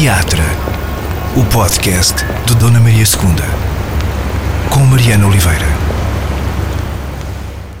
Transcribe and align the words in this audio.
Teatra, 0.00 0.44
o 1.36 1.44
podcast 1.52 2.24
de 2.46 2.56
Dona 2.56 2.80
Maria 2.80 3.02
II, 3.02 4.70
com 4.72 4.80
Mariana 4.86 5.26
Oliveira. 5.26 5.66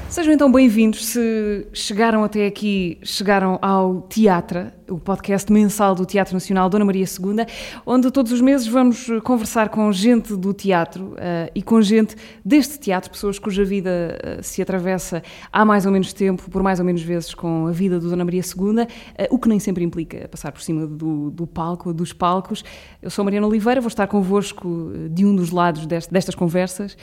Sejam 0.06 0.34
então 0.34 0.52
bem-vindos. 0.52 1.06
Se 1.06 1.66
chegaram 1.72 2.22
até 2.22 2.44
aqui, 2.44 2.98
chegaram 3.02 3.58
ao 3.62 4.02
Teatra, 4.02 4.74
o 4.90 4.98
podcast 4.98 5.50
mensal 5.52 5.94
do 5.94 6.04
Teatro 6.04 6.34
Nacional 6.34 6.68
Dona 6.68 6.84
Maria 6.84 7.04
II, 7.04 7.46
onde 7.86 8.10
todos 8.10 8.32
os 8.32 8.40
meses 8.40 8.66
vamos 8.66 9.06
conversar 9.22 9.68
com 9.68 9.90
gente 9.92 10.36
do 10.36 10.52
teatro 10.52 11.12
uh, 11.12 11.50
e 11.54 11.62
com 11.62 11.80
gente 11.80 12.16
deste 12.44 12.78
teatro, 12.78 13.10
pessoas 13.10 13.38
cuja 13.38 13.64
vida 13.64 14.18
uh, 14.40 14.42
se 14.42 14.60
atravessa 14.60 15.22
há 15.52 15.64
mais 15.64 15.86
ou 15.86 15.92
menos 15.92 16.12
tempo, 16.12 16.50
por 16.50 16.62
mais 16.62 16.80
ou 16.80 16.84
menos 16.84 17.02
vezes, 17.02 17.34
com 17.34 17.66
a 17.66 17.70
vida 17.70 18.00
do 18.00 18.10
Dona 18.10 18.24
Maria 18.24 18.42
II, 18.42 18.82
uh, 18.82 18.86
o 19.30 19.38
que 19.38 19.48
nem 19.48 19.60
sempre 19.60 19.84
implica 19.84 20.28
passar 20.28 20.50
por 20.50 20.60
cima 20.60 20.86
do, 20.86 21.30
do 21.30 21.46
palco, 21.46 21.94
dos 21.94 22.12
palcos. 22.12 22.64
Eu 23.00 23.10
sou 23.10 23.24
Mariana 23.24 23.46
Oliveira, 23.46 23.80
vou 23.80 23.88
estar 23.88 24.06
convosco 24.08 24.92
de 25.10 25.24
um 25.24 25.34
dos 25.34 25.50
lados 25.50 25.86
dest, 25.86 26.10
destas 26.10 26.34
conversas. 26.34 26.96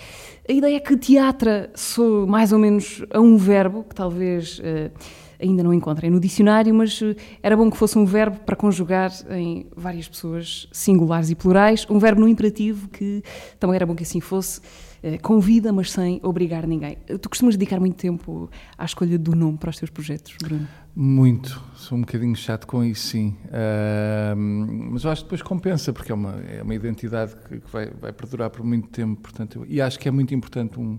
A 0.47 0.51
ideia 0.51 0.75
é 0.75 0.79
que 0.79 0.97
teatra 0.97 1.71
sou 1.73 2.27
mais 2.27 2.51
ou 2.51 2.59
menos 2.59 3.03
a 3.11 3.19
um 3.19 3.37
verbo 3.37 3.83
que 3.83 3.95
talvez 3.95 4.61
ainda 5.39 5.63
não 5.63 5.73
encontrem 5.73 6.09
no 6.09 6.19
dicionário, 6.19 6.73
mas 6.73 7.01
eh, 7.01 7.15
era 7.41 7.55
bom 7.55 7.69
que 7.69 7.77
fosse 7.77 7.97
um 7.97 8.05
verbo 8.05 8.39
para 8.39 8.55
conjugar 8.55 9.11
em 9.31 9.67
várias 9.75 10.07
pessoas 10.07 10.67
singulares 10.71 11.29
e 11.29 11.35
plurais, 11.35 11.85
um 11.89 11.99
verbo 11.99 12.21
no 12.21 12.27
imperativo 12.27 12.87
que 12.89 13.23
também 13.59 13.75
era 13.75 13.85
bom 13.85 13.95
que 13.95 14.03
assim 14.03 14.19
fosse. 14.19 14.61
Eh, 15.03 15.19
convida, 15.19 15.71
mas 15.71 15.91
sem 15.91 16.19
obrigar 16.23 16.65
ninguém. 16.65 16.97
Tu 17.21 17.29
costumas 17.29 17.55
dedicar 17.55 17.79
muito 17.79 17.95
tempo 17.95 18.49
à 18.77 18.83
escolha 18.83 19.17
do 19.17 19.35
nome 19.35 19.57
para 19.57 19.69
os 19.69 19.77
teus 19.77 19.91
projetos, 19.91 20.35
Bruno? 20.41 20.67
Muito, 20.95 21.61
sou 21.75 21.95
um 21.97 22.01
bocadinho 22.01 22.35
chato 22.35 22.65
com 22.65 22.83
isso, 22.83 23.09
sim. 23.09 23.35
Uh, 23.45 24.35
mas 24.91 25.03
eu 25.03 25.11
acho 25.11 25.21
que 25.21 25.25
depois 25.27 25.43
compensa, 25.43 25.93
porque 25.93 26.11
é 26.11 26.15
uma, 26.15 26.41
é 26.49 26.63
uma 26.63 26.73
identidade 26.73 27.35
que, 27.35 27.59
que 27.59 27.71
vai, 27.71 27.91
vai 27.91 28.11
perdurar 28.11 28.49
por 28.49 28.65
muito 28.65 28.87
tempo, 28.87 29.21
portanto, 29.21 29.59
eu, 29.59 29.65
e 29.67 29.79
acho 29.79 29.99
que 29.99 30.07
é 30.07 30.11
muito 30.11 30.33
importante 30.33 30.79
um, 30.79 30.97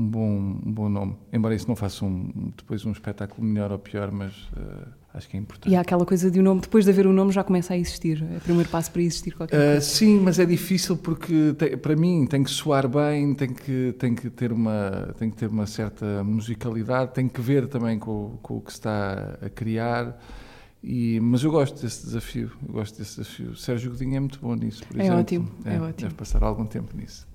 um 0.00 0.08
bom, 0.08 0.60
um 0.64 0.72
bom 0.72 0.88
nome. 0.88 1.16
Embora 1.32 1.54
isso 1.54 1.68
não 1.68 1.76
faça 1.76 2.04
um, 2.04 2.52
depois 2.56 2.84
um 2.86 2.92
espetáculo 2.92 3.46
melhor 3.46 3.70
ou 3.70 3.78
pior, 3.78 4.10
mas 4.10 4.32
uh, 4.56 4.88
acho 5.12 5.28
que 5.28 5.36
é 5.36 5.40
importante. 5.40 5.70
E 5.70 5.76
há 5.76 5.80
aquela 5.82 6.06
coisa 6.06 6.30
de 6.30 6.38
o 6.38 6.42
um 6.42 6.44
nome, 6.44 6.60
depois 6.62 6.84
de 6.84 6.90
haver 6.90 7.06
o 7.06 7.10
um 7.10 7.12
nome, 7.12 7.32
já 7.32 7.44
começa 7.44 7.74
a 7.74 7.76
existir. 7.76 8.24
É 8.32 8.38
o 8.38 8.40
primeiro 8.40 8.68
passo 8.70 8.90
para 8.90 9.02
existir 9.02 9.32
qualquer 9.32 9.56
uh, 9.56 9.72
coisa. 9.72 9.80
Sim, 9.82 10.20
mas 10.20 10.38
é 10.38 10.46
difícil 10.46 10.96
porque 10.96 11.54
para 11.82 11.94
mim 11.94 12.26
tem 12.26 12.42
que 12.42 12.50
soar 12.50 12.88
bem, 12.88 13.34
tem 13.34 13.52
que, 13.52 13.94
tem 13.98 14.14
que, 14.14 14.30
ter, 14.30 14.52
uma, 14.52 15.14
tem 15.18 15.30
que 15.30 15.36
ter 15.36 15.48
uma 15.48 15.66
certa 15.66 16.24
musicalidade, 16.24 17.12
tem 17.12 17.28
que 17.28 17.40
ver 17.40 17.68
também 17.68 17.98
com, 17.98 18.38
com 18.42 18.56
o 18.56 18.60
que 18.60 18.72
se 18.72 18.78
está 18.78 19.38
a 19.42 19.50
criar. 19.50 20.18
E, 20.82 21.20
mas 21.20 21.44
eu 21.44 21.50
gosto 21.50 21.82
desse 21.82 22.06
desafio, 22.06 22.50
eu 22.66 22.72
gosto 22.72 22.96
desse 22.96 23.20
desafio. 23.20 23.54
Sérgio 23.54 23.90
Godinho 23.90 24.16
é 24.16 24.20
muito 24.20 24.38
bom 24.40 24.54
nisso, 24.54 24.82
por 24.86 24.98
é 24.98 25.02
exemplo. 25.02 25.20
Ótimo, 25.20 25.48
é, 25.66 25.74
é 25.74 25.80
ótimo. 25.80 26.08
Deve 26.08 26.14
passar 26.14 26.42
algum 26.42 26.64
tempo 26.64 26.96
nisso. 26.96 27.28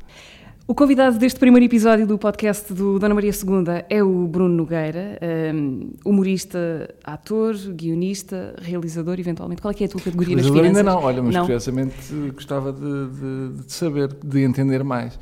O 0.67 0.73
convidado 0.73 1.19
deste 1.19 1.39
primeiro 1.39 1.63
episódio 1.63 2.08
do 2.08 2.17
podcast 2.17 2.73
do 2.73 2.97
Dona 2.97 3.13
Maria 3.13 3.30
II 3.30 3.85
é 3.88 4.02
o 4.02 4.27
Bruno 4.27 4.55
Nogueira, 4.55 5.19
um, 5.53 5.91
humorista, 6.03 6.91
ator, 7.03 7.55
guionista, 7.55 8.55
realizador, 8.59 9.19
eventualmente. 9.19 9.61
Qual 9.61 9.71
é, 9.71 9.83
é 9.83 9.86
a 9.86 9.89
tua 9.89 10.02
categoria 10.02 10.36
nas 10.36 10.47
finanças? 10.47 10.66
ainda 10.66 10.81
não, 10.81 11.03
olha, 11.03 11.21
mas 11.21 11.36
não. 11.36 11.41
curiosamente 11.41 11.95
gostava 12.33 12.73
de, 12.73 12.80
de, 12.80 13.63
de, 13.63 13.71
saber, 13.71 14.11
de 14.11 14.41
entender 14.41 14.83
mais. 14.83 15.19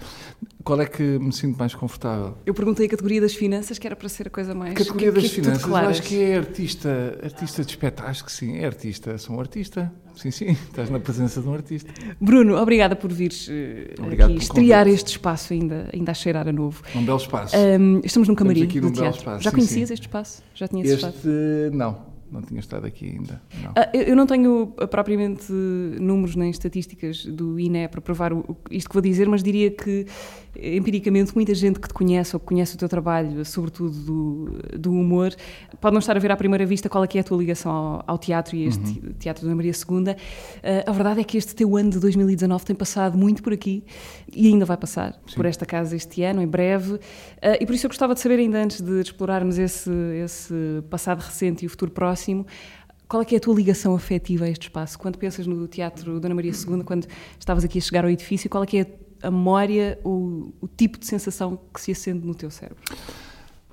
Qual 0.64 0.80
é 0.80 0.86
que 0.86 1.04
me 1.04 1.34
sinto 1.34 1.58
mais 1.58 1.76
confortável? 1.76 2.38
Eu 2.46 2.54
perguntei 2.54 2.86
a 2.86 2.90
categoria 2.90 3.20
das 3.20 3.34
finanças, 3.34 3.78
que 3.78 3.86
era 3.86 3.98
para 3.98 4.08
ser 4.08 4.28
a 4.28 4.30
coisa 4.30 4.56
mais... 4.56 4.74
Categoria 4.74 5.12
que, 5.12 5.16
das 5.20 5.30
que 5.30 5.36
finanças, 5.42 5.68
eu 5.68 5.76
acho 5.76 6.02
que 6.04 6.22
é 6.22 6.38
artista, 6.38 7.20
artista 7.22 7.66
de 7.66 7.72
espetáculo, 7.72 8.10
acho 8.10 8.24
que 8.24 8.32
sim, 8.32 8.58
é 8.58 8.66
artista, 8.66 9.18
sou 9.18 9.36
um 9.36 9.40
artista. 9.42 9.92
Sim, 10.16 10.32
sim, 10.32 10.52
estás 10.70 10.90
na 10.90 11.02
presença 11.02 11.42
de 11.42 11.48
um 11.50 11.54
artista. 11.54 11.92
Bruno, 12.20 12.56
obrigada 12.56 12.96
por 12.96 13.12
vires 13.12 13.50
uh, 13.50 14.24
aqui 14.24 14.38
estrear 14.38 14.88
este 14.88 15.10
espaço 15.10 15.52
ainda, 15.52 15.90
ainda 15.94 16.12
a 16.12 16.14
cheirar 16.14 16.48
a 16.48 16.54
novo. 16.54 16.82
Um 16.96 17.04
belo 17.04 17.18
espaço. 17.18 17.58
Um, 17.58 18.00
estamos 18.02 18.30
num 18.30 18.36
camarim 18.36 18.62
estamos 18.62 18.78
aqui 18.78 18.86
num 18.86 18.94
teatro. 18.94 19.20
Espaço, 19.20 19.44
Já 19.44 19.50
sim, 19.50 19.56
conhecias 19.58 19.88
sim. 19.90 19.94
este 19.94 20.04
espaço? 20.04 20.44
Já 20.56 20.68
tinhas 20.70 20.88
este, 20.88 21.06
espaço? 21.06 21.28
Não, 21.74 22.13
não 22.34 22.42
tinha 22.42 22.60
estado 22.60 22.86
aqui 22.86 23.06
ainda. 23.06 23.42
Não. 23.62 23.72
Uh, 23.72 23.96
eu 23.96 24.16
não 24.16 24.28
tenho 24.28 24.64
uh, 24.64 24.88
propriamente 24.88 25.52
números 25.52 26.36
nem 26.36 26.50
estatísticas 26.50 27.26
do 27.26 27.60
INE 27.60 27.88
para 27.88 28.02
provar 28.02 28.34
o, 28.34 28.58
isto 28.70 28.90
que 28.90 28.96
vou 28.96 29.02
dizer, 29.02 29.30
mas 29.30 29.42
diria 29.42 29.72
que 29.72 30.06
empiricamente 30.56 31.34
muita 31.34 31.54
gente 31.54 31.80
que 31.80 31.88
te 31.88 31.94
conhece 31.94 32.36
ou 32.36 32.40
que 32.40 32.46
conhece 32.46 32.76
o 32.76 32.78
teu 32.78 32.88
trabalho, 32.88 33.44
sobretudo 33.44 33.98
do, 34.00 34.78
do 34.78 34.92
humor, 34.92 35.34
pode 35.82 35.94
não 35.94 36.00
estar 36.00 36.16
a 36.16 36.20
ver 36.20 36.32
à 36.32 36.38
primeira 36.38 36.66
vista 36.66 36.90
qual 36.90 37.04
é 37.04 37.08
é 37.14 37.20
a 37.20 37.24
tua 37.24 37.38
ligação 37.38 37.72
ao, 37.72 38.04
ao 38.08 38.18
teatro 38.18 38.56
e 38.56 38.66
este 38.66 39.00
uhum. 39.00 39.14
Teatro 39.20 39.48
da 39.48 39.56
Maria 39.56 39.72
II. 39.72 40.14
Uh, 40.14 40.16
a 40.86 40.92
verdade 40.92 41.22
é 41.22 41.24
que 41.24 41.38
este 41.38 41.54
teu 41.56 41.76
ano 41.78 41.92
de 41.92 42.00
2019 42.00 42.66
tem 42.66 42.76
passado 42.76 43.18
muito 43.18 43.44
por 43.44 43.54
aqui 43.54 43.84
e 44.32 44.48
ainda 44.48 44.66
vai 44.66 44.78
passar 44.78 45.14
Sim. 45.28 45.36
por 45.36 45.46
esta 45.46 45.66
casa 45.66 45.96
este 45.96 46.24
ano, 46.24 46.42
em 46.42 46.48
breve. 46.48 46.94
Uh, 46.94 47.00
e 47.60 47.66
por 47.66 47.76
isso 47.76 47.86
eu 47.86 47.90
gostava 47.90 48.14
de 48.14 48.20
saber, 48.20 48.40
ainda 48.40 48.62
antes 48.62 48.82
de 48.82 49.02
explorarmos 49.02 49.58
esse, 49.58 49.92
esse 50.24 50.54
passado 50.90 51.20
recente 51.20 51.64
e 51.64 51.68
o 51.68 51.70
futuro 51.70 51.92
próximo, 51.92 52.23
qual 53.08 53.22
é 53.22 53.26
que 53.26 53.36
é 53.36 53.38
a 53.38 53.42
tua 53.42 53.54
ligação 53.54 53.94
afetiva 53.94 54.46
a 54.46 54.50
este 54.50 54.64
espaço? 54.64 54.98
Quando 54.98 55.18
pensas 55.18 55.46
no 55.46 55.68
Teatro 55.68 56.20
Dona 56.20 56.34
Maria 56.34 56.52
II, 56.52 56.84
quando 56.84 57.08
estavas 57.40 57.64
aqui 57.64 57.78
a 57.78 57.82
chegar 57.82 58.04
ao 58.04 58.10
edifício, 58.10 58.50
qual 58.50 58.64
é 58.64 58.68
que 58.68 58.78
é 58.80 58.88
a 59.22 59.30
memória 59.30 60.00
ou 60.04 60.54
o 60.60 60.68
tipo 60.68 60.98
de 60.98 61.06
sensação 61.06 61.60
que 61.74 61.80
se 61.80 61.92
acende 61.92 62.26
no 62.26 62.34
teu 62.34 62.50
cérebro? 62.50 62.84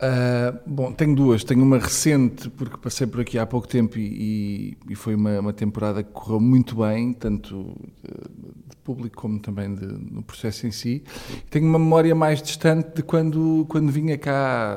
Uh, 0.00 0.58
bom, 0.66 0.92
tenho 0.92 1.14
duas. 1.14 1.44
Tenho 1.44 1.62
uma 1.62 1.78
recente, 1.78 2.48
porque 2.48 2.78
passei 2.78 3.06
por 3.06 3.20
aqui 3.20 3.38
há 3.38 3.44
pouco 3.44 3.68
tempo 3.68 3.98
e, 3.98 4.76
e 4.88 4.94
foi 4.94 5.14
uma, 5.14 5.38
uma, 5.40 5.52
temporada 5.52 6.02
que 6.02 6.10
correu 6.10 6.40
muito 6.40 6.76
bem, 6.76 7.12
tanto 7.12 7.76
de, 8.02 8.70
de 8.70 8.76
público 8.82 9.20
como 9.20 9.38
também 9.38 9.74
de, 9.74 9.84
no 9.84 10.22
processo 10.22 10.66
em 10.66 10.70
si. 10.70 11.02
Tenho 11.50 11.66
uma 11.66 11.78
memória 11.78 12.14
mais 12.14 12.40
distante 12.40 12.94
de 12.94 13.02
quando, 13.02 13.66
quando 13.68 13.92
vinha 13.92 14.16
cá. 14.16 14.74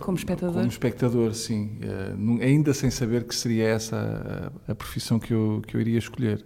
Como 0.00 0.18
espectador? 0.18 0.56
Como 0.56 0.66
espectador, 0.66 1.34
sim. 1.34 1.78
Uh, 2.18 2.42
ainda 2.42 2.74
sem 2.74 2.90
saber 2.90 3.24
que 3.24 3.36
seria 3.36 3.68
essa 3.68 4.50
a, 4.66 4.72
a 4.72 4.74
profissão 4.74 5.20
que 5.20 5.32
eu, 5.32 5.62
que 5.68 5.76
eu 5.76 5.80
iria 5.80 5.98
escolher. 5.98 6.44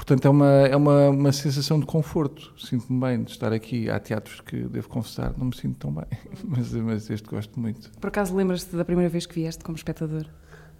Portanto, 0.00 0.24
é 0.24 0.30
uma, 0.30 0.46
é 0.46 0.74
uma, 0.74 1.10
uma 1.10 1.30
sensação 1.30 1.78
de 1.78 1.84
conforto. 1.84 2.54
Sinto-me 2.56 2.98
bem 2.98 3.22
de 3.22 3.32
estar 3.32 3.52
aqui. 3.52 3.90
Há 3.90 4.00
teatros 4.00 4.40
que, 4.40 4.62
devo 4.62 4.88
confessar, 4.88 5.34
não 5.36 5.48
me 5.48 5.54
sinto 5.54 5.76
tão 5.76 5.92
bem, 5.92 6.06
mas, 6.42 6.72
mas 6.72 7.10
este 7.10 7.28
gosto 7.28 7.60
muito. 7.60 7.90
Por 8.00 8.08
acaso, 8.08 8.34
lembras-te 8.34 8.74
da 8.74 8.82
primeira 8.82 9.10
vez 9.10 9.26
que 9.26 9.34
vieste 9.34 9.62
como 9.62 9.76
espectador? 9.76 10.24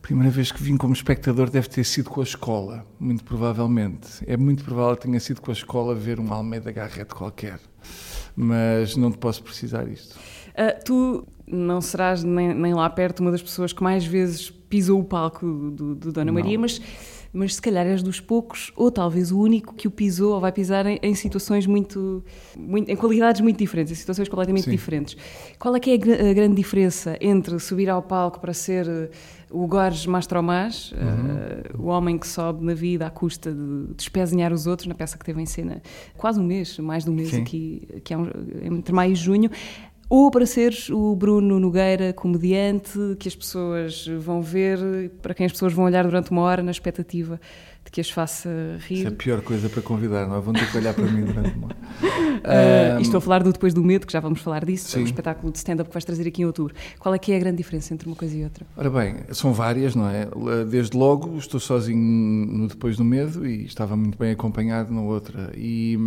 Primeira 0.01 0.31
vez 0.31 0.51
que 0.51 0.63
vim 0.63 0.79
como 0.79 0.95
espectador 0.95 1.51
deve 1.51 1.69
ter 1.69 1.85
sido 1.85 2.09
com 2.09 2.21
a 2.21 2.25
escola, 2.25 2.87
muito 2.99 3.23
provavelmente. 3.23 4.09
É 4.27 4.39
muito 4.39 4.65
provável 4.65 4.97
que 4.97 5.03
tenha 5.03 5.21
sido 5.21 5.43
com 5.43 5.51
a 5.51 5.55
escola 5.55 5.95
ver 5.95 6.19
uma 6.19 6.37
Almeida 6.37 6.73
Garrett 6.73 7.15
qualquer, 7.15 7.61
mas 8.35 8.97
não 8.97 9.13
te 9.13 9.19
posso 9.19 9.43
precisar 9.43 9.87
isto. 9.87 10.17
Uh, 10.51 10.83
tu 10.83 11.29
não 11.47 11.83
serás 11.83 12.25
nem, 12.25 12.55
nem, 12.55 12.73
lá 12.73 12.89
perto 12.89 13.21
uma 13.21 13.31
das 13.31 13.43
pessoas 13.43 13.71
que 13.71 13.83
mais 13.83 14.03
vezes 14.07 14.51
pisou 14.51 14.99
o 14.99 15.05
palco 15.05 15.71
do, 15.71 15.95
do 15.95 16.11
Dona 16.11 16.33
Maria, 16.33 16.55
não. 16.55 16.63
mas 16.63 16.81
mas 17.33 17.55
se 17.55 17.63
calhar 17.63 17.87
és 17.87 18.03
dos 18.03 18.19
poucos, 18.21 18.73
ou 18.77 18.91
talvez 18.91 19.31
o 19.31 19.39
único 19.39 19.75
que 19.75 19.87
o 19.87 19.91
pisou 19.91 20.35
ou 20.35 20.41
vai 20.41 20.51
pisar 20.51 20.85
em, 20.87 20.99
em 21.03 21.15
situações 21.15 21.67
muito, 21.67 22.25
muito, 22.59 22.91
em 22.91 22.97
qualidades 22.97 23.41
muito 23.41 23.59
diferentes, 23.59 23.93
em 23.93 23.95
situações 23.95 24.29
completamente 24.29 24.65
Sim. 24.65 24.71
diferentes. 24.71 25.17
Qual 25.59 25.75
é 25.77 25.81
que 25.81 25.91
é 25.91 25.95
a, 25.95 26.31
a, 26.31 26.33
grande 26.33 26.57
diferença 26.57 27.17
entre 27.21 27.59
subir 27.61 27.89
ao 27.89 28.03
palco 28.03 28.41
para 28.41 28.53
ser 28.53 28.87
uh, 28.89 29.09
o 29.51 29.67
Gorges 29.67 30.07
Mastromás, 30.07 30.93
uhum. 30.93 31.79
uh, 31.79 31.87
o 31.87 31.87
homem 31.87 32.19
que 32.19 32.27
sobe 32.27 32.65
na 32.65 32.75
vida 32.75 33.07
à 33.07 33.11
custa 33.11 33.53
de 33.53 33.95
despezinhar 33.97 34.53
os 34.53 34.67
outros, 34.67 34.89
na 34.89 34.95
peça 34.95 35.17
que 35.17 35.25
teve 35.25 35.41
em 35.41 35.47
cena 35.47 35.81
quase 36.17 36.41
um 36.41 36.45
mês, 36.45 36.79
mais 36.79 37.05
de 37.05 37.11
um 37.11 37.15
mês 37.15 37.31
Sim. 37.31 37.43
aqui, 37.43 37.89
aqui 37.97 38.17
um, 38.17 38.29
entre 38.63 38.93
maio 38.93 39.13
e 39.13 39.17
junho, 39.17 39.51
ou 40.11 40.29
para 40.29 40.45
seres 40.45 40.91
o 40.91 41.15
Bruno 41.15 41.61
Nogueira, 41.61 42.13
comediante, 42.13 42.99
que 43.17 43.29
as 43.29 43.37
pessoas 43.37 44.09
vão 44.19 44.43
ver, 44.43 45.09
para 45.23 45.33
quem 45.33 45.47
as 45.47 45.53
pessoas 45.53 45.73
vão 45.73 45.85
olhar 45.85 46.03
durante 46.05 46.33
uma 46.33 46.43
hora 46.43 46.65
na 46.65 46.73
expectativa 46.73 47.41
de 47.85 47.93
que 47.93 48.01
as 48.01 48.11
faça 48.11 48.51
rir. 48.81 48.97
Isso 48.97 49.07
é 49.07 49.09
a 49.09 49.13
pior 49.13 49.41
coisa 49.41 49.69
para 49.69 49.81
convidar, 49.81 50.27
não 50.27 50.37
é? 50.37 50.41
Vão 50.41 50.53
ter 50.53 50.69
que 50.69 50.77
olhar 50.77 50.93
para 50.95 51.05
mim 51.05 51.25
durante 51.25 51.57
uma 51.57 51.69
hora. 51.69 51.77
Uh, 52.41 52.97
um, 52.97 53.01
estou 53.03 53.19
a 53.19 53.21
falar 53.21 53.43
do 53.43 53.53
Depois 53.53 53.75
do 53.75 53.85
Medo, 53.85 54.07
que 54.07 54.13
já 54.15 54.19
vamos 54.19 54.41
falar 54.41 54.65
disso, 54.65 54.89
sim. 54.89 55.01
é 55.01 55.03
um 55.03 55.05
espetáculo 55.05 55.53
de 55.53 55.59
stand-up 55.59 55.91
que 55.91 55.95
vais 55.95 56.05
trazer 56.07 56.27
aqui 56.27 56.41
em 56.41 56.47
outubro. 56.47 56.75
Qual 56.99 57.15
é 57.15 57.19
que 57.19 57.33
é 57.33 57.37
a 57.37 57.39
grande 57.39 57.59
diferença 57.59 57.93
entre 57.93 58.07
uma 58.07 58.17
coisa 58.17 58.35
e 58.35 58.43
outra? 58.43 58.67
Ora 58.79 58.89
bem, 58.89 59.17
são 59.31 59.53
várias, 59.53 59.95
não 59.95 60.09
é? 60.09 60.27
Desde 60.65 60.97
logo 60.97 61.37
estou 61.37 61.61
sozinho 61.61 61.99
no 61.99 62.67
Depois 62.67 62.97
do 62.97 63.05
Medo 63.05 63.47
e 63.47 63.67
estava 63.67 63.95
muito 63.95 64.17
bem 64.17 64.31
acompanhado 64.31 64.91
na 64.91 65.03
outra. 65.03 65.53
E... 65.55 65.99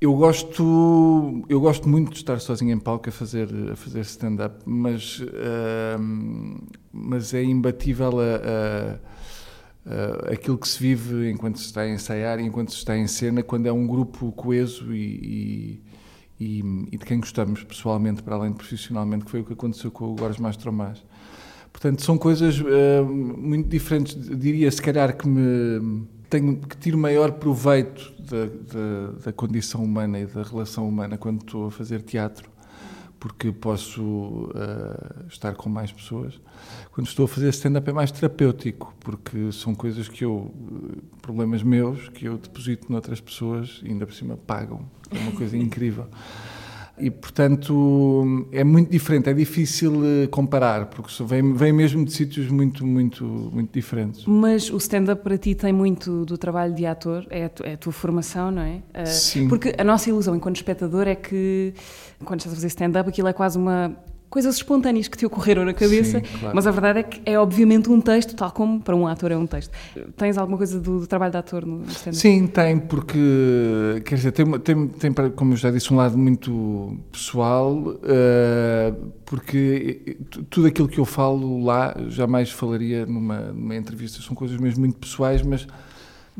Eu 0.00 0.14
gosto, 0.14 1.42
eu 1.48 1.60
gosto 1.60 1.88
muito 1.88 2.12
de 2.12 2.18
estar 2.18 2.38
sozinho 2.38 2.70
em 2.72 2.78
palco 2.78 3.08
a 3.08 3.12
fazer, 3.12 3.48
a 3.72 3.74
fazer 3.74 4.00
stand-up, 4.02 4.62
mas, 4.64 5.18
uh, 5.18 5.98
mas 6.92 7.34
é 7.34 7.42
imbatível 7.42 8.12
a, 8.20 9.00
a, 9.84 10.30
a, 10.30 10.34
aquilo 10.34 10.56
que 10.56 10.68
se 10.68 10.78
vive 10.78 11.28
enquanto 11.28 11.58
se 11.58 11.64
está 11.64 11.80
a 11.80 11.88
ensaiar 11.88 12.38
e 12.38 12.44
enquanto 12.44 12.70
se 12.70 12.76
está 12.76 12.96
em 12.96 13.08
cena, 13.08 13.42
quando 13.42 13.66
é 13.66 13.72
um 13.72 13.88
grupo 13.88 14.30
coeso 14.30 14.94
e, 14.94 15.82
e, 16.38 16.62
e, 16.92 16.96
de 16.96 17.04
quem 17.04 17.18
gostamos 17.18 17.64
pessoalmente, 17.64 18.22
para 18.22 18.36
além 18.36 18.52
de 18.52 18.56
profissionalmente, 18.56 19.24
que 19.24 19.32
foi 19.32 19.40
o 19.40 19.44
que 19.44 19.54
aconteceu 19.54 19.90
com 19.90 20.12
o 20.12 20.14
Gorges 20.14 20.38
Mastromás. 20.38 21.04
Portanto, 21.72 22.02
são 22.02 22.16
coisas 22.16 22.60
uh, 22.60 23.04
muito 23.04 23.68
diferentes. 23.68 24.14
Diria, 24.38 24.70
se 24.70 24.80
calhar, 24.80 25.16
que 25.16 25.26
me 25.26 26.06
tenho, 26.30 26.56
que 26.56 26.76
tiro 26.76 26.96
maior 26.96 27.32
proveito 27.32 28.17
da, 28.28 28.46
da, 28.46 29.12
da, 29.24 29.32
condição 29.32 29.82
humana 29.82 30.20
e 30.20 30.26
da 30.26 30.42
relação 30.42 30.88
humana 30.88 31.16
quando 31.16 31.40
estou 31.40 31.66
a 31.66 31.70
fazer 31.70 32.02
teatro, 32.02 32.50
porque 33.18 33.50
posso 33.50 34.02
uh, 34.02 35.26
estar 35.28 35.54
com 35.54 35.68
mais 35.68 35.90
pessoas. 35.90 36.40
Quando 36.92 37.06
estou 37.06 37.24
a 37.24 37.28
fazer 37.28 37.48
stand-up 37.50 37.88
é 37.88 37.92
mais 37.92 38.10
terapêutico, 38.10 38.94
porque 39.00 39.50
são 39.52 39.74
coisas 39.74 40.08
que 40.08 40.24
eu, 40.24 40.54
problemas 41.20 41.62
meus, 41.62 42.08
que 42.10 42.26
eu 42.26 42.38
deposito 42.38 42.90
noutras 42.90 43.20
pessoas 43.20 43.80
e 43.82 43.88
ainda 43.88 44.06
por 44.06 44.14
cima 44.14 44.36
pagam. 44.36 44.88
É 45.10 45.18
uma 45.18 45.32
coisa 45.32 45.56
incrível. 45.58 46.06
E, 47.00 47.10
portanto, 47.10 48.46
é 48.52 48.64
muito 48.64 48.90
diferente, 48.90 49.28
é 49.28 49.34
difícil 49.34 50.02
eh, 50.04 50.26
comparar, 50.26 50.86
porque 50.86 51.10
vem, 51.24 51.52
vem 51.54 51.72
mesmo 51.72 52.04
de 52.04 52.12
sítios 52.12 52.50
muito, 52.50 52.86
muito, 52.86 53.24
muito 53.24 53.72
diferentes. 53.72 54.24
Mas 54.26 54.70
o 54.70 54.76
stand-up 54.76 55.22
para 55.22 55.38
ti 55.38 55.54
tem 55.54 55.72
muito 55.72 56.24
do 56.24 56.36
trabalho 56.36 56.74
de 56.74 56.86
ator, 56.86 57.26
é 57.30 57.44
a, 57.44 57.48
tu, 57.48 57.64
é 57.64 57.74
a 57.74 57.76
tua 57.76 57.92
formação, 57.92 58.50
não 58.50 58.62
é? 58.62 58.82
Uh, 58.94 59.06
Sim. 59.06 59.48
Porque 59.48 59.74
a 59.76 59.84
nossa 59.84 60.08
ilusão 60.08 60.34
enquanto 60.34 60.56
espectador 60.56 61.06
é 61.06 61.14
que, 61.14 61.74
quando 62.24 62.40
estás 62.40 62.52
a 62.52 62.56
fazer 62.56 62.68
stand-up, 62.68 63.08
aquilo 63.08 63.28
é 63.28 63.32
quase 63.32 63.58
uma 63.58 63.96
coisas 64.30 64.56
espontâneas 64.56 65.08
que 65.08 65.16
te 65.16 65.24
ocorreram 65.24 65.64
na 65.64 65.72
cabeça, 65.72 66.20
Sim, 66.20 66.38
claro. 66.40 66.54
mas 66.54 66.66
a 66.66 66.70
verdade 66.70 66.98
é 66.98 67.02
que 67.02 67.20
é 67.24 67.38
obviamente 67.38 67.90
um 67.90 68.00
texto, 68.00 68.36
tal 68.36 68.50
como 68.50 68.80
para 68.80 68.94
um 68.94 69.06
ator 69.06 69.32
é 69.32 69.36
um 69.36 69.46
texto. 69.46 69.72
Tens 70.16 70.36
alguma 70.36 70.58
coisa 70.58 70.78
do, 70.78 71.00
do 71.00 71.06
trabalho 71.06 71.32
de 71.32 71.38
ator 71.38 71.64
no 71.64 71.84
stand-up? 71.86 72.16
Sim, 72.16 72.46
tem, 72.46 72.78
porque, 72.78 74.02
quer 74.04 74.16
dizer, 74.16 74.32
tem, 74.32 74.58
tem, 74.58 74.88
tem, 74.88 75.30
como 75.30 75.54
eu 75.54 75.56
já 75.56 75.70
disse, 75.70 75.92
um 75.92 75.96
lado 75.96 76.18
muito 76.18 76.98
pessoal, 77.10 77.74
uh, 77.74 79.12
porque 79.24 80.18
tudo 80.50 80.66
aquilo 80.66 80.88
que 80.88 80.98
eu 80.98 81.04
falo 81.04 81.64
lá 81.64 81.94
jamais 82.08 82.50
falaria 82.50 83.06
numa, 83.06 83.38
numa 83.52 83.76
entrevista, 83.76 84.20
são 84.20 84.34
coisas 84.34 84.58
mesmo 84.58 84.80
muito 84.80 84.98
pessoais, 84.98 85.42
mas 85.42 85.66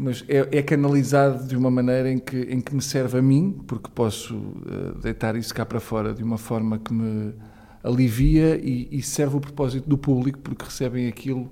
mas 0.01 0.25
é, 0.29 0.59
é, 0.59 0.63
canalizado 0.63 1.45
de 1.45 1.57
uma 1.57 1.73
maneira 1.73 2.09
em 2.09 2.21
que, 2.21 2.37
em 2.43 2.61
que 2.61 2.73
me 2.73 2.81
serve 2.81 3.19
a 3.19 3.23
mim, 3.23 3.61
porque 3.67 3.91
posso 3.93 4.37
uh, 4.37 4.97
deitar 5.03 5.35
isso 5.35 5.53
cá 5.53 5.67
para 5.67 5.81
fora 5.81 6.15
de 6.15 6.23
uma 6.23 6.39
forma 6.39 6.79
que 6.79 6.95
me 6.95 7.35
alivia 7.83 8.57
e, 8.57 8.89
e, 8.91 9.03
serve 9.03 9.37
o 9.37 9.41
propósito 9.41 9.89
do 9.89 9.97
público, 9.97 10.39
porque 10.39 10.65
recebem 10.65 11.09
aquilo 11.09 11.51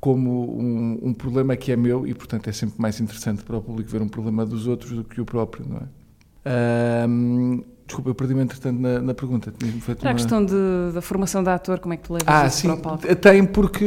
como 0.00 0.58
um, 0.58 1.08
um, 1.08 1.14
problema 1.14 1.56
que 1.56 1.70
é 1.70 1.76
meu 1.76 2.06
e, 2.06 2.14
portanto, 2.14 2.48
é 2.48 2.52
sempre 2.52 2.80
mais 2.80 3.00
interessante 3.00 3.44
para 3.44 3.56
o 3.56 3.62
público 3.62 3.90
ver 3.90 4.00
um 4.00 4.08
problema 4.08 4.46
dos 4.46 4.66
outros 4.66 4.92
do 4.92 5.04
que 5.04 5.20
o 5.20 5.24
próprio, 5.24 5.66
não 5.68 5.76
é? 5.76 7.06
Um, 7.06 7.62
Desculpa, 7.90 8.10
eu 8.10 8.14
perdi-me 8.14 8.42
entretanto 8.42 8.80
na, 8.80 9.00
na 9.00 9.14
pergunta. 9.14 9.52
Para 9.52 9.94
uma... 10.00 10.10
a 10.10 10.14
questão 10.14 10.44
de, 10.44 10.54
da 10.94 11.02
formação 11.02 11.42
de 11.42 11.50
ator, 11.50 11.80
como 11.80 11.92
é 11.92 11.96
que 11.96 12.04
tu 12.04 12.12
levas 12.12 12.28
ah, 12.28 12.46
isso 12.46 12.58
sim, 12.58 12.68
para 12.68 12.76
o 12.76 12.80
palco? 12.80 13.16
Tem 13.16 13.44
porque, 13.44 13.84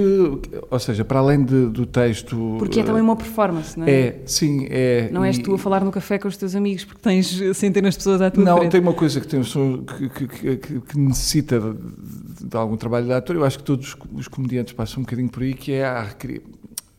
ou 0.70 0.80
seja, 0.80 1.06
para 1.06 1.20
além 1.20 1.46
de, 1.46 1.68
do 1.68 1.86
texto... 1.86 2.58
Porque 2.60 2.82
é 2.82 2.84
também 2.84 3.02
uma 3.02 3.16
performance, 3.16 3.80
não 3.80 3.88
é? 3.88 3.92
É, 3.92 4.22
sim, 4.26 4.68
é. 4.70 5.10
Não 5.10 5.24
és 5.24 5.38
tu 5.38 5.54
a 5.54 5.58
falar 5.58 5.86
no 5.86 5.92
café 5.92 6.20
com 6.20 6.28
os 6.28 6.36
teus 6.36 6.54
amigos 6.54 6.84
porque 6.84 7.02
tens 7.02 7.28
centenas 7.56 7.94
de 7.94 8.00
pessoas 8.00 8.22
à 8.22 8.30
tua 8.30 8.44
não, 8.44 8.58
frente. 8.58 8.64
Não, 8.66 8.72
tem 8.72 8.82
uma 8.82 8.94
coisa 8.94 9.22
que, 9.22 9.28
tem, 9.28 9.42
que, 9.42 10.10
que, 10.10 10.58
que, 10.58 10.82
que 10.82 11.00
necessita 11.00 11.62
de, 11.62 12.50
de, 12.50 12.58
algum 12.58 12.76
trabalho 12.76 13.06
de 13.06 13.14
ator, 13.14 13.38
eu 13.38 13.46
acho 13.46 13.58
que 13.58 13.64
todos 13.64 13.96
os 14.14 14.28
comediantes 14.28 14.74
passam 14.74 15.00
um 15.00 15.04
bocadinho 15.06 15.30
por 15.30 15.44
aí, 15.44 15.54
que 15.54 15.72
é 15.72 15.86
a 15.86 16.10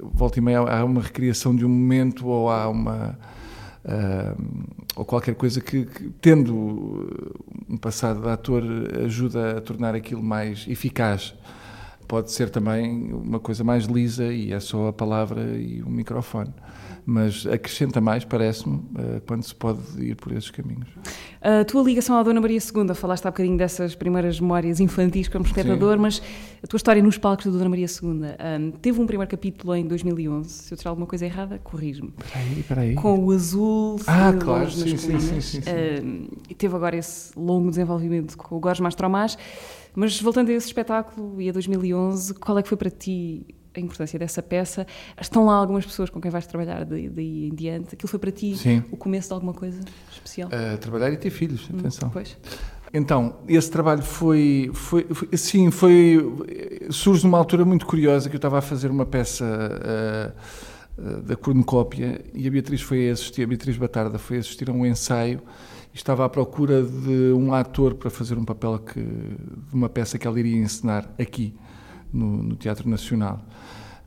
volta 0.01 0.39
e 0.39 0.43
meia 0.43 0.61
há 0.61 0.83
uma 0.85 1.03
recriação 1.03 1.55
de 1.55 1.67
um 1.67 1.69
momento 1.69 2.27
ou 2.27 2.49
há 2.49 2.67
uma 2.67 3.19
uh, 3.84 4.42
ou 4.96 5.04
qualquer 5.04 5.34
coisa 5.34 5.60
que, 5.60 5.84
que, 5.84 6.10
tendo 6.20 6.54
um 7.69 7.76
passado 7.76 8.20
de 8.20 8.28
ator, 8.28 8.62
ajuda 9.04 9.58
a 9.58 9.60
tornar 9.60 9.94
aquilo 9.94 10.22
mais 10.22 10.66
eficaz. 10.69 11.34
Pode 12.06 12.31
ser 12.31 12.51
também 12.51 13.12
uma 13.12 13.41
coisa 13.41 13.65
mais 13.65 13.85
lisa 13.85 14.25
e 14.25 14.53
é 14.53 14.61
só 14.61 14.89
a 14.89 14.93
palavra 14.93 15.43
e 15.56 15.83
o 15.83 15.89
microfone 15.89 16.53
mas 17.06 17.47
acrescenta 17.47 18.01
mais, 18.01 18.25
parece-me, 18.25 18.81
eh, 18.99 19.21
quando 19.27 19.43
se 19.43 19.55
pode 19.55 19.81
ir 19.99 20.17
por 20.17 20.33
esses 20.33 20.51
caminhos. 20.51 20.89
A 21.41 21.65
tua 21.65 21.83
ligação 21.83 22.17
à 22.17 22.23
Dona 22.23 22.41
Maria 22.41 22.59
II, 22.59 22.95
falaste 22.95 23.27
há 23.27 23.31
bocadinho 23.31 23.59
dessas 23.59 23.95
primeiras 23.95 24.41
memórias 24.41 24.81
infantis 24.81 25.29
como 25.29 25.45
espectador, 25.45 25.97
Sim. 25.97 26.01
mas 26.01 26.23
a 26.62 26.67
tua 26.67 26.79
história 26.79 27.03
nos 27.03 27.19
palcos 27.19 27.45
da 27.45 27.53
Dona 27.53 27.69
Maria 27.69 27.87
II 27.87 28.09
um, 28.09 28.71
teve 28.71 29.01
um 29.01 29.06
primeiro 29.06 29.31
capítulo 29.31 29.75
em 29.75 29.87
2011. 29.87 30.49
Se 30.49 30.73
eu 30.73 30.79
tiver 30.79 30.89
alguma 30.89 31.06
coisa 31.06 31.27
errada, 31.27 31.59
corrijo-me. 31.59 32.15
Espera 32.56 32.81
aí. 32.81 32.95
Com 32.95 33.23
o 33.23 33.31
azul, 33.31 34.01
ah, 34.06 34.33
claro, 34.33 34.71
sim, 34.71 34.97
sim, 34.97 35.21
sim, 35.21 35.41
sim, 35.41 35.61
um, 36.03 36.29
E 36.49 36.55
teve 36.55 36.75
agora 36.75 36.97
esse 36.97 37.39
longo 37.39 37.69
desenvolvimento 37.69 38.37
com 38.39 38.56
o 38.56 38.61
Gorges 38.61 38.81
Mastromás. 38.81 39.37
Mas 39.94 40.20
voltando 40.20 40.50
a 40.50 40.52
esse 40.52 40.67
espetáculo 40.67 41.41
e 41.41 41.49
a 41.49 41.52
2011, 41.52 42.35
qual 42.35 42.58
é 42.58 42.62
que 42.62 42.69
foi 42.69 42.76
para 42.76 42.91
ti 42.91 43.46
a 43.76 43.81
importância 43.81 44.19
dessa 44.19 44.43
peça. 44.43 44.87
Estão 45.20 45.46
lá 45.46 45.55
algumas 45.55 45.85
pessoas 45.85 46.08
com 46.08 46.20
quem 46.20 46.31
vais 46.31 46.46
trabalhar 46.46 46.85
daí, 46.85 47.08
daí 47.08 47.49
em 47.49 47.55
diante. 47.55 47.94
Aquilo 47.94 48.08
foi 48.08 48.19
para 48.19 48.31
ti 48.31 48.56
Sim. 48.56 48.85
o 48.91 48.96
começo 48.96 49.29
de 49.29 49.35
alguma 49.35 49.52
coisa 49.52 49.81
especial? 50.12 50.49
Uh, 50.49 50.79
trabalhar 50.79 51.11
e 51.12 51.17
ter 51.17 51.31
filhos, 51.31 51.69
hum, 51.69 51.79
atenção. 51.79 52.11
pois. 52.11 52.37
Então, 52.93 53.38
esse 53.49 53.69
trabalho 53.69 54.02
foi, 54.02 54.70
foi, 54.73 55.05
foi, 55.12 55.37
sim, 55.37 55.69
foi, 55.73 56.17
surge 56.91 57.25
numa 57.25 57.37
altura 57.37 57.64
muito 57.64 57.85
curiosa 57.87 58.29
que 58.29 58.37
eu 58.37 58.38
estava 58.38 58.58
a 58.58 58.62
fazer 58.62 58.88
uma 58.88 59.05
peça 59.05 59.44
uh, 59.44 61.02
uh, 61.02 61.23
da 61.23 61.35
cornucópia 61.35 62.25
e 62.32 62.46
a 62.46 62.50
Beatriz 62.52 62.82
foi 62.82 63.11
assistir, 63.11 63.43
a 63.43 63.46
Beatriz 63.49 63.76
Batarda 63.76 64.17
foi 64.17 64.38
assistir 64.38 64.70
a 64.70 64.73
um 64.73 64.87
ensaio 64.87 65.43
estava 65.94 66.25
à 66.25 66.29
procura 66.29 66.82
de 66.82 67.32
um 67.32 67.55
ator 67.55 67.94
para 67.94 68.11
fazer 68.11 68.37
um 68.37 68.44
papel 68.44 68.79
que, 68.81 69.00
de 69.00 69.75
uma 69.75 69.88
peça 69.88 70.19
que 70.19 70.26
ela 70.26 70.38
iria 70.38 70.56
encenar 70.56 71.08
aqui 71.19 71.55
no, 72.12 72.43
no 72.43 72.56
Teatro 72.56 72.88
Nacional. 72.88 73.41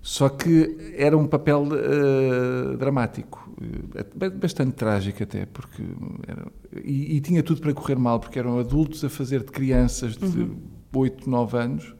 Só 0.01 0.29
que 0.29 0.93
era 0.95 1.17
um 1.17 1.27
papel 1.27 1.63
uh, 1.63 2.77
dramático, 2.77 3.49
uh, 3.59 4.31
bastante 4.31 4.73
trágico 4.73 5.23
até, 5.23 5.45
porque 5.45 5.83
era, 6.27 6.47
e, 6.83 7.17
e, 7.17 7.21
tinha 7.21 7.41
tudo 7.43 7.59
para 7.61 7.73
correr 7.73 7.97
mal, 7.97 8.19
porque 8.19 8.37
eram 8.39 8.59
adultos 8.59 9.03
a 9.03 9.09
fazer 9.09 9.39
de 9.43 9.51
crianças 9.51 10.15
de 10.15 10.25
uhum. 10.25 10.57
8, 10.93 11.29
9 11.29 11.57
anos. 11.57 11.95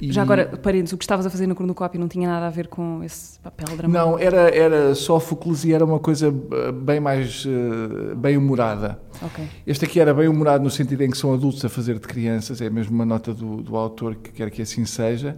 E... 0.00 0.12
Já 0.12 0.22
agora, 0.22 0.46
parênteses, 0.46 0.92
o 0.92 0.98
que 0.98 1.04
estavas 1.04 1.26
a 1.26 1.30
fazer 1.30 1.46
no 1.46 1.54
cronocópio 1.54 2.00
não 2.00 2.08
tinha 2.08 2.28
nada 2.28 2.46
a 2.46 2.50
ver 2.50 2.68
com 2.68 3.02
esse 3.04 3.38
papel 3.40 3.76
dramático? 3.76 3.90
Não, 3.90 4.18
era, 4.18 4.48
era 4.54 4.94
Sófocles 4.94 5.64
e 5.64 5.72
era 5.72 5.84
uma 5.84 5.98
coisa 5.98 6.28
eh, 6.28 6.72
bem 6.72 7.00
mais 7.00 7.44
uh, 7.44 8.16
bem 8.16 8.36
humorada. 8.36 9.00
Okay. 9.22 9.46
Este 9.66 9.84
aqui 9.84 10.00
era 10.00 10.14
bem 10.14 10.28
humorado 10.28 10.64
no 10.64 10.70
sentido 10.70 11.02
em 11.02 11.10
que 11.10 11.18
são 11.18 11.34
adultos 11.34 11.64
a 11.64 11.68
fazer 11.68 11.94
de 11.98 12.06
crianças, 12.06 12.60
é 12.60 12.70
mesmo 12.70 12.94
uma 12.94 13.04
nota 13.04 13.34
do, 13.34 13.62
do 13.62 13.76
autor 13.76 14.14
que 14.14 14.32
quer 14.32 14.50
que 14.50 14.62
assim 14.62 14.84
seja. 14.84 15.36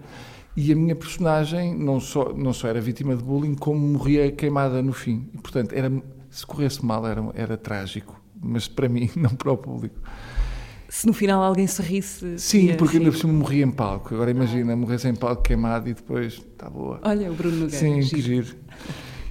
E 0.56 0.70
a 0.70 0.76
minha 0.76 0.94
personagem 0.94 1.74
não 1.74 1.98
só, 1.98 2.32
não 2.34 2.52
só 2.52 2.68
era 2.68 2.80
vítima 2.80 3.16
de 3.16 3.22
bullying, 3.22 3.54
como 3.54 3.80
morria 3.80 4.30
queimada 4.30 4.82
no 4.82 4.92
fim. 4.92 5.28
E, 5.32 5.38
portanto, 5.38 5.72
era, 5.72 5.90
se 6.30 6.46
corresse 6.46 6.84
mal, 6.84 7.06
era, 7.06 7.24
era 7.34 7.56
trágico. 7.56 8.20
Mas 8.40 8.68
para 8.68 8.88
mim, 8.88 9.08
não 9.16 9.30
para 9.30 9.50
o 9.50 9.56
público. 9.56 9.98
Se 10.92 11.06
no 11.06 11.14
final 11.14 11.42
alguém 11.42 11.66
se 11.66 11.80
risse. 11.80 12.38
Sim, 12.38 12.74
porque 12.76 12.98
ainda 12.98 13.10
por 13.10 13.16
cima 13.16 13.32
morria 13.32 13.64
em 13.64 13.70
palco. 13.70 14.14
Agora 14.14 14.30
imagina, 14.30 14.76
morresse 14.76 15.08
em 15.08 15.14
palco 15.14 15.42
queimado 15.42 15.88
e 15.88 15.94
depois. 15.94 16.34
Está 16.34 16.68
boa. 16.68 17.00
Olha, 17.02 17.32
o 17.32 17.34
Bruno 17.34 17.56
Nogueira. 17.60 17.78
Sim, 17.78 18.02
giro. 18.02 18.14
que 18.14 18.20
giro. 18.20 18.56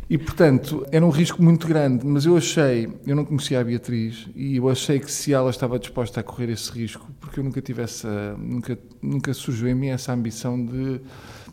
E, 0.09 0.17
portanto, 0.17 0.83
era 0.91 1.05
um 1.05 1.11
risco 1.11 1.41
muito 1.41 1.67
grande, 1.67 2.03
mas 2.03 2.25
eu 2.25 2.35
achei, 2.35 2.89
eu 3.05 3.15
não 3.15 3.23
conhecia 3.23 3.61
a 3.61 3.63
Beatriz, 3.63 4.27
e 4.35 4.57
eu 4.57 4.69
achei 4.69 4.99
que 4.99 5.09
se 5.11 5.33
ela 5.33 5.51
estava 5.51 5.77
disposta 5.77 6.19
a 6.19 6.23
correr 6.23 6.49
esse 6.49 6.71
risco, 6.71 7.07
porque 7.19 7.39
eu 7.39 7.43
nunca 7.43 7.61
tive 7.61 7.83
essa, 7.83 8.35
nunca, 8.39 8.77
nunca 8.99 9.31
surgiu 9.31 9.69
em 9.69 9.75
mim 9.75 9.87
essa 9.89 10.11
ambição 10.11 10.65
de 10.65 10.99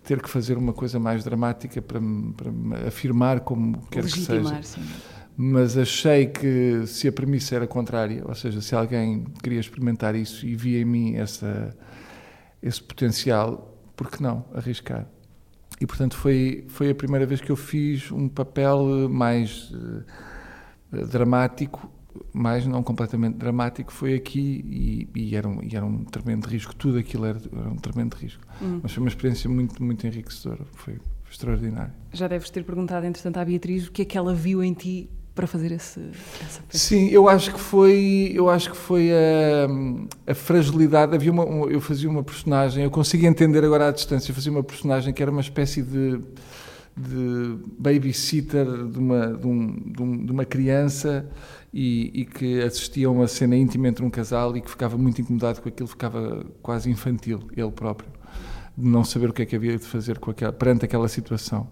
ter 0.04 0.22
que 0.22 0.30
fazer 0.30 0.56
uma 0.56 0.72
coisa 0.72 0.98
mais 0.98 1.22
dramática 1.22 1.82
para 1.82 2.00
me, 2.00 2.32
para 2.32 2.50
me 2.50 2.76
afirmar 2.86 3.40
como 3.40 3.86
quer 3.90 4.04
que 4.04 4.20
seja. 4.20 4.62
Sim. 4.62 4.80
Mas 5.40 5.78
achei 5.78 6.26
que 6.26 6.84
se 6.84 7.06
a 7.06 7.12
premissa 7.12 7.54
era 7.54 7.64
contrária, 7.64 8.24
ou 8.26 8.34
seja, 8.34 8.60
se 8.60 8.74
alguém 8.74 9.22
queria 9.40 9.60
experimentar 9.60 10.16
isso 10.16 10.44
e 10.44 10.56
via 10.56 10.80
em 10.80 10.84
mim 10.84 11.14
essa, 11.14 11.76
esse 12.60 12.82
potencial, 12.82 13.78
por 13.94 14.10
que 14.10 14.20
não 14.20 14.44
arriscar? 14.52 15.06
E, 15.80 15.86
portanto, 15.86 16.16
foi, 16.16 16.64
foi 16.66 16.90
a 16.90 16.94
primeira 16.94 17.24
vez 17.24 17.40
que 17.40 17.52
eu 17.52 17.54
fiz 17.54 18.10
um 18.10 18.28
papel 18.28 19.08
mais 19.08 19.70
uh, 19.70 21.06
dramático, 21.06 21.88
mais 22.32 22.66
não 22.66 22.82
completamente 22.82 23.36
dramático, 23.36 23.92
foi 23.92 24.14
aqui 24.14 24.64
e, 25.14 25.20
e, 25.20 25.36
era 25.36 25.48
um, 25.48 25.62
e 25.62 25.76
era 25.76 25.86
um 25.86 26.02
tremendo 26.02 26.48
risco. 26.48 26.74
Tudo 26.74 26.98
aquilo 26.98 27.26
era, 27.26 27.38
era 27.52 27.70
um 27.70 27.76
tremendo 27.76 28.16
risco. 28.16 28.42
Hum. 28.60 28.80
Mas 28.82 28.90
foi 28.90 29.04
uma 29.04 29.08
experiência 29.08 29.48
muito, 29.48 29.80
muito 29.80 30.04
enriquecedora. 30.04 30.64
Foi, 30.72 30.98
extraordinário. 31.30 31.92
Já 32.12 32.26
deves 32.26 32.50
ter 32.50 32.64
perguntado, 32.64 33.06
entretanto, 33.06 33.36
à 33.36 33.44
Beatriz 33.44 33.86
o 33.86 33.92
que 33.92 34.02
é 34.02 34.04
que 34.04 34.18
ela 34.18 34.34
viu 34.34 34.64
em 34.64 34.72
ti 34.72 35.08
para 35.38 35.46
fazer 35.46 35.70
esse, 35.70 36.00
essa 36.44 36.60
peça? 36.62 36.78
Sim, 36.78 37.08
eu 37.10 37.28
acho 37.28 37.54
que 37.54 37.60
foi, 37.60 38.32
eu 38.34 38.50
acho 38.50 38.72
que 38.72 38.76
foi 38.76 39.12
a, 39.12 40.32
a 40.32 40.34
fragilidade. 40.34 41.14
Havia 41.14 41.30
uma, 41.30 41.44
eu 41.70 41.80
fazia 41.80 42.10
uma 42.10 42.24
personagem, 42.24 42.82
eu 42.82 42.90
consigo 42.90 43.24
entender 43.24 43.64
agora 43.64 43.86
à 43.86 43.92
distância, 43.92 44.32
eu 44.32 44.34
fazia 44.34 44.50
uma 44.50 44.64
personagem 44.64 45.14
que 45.14 45.22
era 45.22 45.30
uma 45.30 45.40
espécie 45.40 45.80
de, 45.80 46.18
de 46.96 47.56
babysitter 47.78 48.66
de 48.66 48.98
uma, 48.98 49.28
de, 49.28 49.46
um, 49.46 50.26
de 50.26 50.32
uma 50.32 50.44
criança 50.44 51.24
e, 51.72 52.10
e, 52.12 52.24
que 52.24 52.60
assistia 52.60 53.06
a 53.06 53.10
uma 53.12 53.28
cena 53.28 53.54
íntima 53.54 53.86
entre 53.86 54.04
um 54.04 54.10
casal 54.10 54.56
e 54.56 54.60
que 54.60 54.68
ficava 54.68 54.98
muito 54.98 55.20
incomodado 55.20 55.62
com 55.62 55.68
aquilo, 55.68 55.88
ficava 55.88 56.44
quase 56.60 56.90
infantil, 56.90 57.48
ele 57.56 57.70
próprio, 57.70 58.10
de 58.76 58.88
não 58.88 59.04
saber 59.04 59.30
o 59.30 59.32
que 59.32 59.42
é 59.42 59.46
que 59.46 59.54
havia 59.54 59.78
de 59.78 59.84
fazer 59.84 60.18
com 60.18 60.32
aquela, 60.32 60.52
perante 60.52 60.84
aquela 60.84 61.06
situação. 61.06 61.68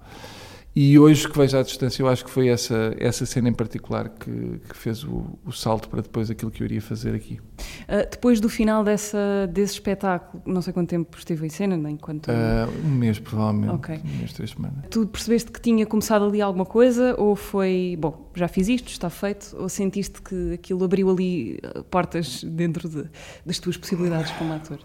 E 0.78 0.98
hoje 0.98 1.26
que 1.26 1.38
vejo 1.38 1.56
à 1.56 1.62
distância, 1.62 2.02
eu 2.02 2.06
acho 2.06 2.22
que 2.22 2.30
foi 2.30 2.48
essa, 2.48 2.94
essa 2.98 3.24
cena 3.24 3.48
em 3.48 3.52
particular 3.54 4.10
que, 4.10 4.60
que 4.68 4.76
fez 4.76 5.02
o, 5.04 5.24
o, 5.46 5.50
salto 5.50 5.88
para 5.88 6.02
depois 6.02 6.30
aquilo 6.30 6.50
que 6.50 6.62
eu 6.62 6.66
iria 6.66 6.82
fazer 6.82 7.14
aqui. 7.14 7.40
Uh, 7.88 8.06
depois 8.10 8.40
do 8.40 8.48
final 8.50 8.84
dessa, 8.84 9.48
desse 9.50 9.72
espetáculo, 9.72 10.42
não 10.44 10.60
sei 10.60 10.74
quanto 10.74 10.90
tempo 10.90 11.16
esteve 11.16 11.46
em 11.46 11.48
cena, 11.48 11.78
nem 11.78 11.96
quanto... 11.96 12.30
Uh, 12.30 12.86
um 12.86 12.90
mês, 12.90 13.18
provavelmente. 13.18 13.72
Ok. 13.72 14.00
Um 14.04 14.18
mês, 14.18 14.34
três 14.34 14.50
semanas. 14.50 14.84
Tu 14.90 15.06
percebeste 15.06 15.50
que 15.50 15.62
tinha 15.62 15.86
começado 15.86 16.26
ali 16.26 16.42
alguma 16.42 16.66
coisa 16.66 17.14
ou 17.16 17.34
foi, 17.34 17.96
bom, 17.98 18.30
já 18.34 18.46
fiz 18.46 18.68
isto, 18.68 18.88
está 18.88 19.08
feito, 19.08 19.56
ou 19.58 19.70
sentiste 19.70 20.20
que 20.20 20.52
aquilo 20.52 20.84
abriu 20.84 21.08
ali 21.08 21.58
ah, 21.62 21.82
portas 21.84 22.44
dentro 22.44 22.86
de, 22.86 23.06
das 23.46 23.58
tuas 23.58 23.78
possibilidades 23.78 24.30
como 24.32 24.52
ator? 24.52 24.80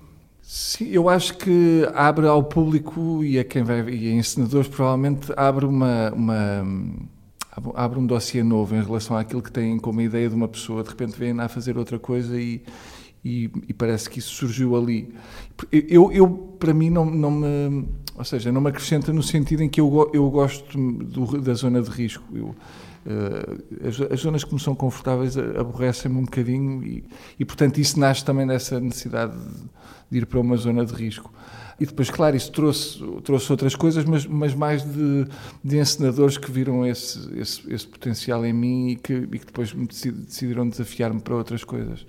Sim, 0.54 0.90
eu 0.90 1.08
acho 1.08 1.38
que 1.38 1.88
abre 1.96 2.28
ao 2.28 2.44
público 2.44 3.24
e 3.24 3.40
a 3.40 3.44
quem 3.46 3.64
vai 3.64 3.90
e 3.90 4.10
a 4.10 4.16
encenadores 4.16 4.68
provavelmente 4.68 5.32
abre 5.38 5.66
uma, 5.66 6.12
uma 6.12 6.68
abre 7.74 7.98
um 7.98 8.06
dossiê 8.06 8.44
novo 8.44 8.76
em 8.76 8.84
relação 8.84 9.16
àquilo 9.16 9.42
que 9.42 9.50
têm 9.50 9.80
como 9.80 10.02
ideia 10.02 10.28
de 10.28 10.36
uma 10.36 10.50
pessoa, 10.50 10.84
de 10.84 10.90
repente 10.90 11.18
vem 11.18 11.40
a 11.40 11.48
fazer 11.48 11.78
outra 11.78 11.98
coisa 11.98 12.38
e, 12.38 12.62
e, 13.24 13.50
e, 13.66 13.74
parece 13.74 14.10
que 14.10 14.20
isso 14.20 14.34
surgiu 14.34 14.76
ali. 14.76 15.16
Eu, 15.72 16.12
eu 16.12 16.28
para 16.60 16.74
mim, 16.74 16.90
não, 16.90 17.06
não 17.06 17.32
me. 17.32 17.88
Ou 18.18 18.26
seja, 18.26 18.52
não 18.52 18.60
me 18.60 18.72
acrescenta 18.72 19.14
no 19.14 19.24
sentido 19.24 19.64
em 19.64 19.70
que 19.70 19.80
eu, 19.80 20.12
eu 20.14 20.30
gosto 20.30 20.78
do, 20.78 21.40
da 21.40 21.54
zona 21.54 21.82
de 21.82 21.90
risco. 21.90 22.26
Eu, 22.36 22.48
uh, 22.48 23.88
as, 23.88 24.02
as, 24.02 24.20
zonas 24.20 24.44
que 24.44 24.54
me 24.54 24.60
são 24.60 24.76
confortáveis 24.76 25.38
aborrecem-me 25.38 26.18
um 26.18 26.26
bocadinho 26.26 26.84
e, 26.84 27.06
e, 27.40 27.46
portanto, 27.46 27.78
isso 27.78 27.98
nasce 27.98 28.26
também 28.26 28.46
dessa 28.46 28.82
necessidade 28.82 29.32
de 29.32 29.81
de 30.12 30.18
ir 30.18 30.26
para 30.26 30.40
uma 30.40 30.58
zona 30.58 30.86
de 30.86 30.94
risco. 30.94 31.32
E 31.80 31.86
depois, 31.86 32.12
claro, 32.12 32.36
isso 32.36 32.52
trouxe, 32.52 33.00
trouxe 33.24 33.52
outras 33.52 33.76
coisas, 33.76 34.06
mas, 34.06 34.28
mas 34.28 34.54
mais 34.54 34.84
de, 34.84 35.26
de 35.64 35.80
encenadores 35.80 36.38
que 36.38 36.52
viram 36.52 36.86
esse, 36.86 37.18
esse, 37.40 37.74
esse 37.74 37.88
potencial 37.88 38.46
em 38.46 38.54
mim 38.54 38.90
e 38.90 38.96
que, 38.98 39.14
e 39.14 39.40
que 39.40 39.46
depois 39.48 39.74
decidiram 39.74 40.70
desafiar-me 40.70 41.20
para 41.20 41.36
outras 41.36 41.64
coisas. 41.64 42.06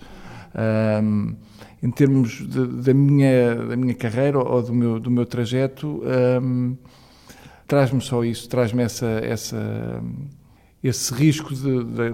Um, 1.03 1.35
em 1.83 1.91
termos 1.91 2.47
de, 2.47 2.67
da, 2.67 2.93
minha, 2.93 3.55
da 3.55 3.75
minha 3.75 3.95
carreira 3.95 4.39
ou 4.39 4.63
do 4.63 4.75
meu, 4.75 5.01
do 5.01 5.11
meu 5.11 5.25
trajeto, 5.25 6.03
um, 6.43 6.77
traz-me 7.67 8.01
só 8.03 8.23
isso, 8.23 8.47
traz-me 8.51 8.83
essa, 8.83 9.07
essa 9.07 10.03
esse 10.83 11.15
risco 11.15 11.55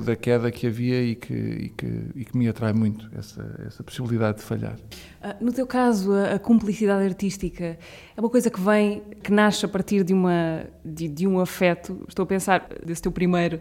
da 0.05 0.15
queda 0.15 0.51
que 0.51 0.67
havia 0.67 1.03
e 1.03 1.15
que, 1.15 1.33
e 1.33 1.69
que, 1.71 1.87
e 2.15 2.25
que, 2.25 2.37
me 2.37 2.47
atrai 2.49 2.75
muito, 2.75 3.09
essa, 3.17 3.63
essa 3.67 3.83
possibilidade 3.83 4.39
de 4.39 4.45
falhar. 4.45 4.77
Ah, 5.23 5.35
no 5.41 5.53
teu 5.53 5.67
caso, 5.67 6.13
a, 6.13 6.35
a, 6.35 6.39
cumplicidade 6.39 7.03
artística 7.03 7.79
é 8.15 8.21
uma 8.21 8.29
coisa 8.29 8.51
que 8.51 8.61
vem, 8.61 9.03
que 9.23 9.33
nasce 9.33 9.65
a 9.65 9.69
partir 9.69 10.05
de, 10.05 10.13
uma, 10.13 10.67
de, 10.85 11.09
de 11.09 11.27
um 11.27 11.41
afeto. 11.41 12.05
Estou 12.07 12.25
a 12.25 12.27
pensar 12.27 12.69
desse 12.85 13.01
teu 13.01 13.11
primeiro 13.11 13.59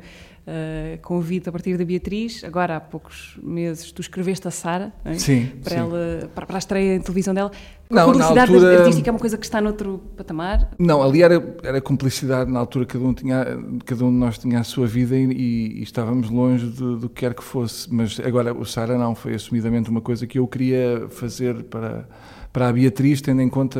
uh, 0.47 0.97
convite 1.01 1.49
a 1.49 1.51
partir 1.51 1.77
da 1.77 1.83
Beatriz. 1.83 2.43
Agora, 2.43 2.77
há 2.77 2.79
poucos 2.79 3.37
meses, 3.43 3.91
tu 3.91 4.01
escreveste 4.01 4.47
a 4.47 4.51
Sara 4.51 4.93
é? 5.03 5.13
sim, 5.15 5.51
para, 5.63 5.75
sim. 5.75 5.79
Ela, 5.81 6.29
para, 6.33 6.45
para, 6.45 6.57
a 6.57 6.59
estreia 6.59 6.95
em 6.95 7.01
televisão 7.01 7.33
dela. 7.33 7.51
Não, 7.89 8.01
a 8.01 8.05
publicidade 8.05 8.53
altura, 8.53 8.79
artística 8.79 9.09
é 9.09 9.11
uma 9.11 9.19
coisa 9.19 9.37
que 9.37 9.45
está 9.45 9.61
noutro 9.61 10.01
patamar? 10.17 10.71
Não, 10.77 11.01
ali 11.01 11.21
era, 11.21 11.55
era 11.63 11.79
cumplicidade 11.79 12.51
na 12.51 12.59
altura, 12.59 12.85
cada 12.85 13.03
um, 13.03 13.13
tinha, 13.13 13.45
cada 13.85 14.03
um 14.03 14.11
de 14.11 14.17
nós 14.17 14.37
tinha 14.37 14.59
a 14.59 14.63
sua 14.63 14.87
vida 14.87 15.15
e, 15.15 15.31
e, 15.31 15.79
e 15.79 15.83
estávamos 15.83 16.29
longe 16.29 16.65
do, 16.65 16.97
do 16.97 17.09
que 17.09 17.21
quer 17.21 17.33
que 17.33 17.43
fosse. 17.43 17.93
Mas 17.93 18.19
agora 18.19 18.53
o 18.53 18.65
Sara 18.65 18.97
não, 18.97 19.15
foi 19.15 19.35
assumidamente 19.35 19.89
uma 19.89 20.01
coisa 20.01 20.25
que 20.25 20.39
eu 20.39 20.47
queria 20.47 21.07
fazer 21.09 21.63
para, 21.63 22.07
para 22.51 22.69
a 22.69 22.73
Beatriz, 22.73 23.21
tendo 23.21 23.41
em 23.41 23.49
conta 23.49 23.79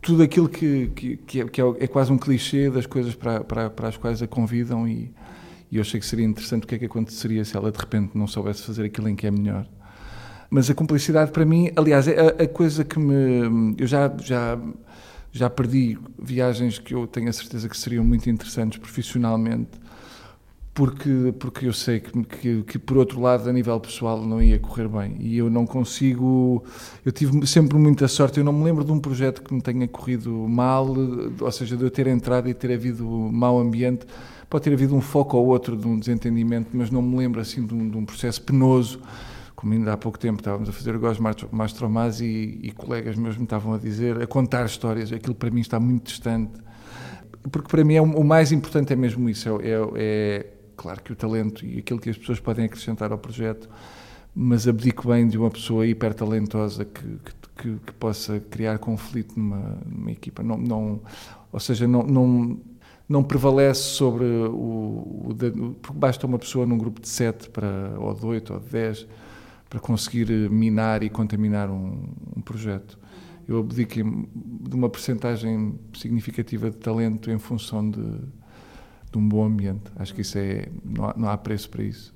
tudo 0.00 0.22
aquilo 0.22 0.48
que, 0.48 0.86
que, 0.94 1.16
que, 1.16 1.40
é, 1.40 1.44
que, 1.46 1.60
é, 1.60 1.86
quase 1.88 2.12
um 2.12 2.18
clichê 2.18 2.70
das 2.70 2.86
coisas 2.86 3.16
para, 3.16 3.42
para, 3.42 3.68
para 3.68 3.88
as 3.88 3.96
quais 3.96 4.22
a 4.22 4.28
convidam 4.28 4.86
e, 4.86 5.12
e 5.70 5.76
eu 5.76 5.82
achei 5.82 6.00
que 6.00 6.06
seria 6.06 6.24
interessante 6.24 6.64
o 6.64 6.66
que 6.66 6.74
é 6.74 6.78
que 6.78 6.86
aconteceria 6.86 7.44
se 7.44 7.56
ela 7.56 7.70
de 7.70 7.78
repente 7.78 8.16
não 8.16 8.26
soubesse 8.26 8.62
fazer 8.62 8.84
aquilo 8.84 9.08
em 9.08 9.14
que 9.14 9.26
é 9.26 9.30
melhor. 9.30 9.66
Mas 10.50 10.70
a 10.70 10.74
cumplicidade 10.74 11.30
para 11.30 11.44
mim, 11.44 11.70
aliás, 11.76 12.08
é 12.08 12.18
a, 12.18 12.44
a 12.44 12.48
coisa 12.48 12.84
que 12.84 12.98
me. 12.98 13.74
Eu 13.76 13.86
já, 13.86 14.10
já, 14.22 14.58
já 15.30 15.50
perdi 15.50 15.98
viagens 16.18 16.78
que 16.78 16.94
eu 16.94 17.06
tenho 17.06 17.28
a 17.28 17.32
certeza 17.32 17.68
que 17.68 17.76
seriam 17.76 18.02
muito 18.02 18.30
interessantes 18.30 18.78
profissionalmente, 18.78 19.72
porque, 20.72 21.34
porque 21.38 21.66
eu 21.66 21.72
sei 21.74 22.00
que, 22.00 22.24
que, 22.24 22.62
que, 22.62 22.78
por 22.78 22.96
outro 22.96 23.20
lado, 23.20 23.46
a 23.46 23.52
nível 23.52 23.78
pessoal, 23.78 24.24
não 24.24 24.42
ia 24.42 24.58
correr 24.58 24.88
bem. 24.88 25.16
E 25.20 25.36
eu 25.36 25.50
não 25.50 25.66
consigo. 25.66 26.64
Eu 27.04 27.12
tive 27.12 27.46
sempre 27.46 27.76
muita 27.76 28.08
sorte. 28.08 28.38
Eu 28.38 28.44
não 28.44 28.52
me 28.54 28.64
lembro 28.64 28.84
de 28.84 28.92
um 28.92 28.98
projeto 28.98 29.42
que 29.42 29.52
me 29.52 29.60
tenha 29.60 29.86
corrido 29.86 30.30
mal, 30.48 30.86
ou 31.40 31.52
seja, 31.52 31.76
de 31.76 31.84
eu 31.84 31.90
ter 31.90 32.06
entrado 32.06 32.48
e 32.48 32.54
ter 32.54 32.72
havido 32.72 33.04
mau 33.06 33.58
ambiente 33.60 34.06
Pode 34.48 34.64
ter 34.64 34.72
havido 34.72 34.94
um 34.94 35.00
foco 35.00 35.36
ou 35.36 35.46
outro 35.46 35.76
de 35.76 35.86
um 35.86 35.98
desentendimento, 35.98 36.70
mas 36.72 36.90
não 36.90 37.02
me 37.02 37.16
lembro 37.16 37.40
assim 37.40 37.66
de 37.66 37.74
um, 37.74 37.88
de 37.88 37.96
um 37.96 38.04
processo 38.04 38.40
penoso. 38.42 39.00
Como 39.54 39.72
ainda 39.72 39.92
há 39.92 39.96
pouco 39.96 40.18
tempo 40.18 40.40
estávamos 40.40 40.68
a 40.68 40.72
fazer 40.72 40.94
o 40.94 41.00
Gós 41.00 41.18
Mastromás 41.50 42.20
e, 42.20 42.60
e 42.62 42.70
colegas 42.70 43.16
meus 43.16 43.36
me 43.36 43.44
estavam 43.44 43.74
a 43.74 43.78
dizer, 43.78 44.22
a 44.22 44.26
contar 44.26 44.64
histórias, 44.64 45.12
aquilo 45.12 45.34
para 45.34 45.50
mim 45.50 45.60
está 45.60 45.78
muito 45.78 46.06
distante. 46.06 46.52
Porque 47.50 47.68
para 47.68 47.84
mim 47.84 47.94
é, 47.94 48.00
o 48.00 48.24
mais 48.24 48.52
importante 48.52 48.92
é 48.92 48.96
mesmo 48.96 49.28
isso, 49.28 49.48
é, 49.48 49.52
é, 49.64 49.80
é 49.96 50.46
claro 50.76 51.02
que 51.02 51.12
o 51.12 51.16
talento 51.16 51.66
e 51.66 51.78
aquilo 51.78 51.98
que 51.98 52.08
as 52.08 52.16
pessoas 52.16 52.40
podem 52.40 52.64
acrescentar 52.64 53.10
ao 53.10 53.18
projeto, 53.18 53.68
mas 54.34 54.68
abdico 54.68 55.08
bem 55.08 55.26
de 55.26 55.36
uma 55.36 55.50
pessoa 55.50 55.86
hiper 55.86 56.14
talentosa 56.14 56.84
que, 56.84 57.02
que, 57.56 57.78
que, 57.78 57.92
possa 57.94 58.38
criar 58.38 58.78
conflito 58.78 59.38
numa, 59.38 59.78
numa 59.84 60.12
equipa. 60.12 60.42
Não, 60.42 60.56
não, 60.56 61.00
ou 61.52 61.58
seja, 61.58 61.88
não, 61.88 62.58
não 63.08 63.22
prevalece 63.22 63.82
sobre 63.82 64.24
o, 64.24 65.30
o, 65.30 65.34
porque 65.80 65.98
basta 65.98 66.26
uma 66.26 66.38
pessoa 66.38 66.66
num 66.66 66.76
grupo 66.76 67.00
de 67.00 67.08
sete 67.08 67.48
para, 67.48 67.94
ou 67.98 68.12
de 68.14 68.26
oito 68.26 68.52
ou 68.52 68.60
de 68.60 68.68
dez 68.68 69.06
para 69.68 69.80
conseguir 69.80 70.28
minar 70.50 71.02
e 71.02 71.08
contaminar 71.08 71.70
um, 71.70 72.08
um 72.36 72.40
projeto. 72.40 72.98
Eu 73.46 73.58
abdico 73.60 73.94
de 73.94 74.76
uma 74.76 74.90
percentagem 74.90 75.78
significativa 75.94 76.70
de 76.70 76.76
talento 76.76 77.30
em 77.30 77.38
função 77.38 77.90
de, 77.90 78.02
de 79.10 79.18
um 79.18 79.26
bom 79.26 79.44
ambiente. 79.44 79.90
Acho 79.96 80.14
que 80.14 80.20
isso 80.20 80.36
é 80.36 80.68
não 80.84 81.04
há, 81.06 81.14
não 81.16 81.28
há 81.30 81.36
preço 81.38 81.70
para 81.70 81.82
isso. 81.82 82.14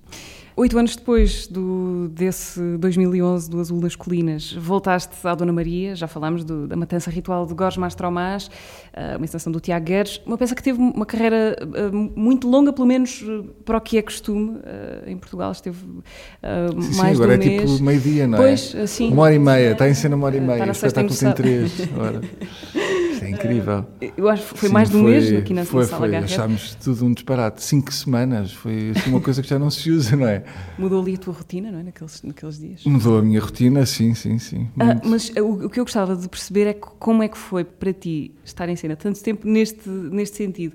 Oito 0.54 0.78
anos 0.78 0.94
depois 0.96 1.46
do, 1.46 2.10
desse 2.10 2.60
2011 2.76 3.48
do 3.48 3.58
Azul 3.58 3.80
das 3.80 3.96
Colinas, 3.96 4.52
voltaste 4.52 5.14
à 5.26 5.34
Dona 5.34 5.52
Maria, 5.52 5.96
já 5.96 6.06
falámos 6.06 6.44
do, 6.44 6.68
da 6.68 6.76
matança 6.76 7.10
ritual 7.10 7.46
de 7.46 7.54
Gorges 7.54 7.78
Mastromás, 7.78 8.50
eh, 8.92 9.16
uma 9.16 9.24
encenação 9.24 9.50
do 9.50 9.60
Tiago 9.60 9.86
Guedes, 9.86 10.20
uma 10.26 10.36
peça 10.36 10.54
que 10.54 10.62
teve 10.62 10.78
uma 10.78 11.06
carreira 11.06 11.56
eh, 11.58 11.90
muito 11.90 12.46
longa, 12.50 12.70
pelo 12.70 12.86
menos 12.86 13.24
eh, 13.26 13.48
para 13.64 13.78
o 13.78 13.80
que 13.80 13.96
é 13.96 14.02
costume, 14.02 14.58
em 15.06 15.16
Portugal 15.16 15.52
esteve 15.52 15.78
sim, 15.78 16.96
mais 16.96 17.16
sim, 17.16 17.22
agora 17.22 17.30
um 17.30 17.34
é 17.34 17.38
mês. 17.38 17.70
tipo 17.70 17.82
meio-dia, 17.82 18.26
não 18.26 18.38
é? 18.38 18.40
Pois, 18.42 18.74
assim, 18.74 19.10
uma 19.10 19.22
hora 19.22 19.34
e 19.34 19.38
meia, 19.38 19.72
está 19.72 19.88
em 19.88 19.94
cena 19.94 20.16
uma 20.16 20.26
hora 20.26 20.36
e 20.36 20.40
meia, 20.40 20.66
o 20.66 20.70
espetáculo 20.70 21.16
tem 21.16 21.32
três. 21.32 21.72
é 23.24 23.30
incrível. 23.30 23.86
Eu 24.16 24.28
acho 24.28 24.42
que 24.42 24.58
foi 24.58 24.68
Sim, 24.68 24.74
mais 24.74 24.90
de 24.90 24.96
um 24.96 25.02
foi, 25.02 25.10
mês 25.10 25.32
aqui 25.32 25.54
na 25.54 25.64
foi, 25.64 25.84
Sala 25.84 26.06
foi. 26.06 26.16
Achámos 26.16 26.74
tudo 26.76 27.04
um 27.06 27.12
disparate. 27.12 27.62
Cinco 27.62 27.92
semanas, 27.92 28.52
foi 28.52 28.90
assim, 28.90 29.10
uma 29.10 29.20
coisa 29.20 29.42
que 29.42 29.48
já 29.48 29.58
não 29.58 29.70
se 29.70 29.90
usa, 29.90 30.16
não 30.16 30.26
é? 30.26 30.44
Mudou 30.78 31.00
ali 31.00 31.14
a 31.14 31.18
tua 31.18 31.34
rotina, 31.34 31.70
não 31.70 31.78
é? 31.78 31.82
Naqueles, 31.82 32.22
naqueles 32.22 32.58
dias. 32.58 32.84
Mudou 32.84 33.18
a 33.18 33.22
minha 33.22 33.40
rotina, 33.40 33.84
sim, 33.86 34.14
sim, 34.14 34.38
sim. 34.38 34.68
Ah, 34.78 35.00
mas 35.04 35.30
o, 35.30 35.66
o, 35.66 35.70
que 35.70 35.80
eu 35.80 35.84
gostava 35.84 36.16
de 36.16 36.28
perceber 36.28 36.66
é 36.66 36.74
como 36.74 37.22
é 37.22 37.28
que 37.28 37.38
foi 37.38 37.64
para 37.64 37.92
ti 37.92 38.32
estar 38.44 38.68
em 38.68 38.76
cena 38.76 38.96
tanto 38.96 39.22
tempo 39.22 39.46
neste, 39.46 39.88
neste 39.88 40.36
sentido 40.36 40.74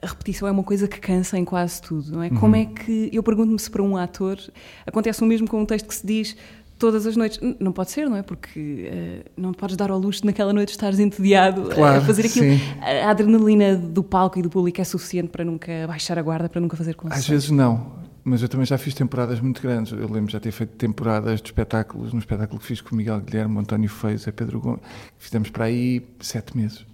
a 0.00 0.06
repetição 0.06 0.46
é 0.46 0.50
uma 0.50 0.62
coisa 0.62 0.86
que 0.86 1.00
cansa 1.00 1.36
em 1.38 1.44
quase 1.44 1.82
tudo, 1.82 2.12
não 2.12 2.22
é? 2.22 2.28
Uhum. 2.28 2.36
Como 2.36 2.56
é 2.56 2.64
que. 2.64 3.10
Eu 3.12 3.22
pergunto-me 3.22 3.58
se 3.58 3.70
para 3.70 3.82
um 3.82 3.96
ator 3.96 4.38
acontece 4.86 5.22
o 5.22 5.26
mesmo 5.26 5.48
com 5.48 5.60
um 5.60 5.66
texto 5.66 5.86
que 5.86 5.94
se 5.94 6.06
diz 6.06 6.36
todas 6.78 7.06
as 7.06 7.16
noites. 7.16 7.40
Não 7.58 7.72
pode 7.72 7.90
ser, 7.90 8.08
não 8.08 8.16
é? 8.16 8.22
Porque 8.22 8.90
uh, 8.90 9.30
não 9.36 9.52
podes 9.52 9.76
dar 9.76 9.90
ao 9.90 9.98
luxo 9.98 10.24
naquela 10.24 10.52
noite 10.52 10.70
estares 10.70 10.98
entediado 10.98 11.62
claro, 11.62 11.98
a 11.98 12.00
fazer 12.00 12.26
aquilo. 12.26 12.46
Sim. 12.46 12.60
A 12.80 13.10
adrenalina 13.10 13.76
do 13.76 14.02
palco 14.02 14.38
e 14.38 14.42
do 14.42 14.48
público 14.48 14.80
é 14.80 14.84
suficiente 14.84 15.28
para 15.28 15.44
nunca 15.44 15.86
baixar 15.86 16.18
a 16.18 16.22
guarda, 16.22 16.48
para 16.48 16.60
nunca 16.60 16.76
fazer 16.76 16.94
concessões. 16.94 17.24
Às 17.24 17.28
vezes 17.28 17.50
não, 17.50 17.92
mas 18.24 18.42
eu 18.42 18.48
também 18.48 18.66
já 18.66 18.78
fiz 18.78 18.94
temporadas 18.94 19.40
muito 19.40 19.60
grandes. 19.60 19.92
Eu 19.92 20.10
lembro 20.10 20.30
já 20.30 20.38
ter 20.38 20.52
feito 20.52 20.76
temporadas 20.76 21.40
de 21.40 21.48
espetáculos, 21.48 22.12
no 22.12 22.18
espetáculo 22.18 22.60
que 22.60 22.66
fiz 22.66 22.80
com 22.80 22.94
o 22.94 22.98
Miguel 22.98 23.20
Guilherme, 23.20 23.56
o 23.56 23.60
António 23.60 23.88
Feios 23.88 24.26
e 24.26 24.32
Pedro 24.32 24.60
Gomes. 24.60 24.80
Fizemos 25.18 25.50
para 25.50 25.64
aí 25.64 26.06
sete 26.20 26.56
meses. 26.56 26.86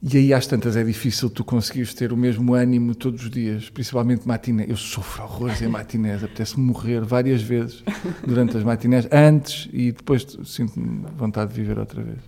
E 0.00 0.16
aí 0.16 0.32
às 0.32 0.46
tantas 0.46 0.76
é 0.76 0.84
difícil 0.84 1.28
tu 1.28 1.44
conseguires 1.44 1.92
ter 1.92 2.12
o 2.12 2.16
mesmo 2.16 2.54
ânimo 2.54 2.94
todos 2.94 3.24
os 3.24 3.30
dias, 3.30 3.68
principalmente 3.68 4.28
matiné. 4.28 4.64
Eu 4.68 4.76
sofro 4.76 5.24
horrores 5.24 5.60
em 5.60 5.66
matinés, 5.66 6.22
apetece-me 6.22 6.64
morrer 6.64 7.00
várias 7.04 7.42
vezes 7.42 7.82
durante 8.24 8.56
as 8.56 8.62
matinés, 8.62 9.08
antes 9.10 9.68
e 9.72 9.90
depois 9.90 10.24
sinto 10.44 10.80
vontade 11.16 11.52
de 11.52 11.60
viver 11.60 11.78
outra 11.78 12.00
vez. 12.00 12.20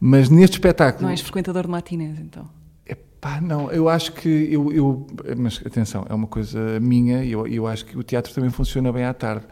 Mas 0.00 0.28
neste 0.28 0.54
espetáculo... 0.54 1.04
Não 1.04 1.10
és 1.10 1.20
frequentador 1.20 1.62
de 1.62 1.68
matinés, 1.68 2.18
então? 2.18 2.48
Pá, 3.20 3.38
não, 3.38 3.70
eu 3.70 3.86
acho 3.86 4.12
que 4.12 4.48
eu, 4.50 4.72
eu, 4.72 5.06
mas 5.36 5.60
atenção, 5.64 6.06
é 6.08 6.14
uma 6.14 6.26
coisa 6.26 6.80
minha 6.80 7.22
e 7.22 7.32
eu, 7.32 7.46
eu 7.46 7.66
acho 7.66 7.84
que 7.84 7.96
o 7.98 8.02
teatro 8.02 8.32
também 8.32 8.48
funciona 8.48 8.90
bem 8.90 9.04
à 9.04 9.12
tarde. 9.12 9.46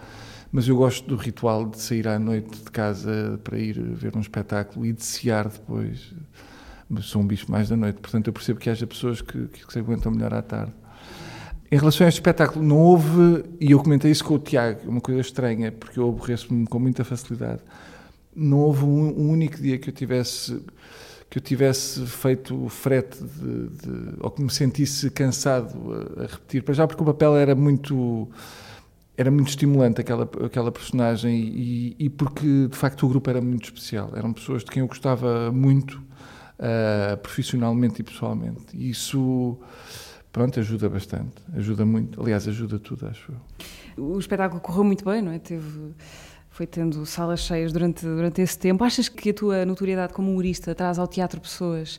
Mas 0.51 0.67
eu 0.67 0.75
gosto 0.75 1.07
do 1.07 1.17
ritual 1.17 1.67
de 1.67 1.79
sair 1.79 2.09
à 2.09 2.19
noite 2.19 2.65
de 2.65 2.71
casa 2.71 3.39
para 3.45 3.59
ir 3.59 3.79
ver 3.79 4.17
um 4.17 4.21
espetáculo 4.21 4.87
e 4.87 4.95
de 4.95 5.05
cear 5.05 5.49
depois 5.49 6.15
sou 7.01 7.23
um 7.23 7.27
bicho 7.27 7.51
mais 7.51 7.69
da 7.69 7.77
noite, 7.77 8.01
portanto 8.01 8.27
eu 8.29 8.33
percebo 8.33 8.59
que 8.59 8.71
haja 8.71 8.87
pessoas 8.87 9.21
que, 9.21 9.47
que 9.49 9.73
se 9.73 9.79
aguentam 9.79 10.11
melhor 10.13 10.33
à 10.33 10.43
tarde. 10.43 10.73
Em 11.71 11.77
relação 11.77 12.07
a 12.07 12.09
este 12.09 12.19
espetáculo, 12.19 12.65
não 12.65 12.79
houve, 12.79 13.45
e 13.61 13.73
eu 13.73 13.79
comentei 13.79 14.11
isso 14.11 14.25
com 14.25 14.35
o 14.35 14.39
Tiago, 14.39 14.89
uma 14.89 15.03
coisa 15.03 15.21
estranha, 15.21 15.71
porque 15.71 16.01
eu 16.01 16.09
aborreço-me 16.09 16.67
com 16.67 16.79
muita 16.79 17.05
facilidade. 17.05 17.61
Não 18.35 18.59
houve 18.61 18.85
um, 18.85 19.21
um, 19.21 19.31
único 19.31 19.61
dia 19.61 19.77
que 19.79 19.91
eu 19.91 19.93
tivesse 19.93 20.63
que 21.29 21.37
eu 21.37 21.43
tivesse 21.43 22.07
feito 22.07 22.71
frete 22.71 23.23
de, 23.23 23.69
de, 23.69 24.15
ou 24.19 24.31
que 24.31 24.43
me 24.43 24.49
sentisse 24.49 25.11
cansado 25.11 25.77
a, 25.93 26.23
a, 26.23 26.27
repetir, 26.27 26.63
para 26.63 26.73
já 26.73 26.87
porque 26.87 27.03
o 27.03 27.05
papel 27.05 27.37
era 27.37 27.55
muito 27.55 28.27
era 29.15 29.31
muito 29.31 29.49
estimulante 29.49 30.01
aquela 30.01 30.27
aquela 30.43 30.73
personagem 30.73 31.39
e, 31.39 31.97
e 31.99 32.09
porque 32.09 32.69
de 32.69 32.75
facto 32.75 33.05
o 33.05 33.09
grupo 33.11 33.29
era 33.29 33.43
muito 33.43 33.65
especial, 33.65 34.11
eram 34.17 34.33
pessoas 34.33 34.65
de 34.65 34.71
quem 34.71 34.81
eu 34.81 34.87
gostava 34.87 35.53
muito 35.53 36.03
uh, 36.59 37.17
profissionalmente 37.19 38.01
e 38.01 38.05
pessoalmente. 38.05 38.77
E 38.77 38.91
isso 38.91 39.59
pronto, 40.33 40.59
ajuda 40.61 40.89
bastante, 40.89 41.35
ajuda 41.55 41.85
muito. 41.85 42.21
Aliás, 42.21 42.47
ajuda 42.47 42.79
tudo, 42.79 43.07
acho 43.07 43.33
eu. 43.33 44.05
O 44.05 44.19
espetáculo 44.19 44.61
correu 44.61 44.85
muito 44.85 45.05
bem, 45.05 45.23
não 45.23 45.33
é? 45.33 45.39
Teve, 45.39 45.95
foi 46.51 46.67
tendo 46.67 47.05
salas 47.07 47.41
cheias 47.41 47.73
durante, 47.73 48.05
durante 48.05 48.41
esse 48.41 48.59
tempo. 48.59 48.85
Achas 48.85 49.09
que 49.09 49.31
a 49.31 49.35
tua 49.35 49.65
notoriedade 49.65 50.13
como 50.13 50.31
humorista 50.31 50.75
traz 50.75 50.99
ao 50.99 51.09
teatro 51.09 51.41
pessoas 51.41 51.99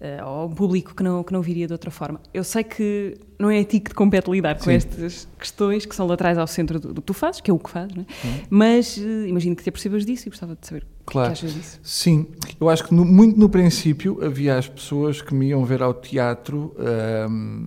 uh, 0.00 0.22
ao 0.22 0.50
público 0.50 0.94
que 0.94 1.02
não, 1.02 1.22
que 1.22 1.32
não 1.32 1.42
viria 1.42 1.66
de 1.66 1.72
outra 1.72 1.90
forma. 1.90 2.20
Eu 2.32 2.44
sei 2.44 2.64
que 2.64 3.16
não 3.38 3.50
é 3.50 3.60
a 3.60 3.64
ti 3.64 3.80
que 3.80 3.90
te 3.90 3.94
compete 3.94 4.30
lidar 4.30 4.56
com 4.56 4.64
Sim. 4.64 4.72
estas 4.72 5.28
questões 5.38 5.84
que 5.84 5.94
são 5.94 6.06
laterais 6.06 6.38
ao 6.38 6.46
centro 6.46 6.80
do, 6.80 6.94
do, 6.94 7.00
que 7.00 7.06
tu 7.06 7.14
fazes, 7.14 7.40
que 7.40 7.50
é 7.50 7.54
o 7.54 7.58
que 7.58 7.70
fazes, 7.70 7.96
é? 7.96 8.04
mas 8.48 8.96
uh, 8.96 9.26
imagino 9.26 9.54
que 9.54 9.62
te 9.62 9.68
apercebas 9.68 10.04
disso 10.04 10.28
e 10.28 10.30
gostava 10.30 10.56
de 10.60 10.66
saber 10.66 10.86
claro. 11.04 11.32
o 11.32 11.36
que, 11.36 11.44
é 11.44 11.48
achas 11.48 11.54
disso. 11.54 11.80
Sim, 11.82 12.26
eu 12.60 12.68
acho 12.68 12.84
que 12.84 12.94
no, 12.94 13.04
muito 13.04 13.38
no 13.38 13.48
princípio 13.48 14.24
havia 14.24 14.56
as 14.56 14.68
pessoas 14.68 15.20
que 15.20 15.34
me 15.34 15.48
iam 15.48 15.64
ver 15.64 15.82
ao 15.82 15.94
teatro 15.94 16.74
um, 16.78 16.84
ehm, 16.84 17.66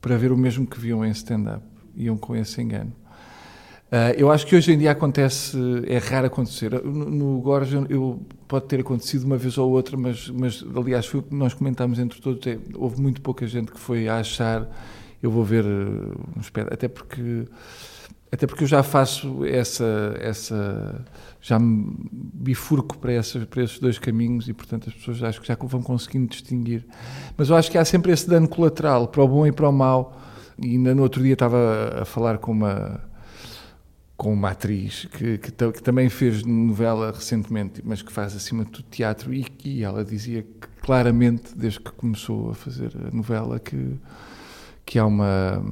para 0.00 0.16
ver 0.16 0.32
o 0.32 0.36
mesmo 0.36 0.66
que 0.66 0.78
viam 0.78 1.04
em 1.04 1.10
stand-up, 1.10 1.64
iam 1.94 2.16
com 2.16 2.36
esse 2.36 2.60
engano. 2.60 2.92
Uh, 3.90 4.12
eu 4.18 4.30
acho 4.30 4.46
que 4.46 4.54
hoje 4.54 4.72
em 4.72 4.78
dia 4.78 4.90
acontece, 4.90 5.56
é 5.86 5.96
raro 5.96 6.26
acontecer. 6.26 6.72
No, 6.84 7.08
no 7.08 7.40
Gorge 7.40 7.74
eu, 7.88 8.20
pode 8.46 8.66
ter 8.66 8.80
acontecido 8.80 9.24
uma 9.24 9.38
vez 9.38 9.56
ou 9.56 9.70
outra, 9.70 9.96
mas, 9.96 10.28
mas 10.28 10.62
aliás 10.76 11.06
foi 11.06 11.20
o 11.20 11.22
que 11.22 11.34
nós 11.34 11.54
comentámos 11.54 11.98
entre 11.98 12.20
todos. 12.20 12.46
É, 12.46 12.58
houve 12.74 13.00
muito 13.00 13.22
pouca 13.22 13.46
gente 13.46 13.72
que 13.72 13.80
foi 13.80 14.06
a 14.06 14.18
achar 14.18 14.68
eu 15.22 15.30
vou 15.30 15.44
ver 15.44 15.64
um 15.64 16.40
espetáculo, 16.40 16.74
até 16.74 16.88
porque 16.88 17.44
até 18.30 18.46
porque 18.46 18.64
eu 18.64 18.68
já 18.68 18.82
faço 18.82 19.44
essa 19.44 20.16
essa 20.20 21.04
já 21.40 21.58
me 21.58 21.96
bifurco 22.10 22.98
para, 22.98 23.12
essa, 23.12 23.40
para 23.46 23.62
esses 23.62 23.78
dois 23.78 23.98
caminhos 23.98 24.48
e 24.48 24.52
portanto 24.52 24.88
as 24.88 24.94
pessoas 24.94 25.22
acho 25.22 25.40
que 25.40 25.48
já 25.48 25.56
vão 25.58 25.82
conseguindo 25.82 26.26
distinguir. 26.28 26.84
Mas 27.36 27.48
eu 27.48 27.56
acho 27.56 27.70
que 27.70 27.78
há 27.78 27.84
sempre 27.84 28.12
esse 28.12 28.28
dano 28.28 28.48
colateral 28.48 29.08
para 29.08 29.22
o 29.22 29.28
bom 29.28 29.46
e 29.46 29.52
para 29.52 29.68
o 29.68 29.72
mau. 29.72 30.20
E 30.60 30.70
ainda 30.70 30.94
no 30.94 31.02
outro 31.02 31.22
dia 31.22 31.34
estava 31.34 32.02
a 32.02 32.04
falar 32.04 32.38
com 32.38 32.50
uma 32.52 33.00
com 34.18 34.32
uma 34.32 34.50
atriz 34.50 35.06
que, 35.12 35.38
que, 35.38 35.52
que, 35.52 35.80
também 35.82 36.08
fez 36.08 36.44
novela 36.44 37.12
recentemente, 37.12 37.80
mas 37.84 38.02
que 38.02 38.12
faz 38.12 38.34
acima 38.34 38.64
de 38.64 38.72
tudo 38.72 38.86
teatro, 38.90 39.32
e, 39.32 39.46
e 39.64 39.84
ela 39.84 40.04
dizia 40.04 40.42
que, 40.42 40.68
claramente, 40.82 41.56
desde 41.56 41.78
que 41.78 41.92
começou 41.92 42.50
a 42.50 42.54
fazer 42.54 42.90
a 42.96 43.14
novela, 43.16 43.60
que, 43.60 43.94
que 44.84 44.98
há, 44.98 45.06
uma, 45.06 45.64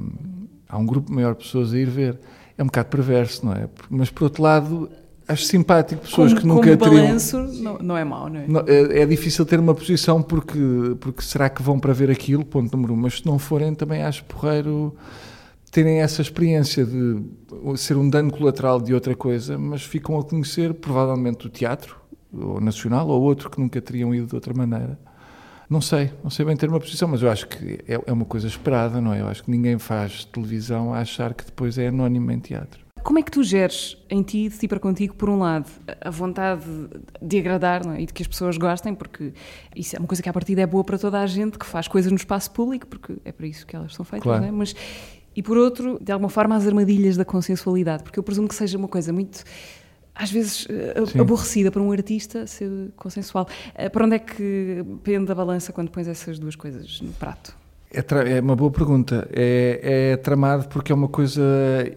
há 0.69 0.79
um 0.79 0.87
grupo 0.87 1.13
maior 1.13 1.35
de 1.35 1.43
pessoas 1.43 1.75
a 1.75 1.79
ir 1.79 1.91
ver. 1.91 2.21
É 2.57 2.63
um 2.63 2.67
bocado 2.67 2.89
perverso, 2.89 3.45
não 3.45 3.53
é? 3.53 3.69
Mas, 3.91 4.11
por 4.11 4.23
outro 4.25 4.45
lado, 4.45 4.89
acho 5.27 5.43
simpático 5.43 6.03
pessoas 6.03 6.33
como, 6.33 6.41
que 6.41 6.47
nunca 6.47 6.77
como 6.77 6.95
balanço, 6.95 7.39
não, 7.39 7.79
não 7.79 7.97
é 7.97 8.05
mau, 8.05 8.29
não 8.29 8.41
é? 8.41 8.47
Não, 8.47 8.61
é? 8.61 9.01
é? 9.01 9.07
difícil 9.07 9.45
ter 9.45 9.59
uma 9.59 9.75
posição 9.75 10.23
porque, 10.23 10.59
porque 11.01 11.21
será 11.21 11.51
que 11.51 11.61
vão 11.61 11.81
para 11.81 11.93
ver 11.93 12.13
aquilo, 12.13 12.45
ponto 12.45 12.75
número 12.77 12.95
um, 12.95 12.97
mas 12.97 13.19
se 13.19 13.27
não 13.27 13.41
forem 13.41 13.75
também 13.75 14.03
acho 14.03 14.25
porreiro 14.25 14.97
terem 15.77 16.01
essa 16.01 16.23
experiência 16.23 16.87
de 16.87 17.23
ser 17.77 17.99
um 17.99 18.09
dano 18.09 18.33
colateral 18.33 18.81
de 18.81 18.95
outra 18.95 19.15
coisa, 19.15 19.59
mas 19.59 19.83
ficam 19.83 20.19
a 20.19 20.25
conhecer 20.25 20.73
provavelmente 20.73 21.47
o 21.47 21.51
teatro, 21.51 22.01
ou 22.33 22.59
nacional, 22.59 23.07
ou 23.09 23.21
outro 23.21 23.51
que 23.51 23.61
nunca 23.61 23.79
teriam 23.83 24.15
ido 24.15 24.27
de 24.27 24.35
outra 24.35 24.55
maneira. 24.55 24.99
Não 25.69 25.83
sei, 25.83 26.11
não 26.25 26.31
sei 26.31 26.47
bem 26.47 26.57
ter 26.57 26.71
uma 26.71 26.81
posição, 26.81 27.07
mas 27.09 27.21
eu 27.21 27.31
acho 27.31 27.47
que 27.47 27.81
é, 27.87 28.01
é 28.07 28.11
uma 28.11 28.25
coisa 28.25 28.47
esperada, 28.47 29.03
não 29.03 29.13
é? 29.13 29.21
Eu 29.21 29.29
acho 29.29 29.45
que 29.45 29.51
ninguém 29.51 29.79
faz 29.79 30.25
televisão 30.25 30.95
a 30.95 31.01
achar 31.01 31.35
que 31.35 31.45
depois 31.45 31.77
é 31.77 31.89
anónimo 31.89 32.31
em 32.33 32.39
teatro. 32.39 32.87
Como 33.03 33.19
é 33.19 33.23
que 33.23 33.31
tu 33.31 33.45
geres 33.45 33.97
em 34.09 34.23
ti, 34.23 34.49
de 34.49 34.59
ti 34.59 34.67
para 34.67 34.81
contigo, 34.81 35.15
por 35.15 35.29
um 35.29 35.39
lado, 35.39 35.71
a 36.01 36.11
vontade 36.11 36.65
de 37.23 37.39
agradar 37.39 37.87
é? 37.87 38.01
e 38.01 38.07
de 38.07 38.13
que 38.13 38.23
as 38.23 38.27
pessoas 38.27 38.57
gostem, 38.57 38.95
porque 38.95 39.33
isso 39.77 39.95
é 39.95 39.99
uma 39.99 40.09
coisa 40.09 40.23
que 40.23 40.29
à 40.29 40.33
partida 40.33 40.63
é 40.63 40.67
boa 40.67 40.83
para 40.83 40.99
toda 40.99 41.21
a 41.21 41.27
gente 41.27 41.59
que 41.59 41.67
faz 41.67 41.87
coisas 41.87 42.11
no 42.11 42.17
espaço 42.17 42.51
público, 42.51 42.87
porque 42.87 43.17
é 43.25 43.31
para 43.31 43.47
isso 43.47 43.65
que 43.65 43.77
elas 43.77 43.95
são 43.95 44.05
feitas, 44.05 44.25
claro. 44.25 44.41
não 44.41 44.49
é? 44.49 44.51
Mas 44.51 44.75
e 45.37 45.43
por 45.43 45.59
outro, 45.59 45.99
de 46.01 46.11
alguma 46.11 46.31
forma, 46.31 46.57
as 46.57 46.67
armadilhas 46.67 47.17
da 47.17 47.25
consensualidade, 47.25 48.03
porque 48.03 48.19
eu 48.19 48.23
presumo 48.23 48.49
que 48.49 48.55
seja 48.55 48.79
uma 48.79 48.89
coisa 48.89 49.13
muito 49.13 49.45
às 50.15 50.31
vezes 50.31 50.67
eh, 50.71 50.95
Sim. 51.07 51.21
aborrecida 51.21 51.71
para 51.71 51.83
um 51.83 51.93
artista 51.93 52.47
ser 52.47 52.71
consensual. 52.97 53.47
Eh, 53.75 53.91
para 53.91 54.07
onde 54.07 54.17
é 54.17 54.19
que 54.19 54.83
pende 55.03 55.31
a 55.31 55.35
balança 55.35 55.75
quando 55.75 55.91
pões 55.91 56.09
essas 56.09 56.39
duas 56.39 56.57
coisas 56.57 57.03
no 57.03 57.13
prato? 57.13 57.55
É, 57.93 58.39
é 58.39 58.41
uma 58.41 58.57
boa 58.57 58.71
pergunta. 58.71 59.29
É, 59.33 60.13
é, 60.13 60.17
tramado 60.17 60.69
porque 60.69 60.91
é 60.91 60.95
uma 60.95 61.09
coisa. 61.09 61.43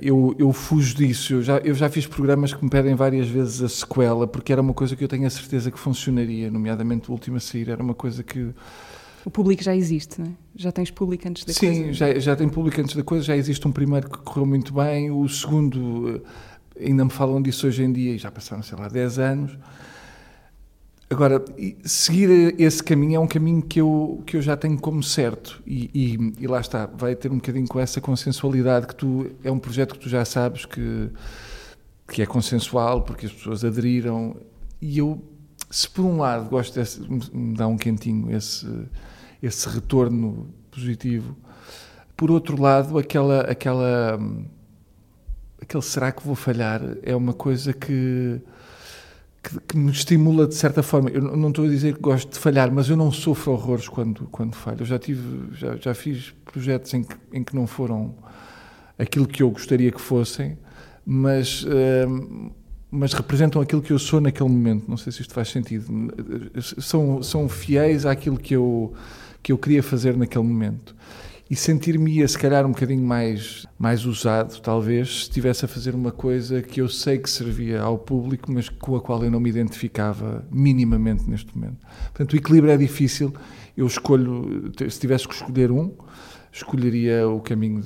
Eu, 0.01 0.35
eu 0.37 0.51
fujo 0.51 0.95
disso. 0.95 1.35
Eu 1.35 1.41
já, 1.41 1.57
eu 1.59 1.73
já 1.73 1.89
fiz 1.89 2.05
programas 2.05 2.53
que 2.53 2.63
me 2.63 2.69
pedem 2.69 2.93
várias 2.93 3.27
vezes 3.27 3.61
a 3.61 3.69
sequela, 3.69 4.27
porque 4.27 4.51
era 4.51 4.61
uma 4.61 4.73
coisa 4.73 4.95
que 4.95 5.03
eu 5.03 5.07
tenho 5.07 5.25
a 5.25 5.29
certeza 5.29 5.71
que 5.71 5.79
funcionaria, 5.79 6.51
nomeadamente 6.51 7.09
o 7.09 7.13
último 7.13 7.37
a 7.37 7.39
sair. 7.39 7.69
Era 7.69 7.81
uma 7.81 7.95
coisa 7.95 8.21
que 8.21 8.53
o 9.29 9.31
público 9.31 9.63
já 9.63 9.75
existe, 9.75 10.19
não 10.19 10.27
é? 10.27 10.31
Já 10.55 10.71
tens 10.71 10.89
público 10.89 11.27
antes 11.27 11.45
da 11.45 11.53
Sim, 11.53 11.67
coisa? 11.67 11.83
Sim, 11.83 11.93
já, 11.93 12.19
já 12.19 12.35
tem 12.35 12.49
público 12.49 12.81
antes 12.81 12.95
da 12.95 13.03
coisa, 13.03 13.23
já 13.23 13.37
existe 13.37 13.65
um 13.67 13.71
primeiro 13.71 14.09
que 14.09 14.17
correu 14.17 14.43
muito 14.43 14.73
bem, 14.73 15.11
o 15.11 15.29
segundo, 15.29 16.23
eh, 16.75 16.87
ainda 16.87 17.05
me 17.05 17.11
falam 17.11 17.39
disso 17.39 17.67
hoje 17.67 17.83
em 17.83 17.93
dia, 17.93 18.15
e 18.15 18.17
já 18.17 18.31
passaram, 18.31 18.63
sei 18.63 18.75
lá, 18.75 18.87
10 18.87 19.19
anos. 19.19 19.57
Agora, 21.11 21.45
seguir 21.83 22.55
esse 22.59 22.83
caminho 22.83 23.17
é 23.17 23.19
um 23.19 23.27
caminho 23.27 23.61
que 23.61 23.79
eu, 23.79 24.23
que 24.25 24.35
eu 24.35 24.41
já 24.41 24.57
tenho 24.57 24.79
como 24.79 25.03
certo, 25.03 25.61
e, 25.63 25.91
e, 25.93 26.43
e 26.43 26.47
lá 26.47 26.59
está, 26.59 26.87
vai 26.87 27.15
ter 27.15 27.31
um 27.31 27.35
bocadinho 27.35 27.67
com 27.67 27.79
essa 27.79 28.01
consensualidade 28.01 28.87
que 28.87 28.95
tu, 28.95 29.29
é 29.43 29.51
um 29.51 29.59
projeto 29.59 29.93
que 29.93 29.99
tu 29.99 30.09
já 30.09 30.25
sabes 30.25 30.65
que, 30.65 31.07
que 32.07 32.23
é 32.23 32.25
consensual, 32.25 33.03
porque 33.03 33.27
as 33.27 33.31
pessoas 33.31 33.63
aderiram, 33.63 34.35
e 34.81 34.97
eu 34.97 35.21
se 35.69 35.87
por 35.87 36.03
um 36.03 36.17
lado 36.17 36.49
gosto 36.49 36.73
desse, 36.73 36.99
me 37.31 37.53
dá 37.55 37.67
um 37.67 37.77
quentinho 37.77 38.35
esse, 38.35 38.65
esse 39.41 39.67
retorno 39.69 40.53
positivo, 40.71 41.35
por 42.15 42.29
outro 42.29 42.61
lado, 42.61 42.97
aquela, 42.97 43.41
aquela, 43.41 44.19
aquele 45.61 45.83
será 45.83 46.11
que 46.11 46.25
vou 46.25 46.35
falhar 46.35 46.81
é 47.01 47.15
uma 47.15 47.33
coisa 47.33 47.71
que, 47.71 48.41
que, 49.41 49.59
que, 49.61 49.77
me 49.77 49.89
estimula 49.89 50.45
de 50.45 50.55
certa 50.55 50.83
forma. 50.83 51.09
Eu 51.09 51.21
não 51.21 51.47
estou 51.47 51.63
a 51.63 51.69
dizer 51.69 51.95
que 51.95 52.01
gosto 52.01 52.33
de 52.33 52.37
falhar, 52.37 52.71
mas 52.71 52.89
eu 52.89 52.97
não 52.97 53.09
sofro 53.09 53.53
horrores 53.53 53.87
quando, 53.87 54.27
quando 54.31 54.53
falho. 54.53 54.81
Eu 54.81 54.85
já, 54.85 54.99
tive, 54.99 55.55
já, 55.55 55.77
já 55.77 55.93
fiz 55.93 56.33
projetos 56.43 56.93
em 56.93 57.03
que, 57.03 57.15
em 57.31 57.41
que 57.41 57.55
não 57.55 57.65
foram 57.65 58.13
aquilo 58.97 59.25
que 59.25 59.41
eu 59.41 59.49
gostaria 59.49 59.91
que 59.91 60.01
fossem, 60.01 60.57
mas. 61.05 61.63
Uh, 61.63 62.51
mas 62.91 63.13
representam 63.13 63.61
aquilo 63.61 63.81
que 63.81 63.93
eu 63.93 63.99
sou 63.99 64.19
naquele 64.19 64.49
momento. 64.49 64.89
Não 64.89 64.97
sei 64.97 65.11
se 65.11 65.21
isto 65.21 65.33
faz 65.33 65.49
sentido. 65.49 65.85
São, 66.79 67.21
são 67.21 67.47
fiéis 67.47 68.05
àquilo 68.05 68.37
que 68.37 68.55
eu, 68.55 68.93
que 69.41 69.51
eu 69.51 69.57
queria 69.57 69.83
fazer 69.83 70.15
naquele 70.17 70.43
momento. 70.43 70.95
E 71.49 71.55
sentir-me, 71.55 72.27
se 72.27 72.37
calhar, 72.37 72.63
um 72.63 72.71
bocadinho 72.71 73.03
mais, 73.03 73.65
mais 73.77 74.05
usado, 74.05 74.61
talvez, 74.61 75.09
se 75.09 75.21
estivesse 75.23 75.65
a 75.65 75.67
fazer 75.67 75.95
uma 75.95 76.11
coisa 76.11 76.61
que 76.61 76.79
eu 76.79 76.87
sei 76.87 77.17
que 77.17 77.27
servia 77.27 77.81
ao 77.81 77.97
público, 77.97 78.51
mas 78.51 78.69
com 78.69 78.95
a 78.95 79.01
qual 79.01 79.23
eu 79.23 79.31
não 79.31 79.39
me 79.39 79.49
identificava 79.49 80.47
minimamente 80.51 81.27
neste 81.27 81.57
momento. 81.57 81.77
Portanto, 82.03 82.33
o 82.33 82.35
equilíbrio 82.35 82.71
é 82.71 82.77
difícil. 82.77 83.33
Eu 83.75 83.87
escolho, 83.87 84.71
se 84.77 84.99
tivesse 84.99 85.27
que 85.27 85.33
escolher 85.33 85.71
um, 85.71 85.91
escolheria 86.51 87.27
o 87.27 87.39
caminho 87.39 87.81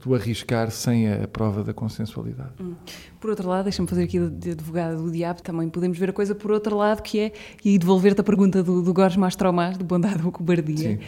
do 0.00 0.14
arriscar 0.14 0.70
sem 0.70 1.12
a 1.12 1.26
prova 1.26 1.64
da 1.64 1.72
consensualidade. 1.72 2.52
Hum. 2.60 2.74
Por 3.20 3.30
outro 3.30 3.48
lado, 3.48 3.64
deixa-me 3.64 3.88
fazer 3.88 4.04
aqui 4.04 4.18
de 4.18 4.50
advogada 4.50 4.96
do 4.96 5.10
diabo, 5.10 5.42
também 5.42 5.68
podemos 5.68 5.98
ver 5.98 6.10
a 6.10 6.12
coisa 6.12 6.34
por 6.34 6.50
outro 6.50 6.76
lado, 6.76 7.02
que 7.02 7.18
é, 7.18 7.32
e 7.64 7.78
devolver-te 7.78 8.20
a 8.20 8.24
pergunta 8.24 8.62
do, 8.62 8.82
do 8.82 8.92
Gorges 8.92 9.16
Mastromás, 9.16 9.76
do 9.76 9.84
Bondade 9.84 10.24
ou 10.24 10.30
Cobardia, 10.30 10.76
Sim. 10.76 10.98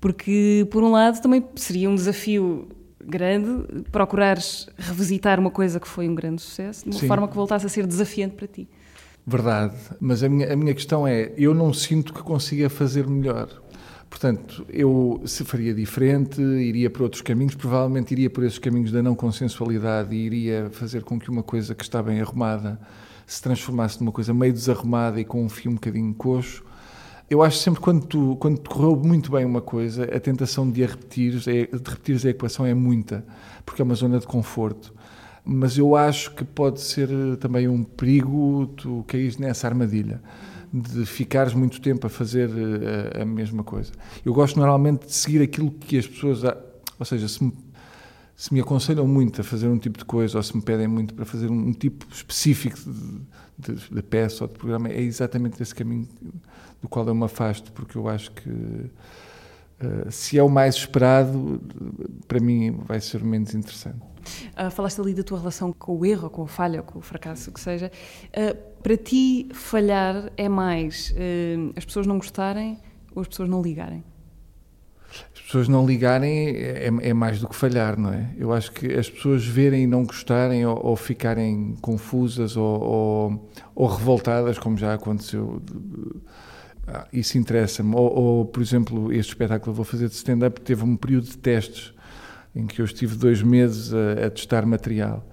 porque, 0.00 0.66
por 0.70 0.82
um 0.82 0.92
lado, 0.92 1.20
também 1.20 1.44
seria 1.56 1.90
um 1.90 1.94
desafio 1.94 2.68
grande 3.06 3.84
procurares 3.92 4.66
revisitar 4.78 5.38
uma 5.38 5.50
coisa 5.50 5.78
que 5.78 5.86
foi 5.86 6.08
um 6.08 6.14
grande 6.14 6.40
sucesso, 6.40 6.84
de 6.84 6.90
uma 6.90 7.00
Sim. 7.00 7.08
forma 7.08 7.28
que 7.28 7.34
voltasse 7.34 7.66
a 7.66 7.68
ser 7.68 7.86
desafiante 7.86 8.34
para 8.34 8.46
ti. 8.46 8.68
Verdade, 9.26 9.74
mas 10.00 10.22
a 10.22 10.28
minha, 10.28 10.52
a 10.52 10.56
minha 10.56 10.74
questão 10.74 11.06
é, 11.06 11.32
eu 11.36 11.54
não 11.54 11.72
sinto 11.72 12.12
que 12.12 12.22
consiga 12.22 12.68
fazer 12.68 13.06
melhor. 13.06 13.48
Portanto, 14.14 14.64
eu 14.68 15.20
se 15.26 15.42
faria 15.44 15.74
diferente, 15.74 16.40
iria 16.40 16.88
por 16.88 17.02
outros 17.02 17.20
caminhos, 17.20 17.56
provavelmente 17.56 18.12
iria 18.12 18.30
por 18.30 18.44
esses 18.44 18.60
caminhos 18.60 18.92
da 18.92 19.02
não 19.02 19.16
consensualidade 19.16 20.14
e 20.14 20.24
iria 20.24 20.70
fazer 20.70 21.02
com 21.02 21.18
que 21.18 21.28
uma 21.28 21.42
coisa 21.42 21.74
que 21.74 21.82
está 21.82 22.00
bem 22.00 22.20
arrumada 22.20 22.78
se 23.26 23.42
transformasse 23.42 23.98
numa 23.98 24.12
coisa 24.12 24.32
meio 24.32 24.52
desarrumada 24.52 25.20
e 25.20 25.24
com 25.24 25.44
um 25.44 25.48
fio 25.48 25.72
um 25.72 25.74
bocadinho 25.74 26.14
coxo. 26.14 26.62
Eu 27.28 27.42
acho 27.42 27.58
sempre 27.58 27.80
quando 27.80 28.06
tu, 28.06 28.36
quando 28.36 28.58
te 28.58 28.68
correu 28.68 28.94
muito 28.94 29.32
bem 29.32 29.44
uma 29.44 29.60
coisa, 29.60 30.04
a 30.04 30.20
tentação 30.20 30.70
de 30.70 30.84
a 30.84 30.86
repetir, 30.86 31.32
de 31.40 31.68
repetir 31.84 32.24
a 32.24 32.30
equação 32.30 32.64
é 32.64 32.72
muita, 32.72 33.26
porque 33.66 33.82
é 33.82 33.84
uma 33.84 33.96
zona 33.96 34.20
de 34.20 34.28
conforto. 34.28 34.94
Mas 35.44 35.76
eu 35.76 35.96
acho 35.96 36.32
que 36.36 36.44
pode 36.44 36.80
ser 36.80 37.08
também 37.40 37.66
um 37.66 37.82
perigo 37.82 38.68
tu 38.76 39.04
caís 39.08 39.38
nessa 39.38 39.66
armadilha 39.66 40.22
de 40.76 41.06
ficares 41.06 41.54
muito 41.54 41.80
tempo 41.80 42.06
a 42.06 42.10
fazer 42.10 42.50
a, 43.14 43.22
a 43.22 43.24
mesma 43.24 43.62
coisa. 43.62 43.92
Eu 44.24 44.34
gosto 44.34 44.58
normalmente 44.58 45.06
de 45.06 45.12
seguir 45.12 45.40
aquilo 45.40 45.70
que 45.70 45.96
as 45.96 46.06
pessoas, 46.06 46.42
ou 46.98 47.06
seja, 47.06 47.28
se 47.28 47.44
me 47.44 47.52
se 48.36 48.52
me 48.52 48.60
aconselham 48.60 49.06
muito 49.06 49.40
a 49.40 49.44
fazer 49.44 49.68
um 49.68 49.78
tipo 49.78 49.98
de 49.98 50.04
coisa 50.04 50.38
ou 50.38 50.42
se 50.42 50.56
me 50.56 50.62
pedem 50.62 50.88
muito 50.88 51.14
para 51.14 51.24
fazer 51.24 51.48
um, 51.48 51.72
tipo 51.72 52.04
específico 52.12 52.76
de, 53.56 53.74
de, 53.74 53.94
de, 53.94 54.02
peça 54.02 54.44
ou 54.44 54.48
de 54.48 54.54
programa, 54.58 54.88
é 54.88 55.00
exatamente 55.00 55.62
esse 55.62 55.74
caminho 55.74 56.08
do 56.82 56.88
qual 56.88 57.06
eu 57.06 57.14
me 57.14 57.24
afasto, 57.24 57.70
porque 57.72 57.96
eu 57.96 58.08
acho 58.08 58.32
que 58.32 58.50
uh, 58.50 58.90
se 60.10 60.36
é 60.36 60.42
o 60.42 60.48
mais 60.48 60.74
esperado, 60.74 61.60
para 62.26 62.40
mim 62.40 62.72
vai 62.88 63.00
ser 63.00 63.22
o 63.22 63.24
menos 63.24 63.54
interessante. 63.54 64.13
Uh, 64.56 64.70
falaste 64.70 65.00
ali 65.00 65.14
da 65.14 65.22
tua 65.22 65.38
relação 65.38 65.72
com 65.72 65.98
o 65.98 66.06
erro, 66.06 66.30
com 66.30 66.42
a 66.42 66.48
falha, 66.48 66.82
com 66.82 66.98
o 66.98 67.02
fracasso, 67.02 67.50
o 67.50 67.52
que 67.52 67.60
seja. 67.60 67.90
Uh, 68.28 68.56
para 68.82 68.96
ti, 68.96 69.48
falhar 69.52 70.30
é 70.36 70.48
mais 70.48 71.14
as 71.74 71.84
pessoas 71.86 72.06
não 72.06 72.18
gostarem 72.18 72.78
ou 73.14 73.22
as 73.22 73.28
pessoas 73.28 73.48
não 73.48 73.62
ligarem? 73.62 74.04
as 75.34 75.40
pessoas 75.42 75.68
não 75.68 75.86
ligarem 75.86 76.48
é, 76.48 76.90
é, 77.02 77.14
mais 77.14 77.40
do 77.40 77.48
que 77.48 77.54
falhar, 77.54 77.98
não 77.98 78.12
é? 78.12 78.30
Eu 78.36 78.52
acho 78.52 78.72
que 78.72 78.92
as 78.92 79.08
pessoas 79.08 79.44
verem 79.44 79.84
e 79.84 79.86
não 79.86 80.04
gostarem 80.04 80.66
ou, 80.66 80.78
ou 80.84 80.96
ficarem 80.96 81.76
confusas 81.80 82.56
ou, 82.56 82.82
ou, 82.82 83.50
ou, 83.74 83.86
revoltadas, 83.86 84.58
como 84.58 84.76
já 84.76 84.94
aconteceu, 84.94 85.62
ah, 86.86 87.06
isso 87.12 87.38
interessa-me. 87.38 87.94
Ou, 87.94 88.18
ou, 88.18 88.44
por 88.44 88.62
exemplo, 88.62 89.12
este 89.12 89.30
espetáculo 89.30 89.62
que 89.62 89.68
eu 89.68 89.74
vou 89.74 89.84
fazer 89.84 90.08
de 90.08 90.14
stand-up 90.14 90.60
teve 90.60 90.82
um 90.82 90.96
período 90.96 91.26
de 91.26 91.38
testes 91.38 91.93
em 92.54 92.66
que 92.66 92.80
eu 92.80 92.84
estive 92.84 93.16
dois 93.16 93.42
meses 93.42 93.92
a, 93.92 94.26
a 94.26 94.30
testar 94.30 94.64
material. 94.64 95.26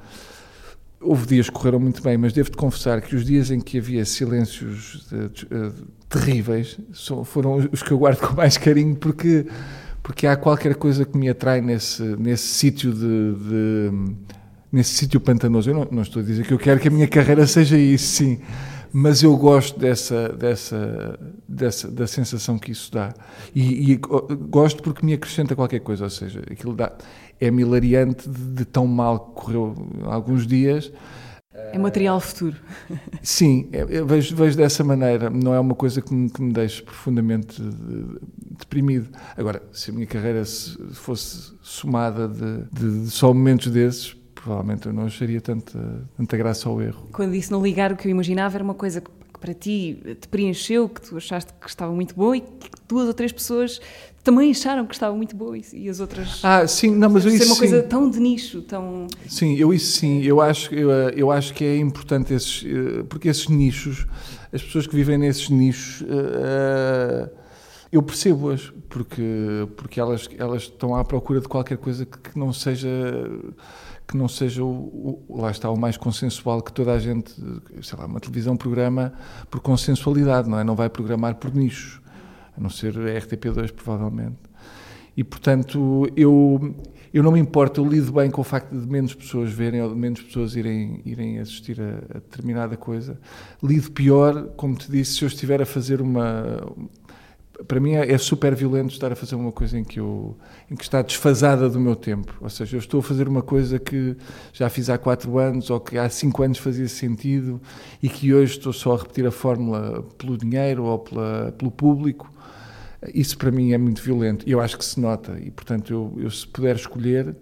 Houve 0.99 1.25
dias 1.25 1.49
que 1.49 1.55
correram 1.55 1.79
muito 1.79 2.01
bem, 2.01 2.17
mas 2.17 2.31
devo-te 2.31 2.55
confessar 2.55 3.01
que 3.01 3.15
os 3.15 3.25
dias 3.25 3.49
em 3.49 3.59
que 3.59 3.79
havia 3.79 4.05
silêncios 4.05 5.07
de, 5.09 5.71
terríveis 6.07 6.77
foram 7.25 7.67
os 7.71 7.81
que 7.81 7.91
eu 7.91 7.97
guardo 7.97 8.19
com 8.21 8.35
mais 8.35 8.57
carinho, 8.57 8.95
porque, 8.95 9.47
porque 10.03 10.27
há 10.27 10.35
qualquer 10.35 10.75
coisa 10.75 11.03
que 11.05 11.17
me 11.17 11.27
atrai 11.29 11.59
nesse, 11.61 12.03
nesse 12.03 12.47
sítio 12.47 12.93
de, 12.93 13.91
nesse 14.71 14.93
sítio 14.93 15.19
pantanoso. 15.19 15.69
Eu 15.69 15.73
não, 15.73 15.87
não, 15.91 16.01
estou 16.03 16.21
a 16.21 16.25
dizer 16.25 16.45
que 16.45 16.53
eu 16.53 16.59
quero 16.59 16.79
que 16.79 16.87
a 16.87 16.91
minha 16.91 17.07
carreira 17.07 17.47
seja 17.47 17.77
isso, 17.77 18.17
sim, 18.17 18.39
mas 18.93 19.23
eu 19.23 19.35
gosto 19.37 19.79
dessa, 19.79 20.29
dessa, 20.29 21.19
dessa 21.47 21.89
da 21.89 22.07
sensação 22.07 22.57
que 22.57 22.71
isso 22.71 22.91
dá. 22.91 23.13
E, 23.55 23.93
e 23.93 23.95
gosto 23.95 24.81
porque 24.83 25.05
me 25.05 25.13
acrescenta 25.13 25.55
qualquer 25.55 25.79
coisa, 25.79 26.03
ou 26.03 26.09
seja, 26.09 26.41
aquilo 26.49 26.73
dá 26.73 26.91
é 27.41 27.49
milariante 27.49 28.29
de, 28.29 28.43
de 28.53 28.65
tão 28.65 28.85
mal 28.85 29.19
que 29.19 29.41
correu 29.41 29.75
alguns 30.05 30.45
dias. 30.45 30.93
É 31.53 31.77
material 31.77 32.19
futuro. 32.19 32.55
Sim, 33.21 33.67
é, 33.73 33.85
eu 33.89 34.05
vejo, 34.05 34.35
vejo 34.35 34.55
dessa 34.55 34.83
maneira. 34.83 35.29
Não 35.29 35.53
é 35.53 35.59
uma 35.59 35.75
coisa 35.75 36.01
que 36.01 36.13
me, 36.13 36.29
que 36.29 36.41
me 36.41 36.53
deixe 36.53 36.81
profundamente 36.83 37.61
deprimido. 38.57 39.09
Agora, 39.35 39.61
se 39.71 39.89
a 39.89 39.93
minha 39.93 40.05
carreira 40.05 40.43
fosse 40.93 41.53
somada 41.61 42.27
de, 42.27 42.63
de, 42.71 43.03
de 43.03 43.09
só 43.09 43.33
momentos 43.33 43.71
desses, 43.71 44.15
provavelmente 44.43 44.87
eu 44.87 44.93
não 44.93 45.05
acharia 45.05 45.39
tanta, 45.39 46.07
tanta 46.17 46.37
graça 46.37 46.67
ao 46.67 46.81
erro. 46.81 47.07
Quando 47.11 47.31
disse 47.31 47.51
não 47.51 47.61
ligar, 47.61 47.91
o 47.91 47.95
que 47.95 48.07
eu 48.07 48.11
imaginava 48.11 48.57
era 48.57 48.63
uma 48.63 48.73
coisa 48.73 49.01
que 49.01 49.09
para 49.39 49.53
ti 49.55 49.97
te 50.21 50.27
preencheu, 50.27 50.87
que 50.87 51.01
tu 51.01 51.17
achaste 51.17 51.51
que 51.59 51.67
estava 51.67 51.91
muito 51.91 52.13
boa 52.13 52.37
e 52.37 52.41
que 52.41 52.69
duas 52.87 53.07
ou 53.07 53.13
três 53.13 53.31
pessoas 53.31 53.81
também 54.23 54.51
acharam 54.51 54.85
que 54.85 54.93
estava 54.93 55.15
muito 55.15 55.35
boa 55.35 55.57
e 55.57 55.89
as 55.89 55.99
outras. 55.99 56.41
Ah, 56.43 56.67
sim, 56.67 56.91
não, 56.91 57.09
mas 57.09 57.25
eu 57.25 57.31
isso. 57.31 57.43
Ser 57.45 57.49
uma 57.49 57.57
coisa 57.57 57.81
tão 57.81 58.07
de 58.07 58.19
nicho, 58.19 58.61
tão. 58.61 59.07
Sim, 59.27 59.55
eu 59.55 59.73
isso 59.73 59.97
sim, 59.97 60.21
eu 60.21 60.39
acho, 60.39 60.73
eu, 60.75 60.91
eu 60.91 61.31
acho 61.31 61.55
que 61.55 61.63
é 61.63 61.77
importante 61.77 62.31
esses. 62.33 62.63
Eh, 62.63 63.03
porque 63.09 63.29
esses 63.29 63.47
nichos, 63.47 64.05
as 64.53 64.61
pessoas 64.61 64.85
que 64.85 64.95
vivem 64.95 65.17
nesses 65.17 65.49
nichos. 65.49 66.01
Uh, 66.01 67.41
eu 67.91 68.01
percebo-as, 68.01 68.71
porque, 68.87 69.67
porque 69.75 69.99
elas, 69.99 70.29
elas 70.37 70.63
estão 70.63 70.95
à 70.95 71.03
procura 71.03 71.41
de 71.41 71.47
qualquer 71.47 71.77
coisa 71.77 72.05
que 72.05 72.39
não 72.39 72.53
seja 72.53 72.87
que 74.11 74.17
não 74.17 74.27
seja 74.27 74.61
o, 74.61 75.23
o, 75.29 75.41
lá 75.41 75.49
está 75.49 75.69
o 75.69 75.79
mais 75.79 75.95
consensual 75.95 76.61
que 76.61 76.73
toda 76.73 76.91
a 76.91 76.99
gente, 76.99 77.33
sei 77.81 77.97
lá, 77.97 78.05
uma 78.05 78.19
televisão 78.19 78.57
programa 78.57 79.13
por 79.49 79.61
consensualidade, 79.61 80.49
não 80.49 80.59
é? 80.59 80.63
Não 80.65 80.75
vai 80.75 80.89
programar 80.89 81.35
por 81.35 81.55
nichos, 81.55 82.01
a 82.55 82.59
não 82.59 82.69
ser 82.69 82.97
a 82.97 83.19
RTP2 83.19 83.71
provavelmente. 83.71 84.37
E 85.15 85.23
portanto, 85.23 86.09
eu 86.15 86.75
eu 87.13 87.21
não 87.21 87.33
me 87.33 87.39
importo, 87.39 87.81
eu 87.81 87.85
lido 87.85 88.11
bem 88.13 88.29
com 88.31 88.39
o 88.39 88.43
facto 88.43 88.71
de 88.71 88.87
menos 88.87 89.13
pessoas 89.13 89.51
verem 89.51 89.81
ou 89.81 89.89
de 89.89 89.95
menos 89.95 90.21
pessoas 90.21 90.55
irem, 90.55 91.01
irem 91.05 91.39
assistir 91.39 91.81
a, 91.81 92.17
a 92.17 92.19
determinada 92.19 92.77
coisa. 92.77 93.19
Lido 93.61 93.91
pior, 93.91 94.47
como 94.55 94.75
te 94.75 94.89
disse, 94.89 95.15
se 95.15 95.23
eu 95.25 95.27
estiver 95.27 95.61
a 95.61 95.65
fazer 95.65 96.01
uma, 96.01 96.57
para 97.67 97.79
mim 97.79 97.93
é, 97.93 98.11
é, 98.11 98.17
super 98.17 98.55
violento 98.55 98.91
estar 98.91 99.11
a 99.11 99.15
fazer 99.15 99.35
uma 99.35 99.51
coisa 99.51 99.77
em 99.77 99.83
que 99.83 99.99
eu 99.99 100.37
em 100.69 100.75
que 100.75 100.83
está 100.83 101.01
desfasada 101.01 101.69
do 101.69 101.79
meu 101.79 101.95
tempo. 101.95 102.33
Ou 102.41 102.49
seja 102.49 102.75
eu 102.75 102.79
estou 102.79 102.99
a 102.99 103.03
fazer 103.03 103.27
uma 103.27 103.41
coisa 103.41 103.79
que 103.79 104.15
já 104.53 104.69
fiz 104.69 104.89
há 104.89 104.97
quatro 104.97 105.37
anos 105.37 105.69
ou 105.69 105.79
que 105.79 105.97
há 105.97 106.09
cinco 106.09 106.43
anos 106.43 106.57
fazia 106.57 106.87
sentido 106.87 107.61
e 108.01 108.09
que 108.09 108.33
hoje 108.33 108.57
estou 108.57 108.73
só 108.73 108.93
a 108.93 108.97
repetir 108.97 109.25
a 109.25 109.31
fórmula 109.31 110.03
pelo 110.17 110.37
dinheiro 110.37 110.83
ou 110.83 110.99
pela, 110.99 111.51
pelo 111.57 111.71
público. 111.71 112.31
Isso 113.13 113.37
para 113.37 113.51
mim 113.51 113.73
é 113.73 113.77
muito 113.77 114.01
violento. 114.01 114.47
E 114.47 114.51
eu 114.51 114.61
acho 114.61 114.77
que 114.77 114.85
se 114.85 114.99
nota 114.99 115.37
e 115.39 115.51
portanto 115.51 115.91
eu, 115.91 116.13
eu 116.17 116.29
se 116.29 116.47
puder 116.47 116.75
escolher 116.75 117.35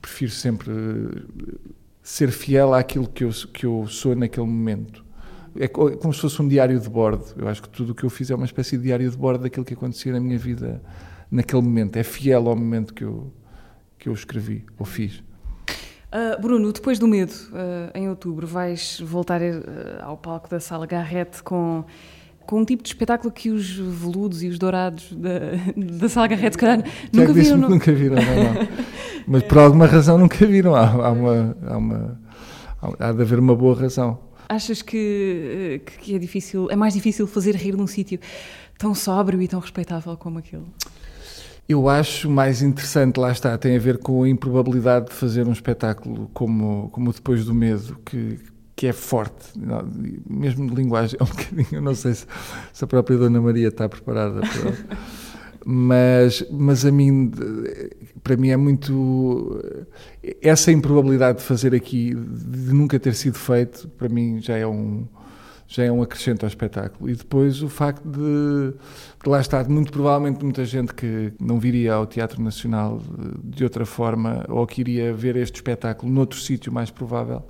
prefiro 0.00 0.32
sempre 0.32 0.72
ser 2.02 2.30
fiel 2.30 2.74
àquilo 2.74 3.08
que 3.08 3.24
eu 3.24 3.30
que 3.52 3.66
eu 3.66 3.86
sou 3.88 4.16
naquele 4.16 4.46
momento 4.46 5.04
é 5.58 5.68
como 5.68 6.12
se 6.12 6.20
fosse 6.20 6.40
um 6.40 6.48
diário 6.48 6.78
de 6.78 6.88
bordo. 6.88 7.24
Eu 7.36 7.48
acho 7.48 7.62
que 7.62 7.68
tudo 7.68 7.92
o 7.92 7.94
que 7.94 8.04
eu 8.04 8.10
fiz 8.10 8.30
é 8.30 8.34
uma 8.34 8.46
espécie 8.46 8.76
de 8.76 8.84
diário 8.84 9.10
de 9.10 9.16
bordo 9.16 9.42
daquilo 9.42 9.64
que 9.64 9.74
acontecia 9.74 10.12
na 10.12 10.20
minha 10.20 10.38
vida 10.38 10.82
naquele 11.30 11.62
momento. 11.62 11.96
É 11.96 12.02
fiel 12.02 12.48
ao 12.48 12.56
momento 12.56 12.94
que 12.94 13.04
eu, 13.04 13.32
que 13.98 14.08
eu 14.08 14.12
escrevi 14.12 14.64
ou 14.78 14.86
fiz. 14.86 15.22
Uh, 16.12 16.40
Bruno, 16.40 16.70
depois 16.72 16.98
do 16.98 17.08
Medo, 17.08 17.32
uh, 17.32 17.90
em 17.94 18.06
outubro, 18.08 18.46
vais 18.46 19.00
voltar 19.00 19.40
uh, 19.40 19.64
ao 20.02 20.16
palco 20.16 20.48
da 20.48 20.60
Sala 20.60 20.86
Garrett 20.86 21.42
com, 21.42 21.84
com 22.44 22.60
um 22.60 22.64
tipo 22.66 22.82
de 22.82 22.90
espetáculo 22.90 23.32
que 23.32 23.50
os 23.50 23.70
veludos 23.70 24.42
e 24.42 24.48
os 24.48 24.58
dourados 24.58 25.10
da, 25.12 25.30
da 25.98 26.08
Sala 26.10 26.26
Garrett, 26.26 26.54
se 26.54 26.58
calhar, 26.58 26.84
nunca 27.10 27.32
viram. 27.32 27.56
Não? 27.56 27.70
Nunca 27.70 27.92
viram, 27.92 28.16
não, 28.16 28.24
não. 28.24 28.68
Mas 29.26 29.42
por 29.44 29.58
alguma 29.58 29.86
razão 29.86 30.18
nunca 30.18 30.44
viram. 30.44 30.74
Há, 30.74 30.86
há, 30.86 31.10
uma, 31.10 31.56
há, 31.66 31.76
uma, 31.78 32.20
há 32.98 33.12
de 33.12 33.22
haver 33.22 33.38
uma 33.38 33.56
boa 33.56 33.74
razão. 33.74 34.18
Achas 34.48 34.82
que, 34.82 35.80
eh, 35.84 35.90
que 36.00 36.14
é 36.14 36.18
difícil, 36.18 36.70
é 36.70 36.76
mais 36.76 36.94
difícil 36.94 37.26
fazer 37.26 37.54
rir 37.54 37.76
num 37.76 37.86
sítio 37.86 38.18
tão 38.78 38.94
sóbrio 38.94 39.40
e 39.40 39.48
tão 39.48 39.60
respeitável 39.60 40.16
como 40.16 40.38
aquele? 40.38 40.64
Eu 41.68 41.88
acho 41.88 42.28
mais 42.28 42.60
interessante, 42.60 43.18
lá 43.18 43.30
está, 43.30 43.56
tem 43.56 43.76
a 43.76 43.78
ver 43.78 43.98
com 43.98 44.24
a 44.24 44.28
improbabilidade 44.28 45.06
de 45.06 45.12
fazer 45.14 45.46
um 45.46 45.52
espetáculo 45.52 46.28
como, 46.34 46.90
como 46.90 47.12
Depois 47.12 47.44
do 47.44 47.54
Medo, 47.54 47.96
que, 48.04 48.40
que 48.74 48.88
é 48.88 48.92
forte, 48.92 49.52
mesmo 50.28 50.68
de 50.68 50.74
linguagem, 50.74 51.16
é 51.20 51.22
um 51.22 51.26
bocadinho, 51.26 51.80
não 51.80 51.94
sei 51.94 52.14
se, 52.14 52.26
se 52.72 52.84
a 52.84 52.86
própria 52.86 53.16
Dona 53.16 53.40
Maria 53.40 53.68
está 53.68 53.88
preparada 53.88 54.40
para 54.40 54.98
mas, 55.64 56.44
mas 56.50 56.84
a 56.84 56.90
mim, 56.90 57.30
para 58.22 58.36
mim 58.36 58.50
é 58.50 58.56
muito. 58.56 59.60
Essa 60.40 60.72
improbabilidade 60.72 61.38
de 61.38 61.44
fazer 61.44 61.74
aqui, 61.74 62.14
de 62.14 62.72
nunca 62.72 62.98
ter 62.98 63.14
sido 63.14 63.38
feito, 63.38 63.88
para 63.88 64.08
mim 64.08 64.40
já 64.40 64.56
é 64.56 64.66
um, 64.66 65.06
já 65.66 65.84
é 65.84 65.92
um 65.92 66.02
acrescento 66.02 66.44
ao 66.44 66.48
espetáculo. 66.48 67.08
E 67.08 67.14
depois 67.14 67.62
o 67.62 67.68
facto 67.68 68.04
de, 68.04 68.74
de 69.22 69.28
lá 69.28 69.40
estar, 69.40 69.68
muito 69.68 69.92
provavelmente 69.92 70.42
muita 70.42 70.64
gente 70.64 70.92
que 70.94 71.32
não 71.40 71.58
viria 71.58 71.94
ao 71.94 72.06
Teatro 72.06 72.42
Nacional 72.42 73.00
de, 73.42 73.64
outra 73.64 73.86
forma, 73.86 74.44
ou 74.48 74.66
que 74.66 74.80
iria 74.80 75.12
ver 75.14 75.36
este 75.36 75.56
espetáculo 75.56 76.12
noutro 76.12 76.38
sítio 76.38 76.72
mais 76.72 76.90
provável 76.90 77.42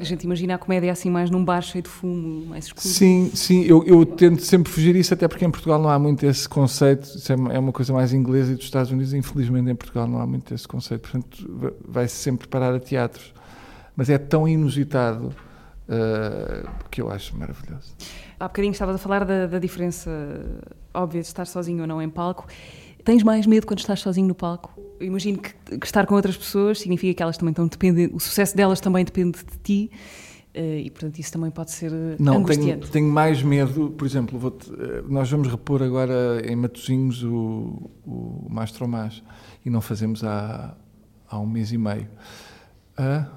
a 0.00 0.04
gente 0.04 0.24
imagina 0.24 0.54
a 0.54 0.58
comédia 0.58 0.90
assim 0.90 1.10
mais 1.10 1.30
num 1.30 1.44
bar 1.44 1.60
cheio 1.60 1.82
de 1.82 1.90
fumo, 1.90 2.46
mais 2.46 2.64
escuro. 2.66 2.88
Sim, 2.88 3.30
sim, 3.34 3.64
eu, 3.64 3.84
eu 3.84 4.06
tento 4.06 4.42
sempre 4.42 4.72
fugir 4.72 4.96
isso, 4.96 5.12
até 5.12 5.28
porque 5.28 5.44
em 5.44 5.50
Portugal 5.50 5.78
não 5.78 5.90
há 5.90 5.98
muito 5.98 6.24
esse 6.24 6.48
conceito, 6.48 7.04
isso 7.04 7.30
é, 7.32 7.36
é 7.54 7.58
uma 7.58 7.72
coisa 7.72 7.92
mais 7.92 8.12
inglesa 8.12 8.52
e 8.52 8.54
dos 8.54 8.64
Estados 8.64 8.90
Unidos, 8.90 9.12
infelizmente 9.12 9.70
em 9.70 9.74
Portugal 9.74 10.06
não 10.08 10.18
há 10.18 10.26
muito 10.26 10.54
esse 10.54 10.66
conceito, 10.66 11.02
portanto 11.02 11.76
vai-se 11.86 12.16
sempre 12.16 12.48
parar 12.48 12.74
a 12.74 12.80
teatros. 12.80 13.34
Mas 13.94 14.08
é 14.08 14.16
tão 14.16 14.48
inusitado 14.48 15.26
uh, 15.26 16.68
que 16.90 17.02
eu 17.02 17.10
acho 17.10 17.36
maravilhoso. 17.36 17.94
Há 18.38 18.48
bocadinho 18.48 18.72
estavas 18.72 18.94
a 18.94 18.98
falar 18.98 19.24
da, 19.26 19.46
da 19.46 19.58
diferença 19.58 20.10
óbvia 20.94 21.20
de 21.20 21.26
estar 21.26 21.46
sozinho 21.46 21.82
ou 21.82 21.86
não 21.86 22.00
em 22.00 22.08
palco. 22.08 22.46
Tens 23.04 23.22
mais 23.22 23.46
medo 23.46 23.66
quando 23.66 23.78
estás 23.78 24.00
sozinho 24.00 24.28
no 24.28 24.34
palco? 24.34 24.78
Eu 24.98 25.06
imagino 25.06 25.38
que, 25.38 25.78
que, 25.78 25.86
estar 25.86 26.06
com 26.06 26.14
outras 26.14 26.36
pessoas 26.36 26.78
significa 26.78 27.14
que 27.14 27.22
elas 27.22 27.36
também 27.36 27.52
estão 27.52 27.66
dependentes, 27.66 28.14
o 28.14 28.20
sucesso 28.20 28.56
delas 28.56 28.80
também 28.80 29.04
depende 29.04 29.38
de 29.38 29.58
ti. 29.62 29.90
Uh, 30.52 30.78
e 30.78 30.90
portanto 30.90 31.16
isso 31.16 31.32
também 31.32 31.48
pode 31.48 31.70
ser 31.70 31.92
não, 32.18 32.38
angustiante. 32.38 32.80
Tenho, 32.80 32.92
tenho 32.92 33.08
mais 33.08 33.40
medo, 33.40 33.90
por 33.96 34.04
exemplo, 34.04 34.36
vou 34.36 34.58
nós 35.08 35.30
vamos 35.30 35.46
repor 35.46 35.80
agora 35.80 36.42
em 36.44 36.56
Matosinhos 36.56 37.22
o, 37.22 37.88
o 38.04 38.48
Mastro 38.50 38.88
Mas 38.88 39.22
e 39.64 39.70
não 39.70 39.80
fazemos 39.80 40.24
há, 40.24 40.76
há 41.28 41.38
um 41.38 41.46
mês 41.46 41.70
e 41.70 41.78
meio. 41.78 42.08
Uh, 42.98 43.30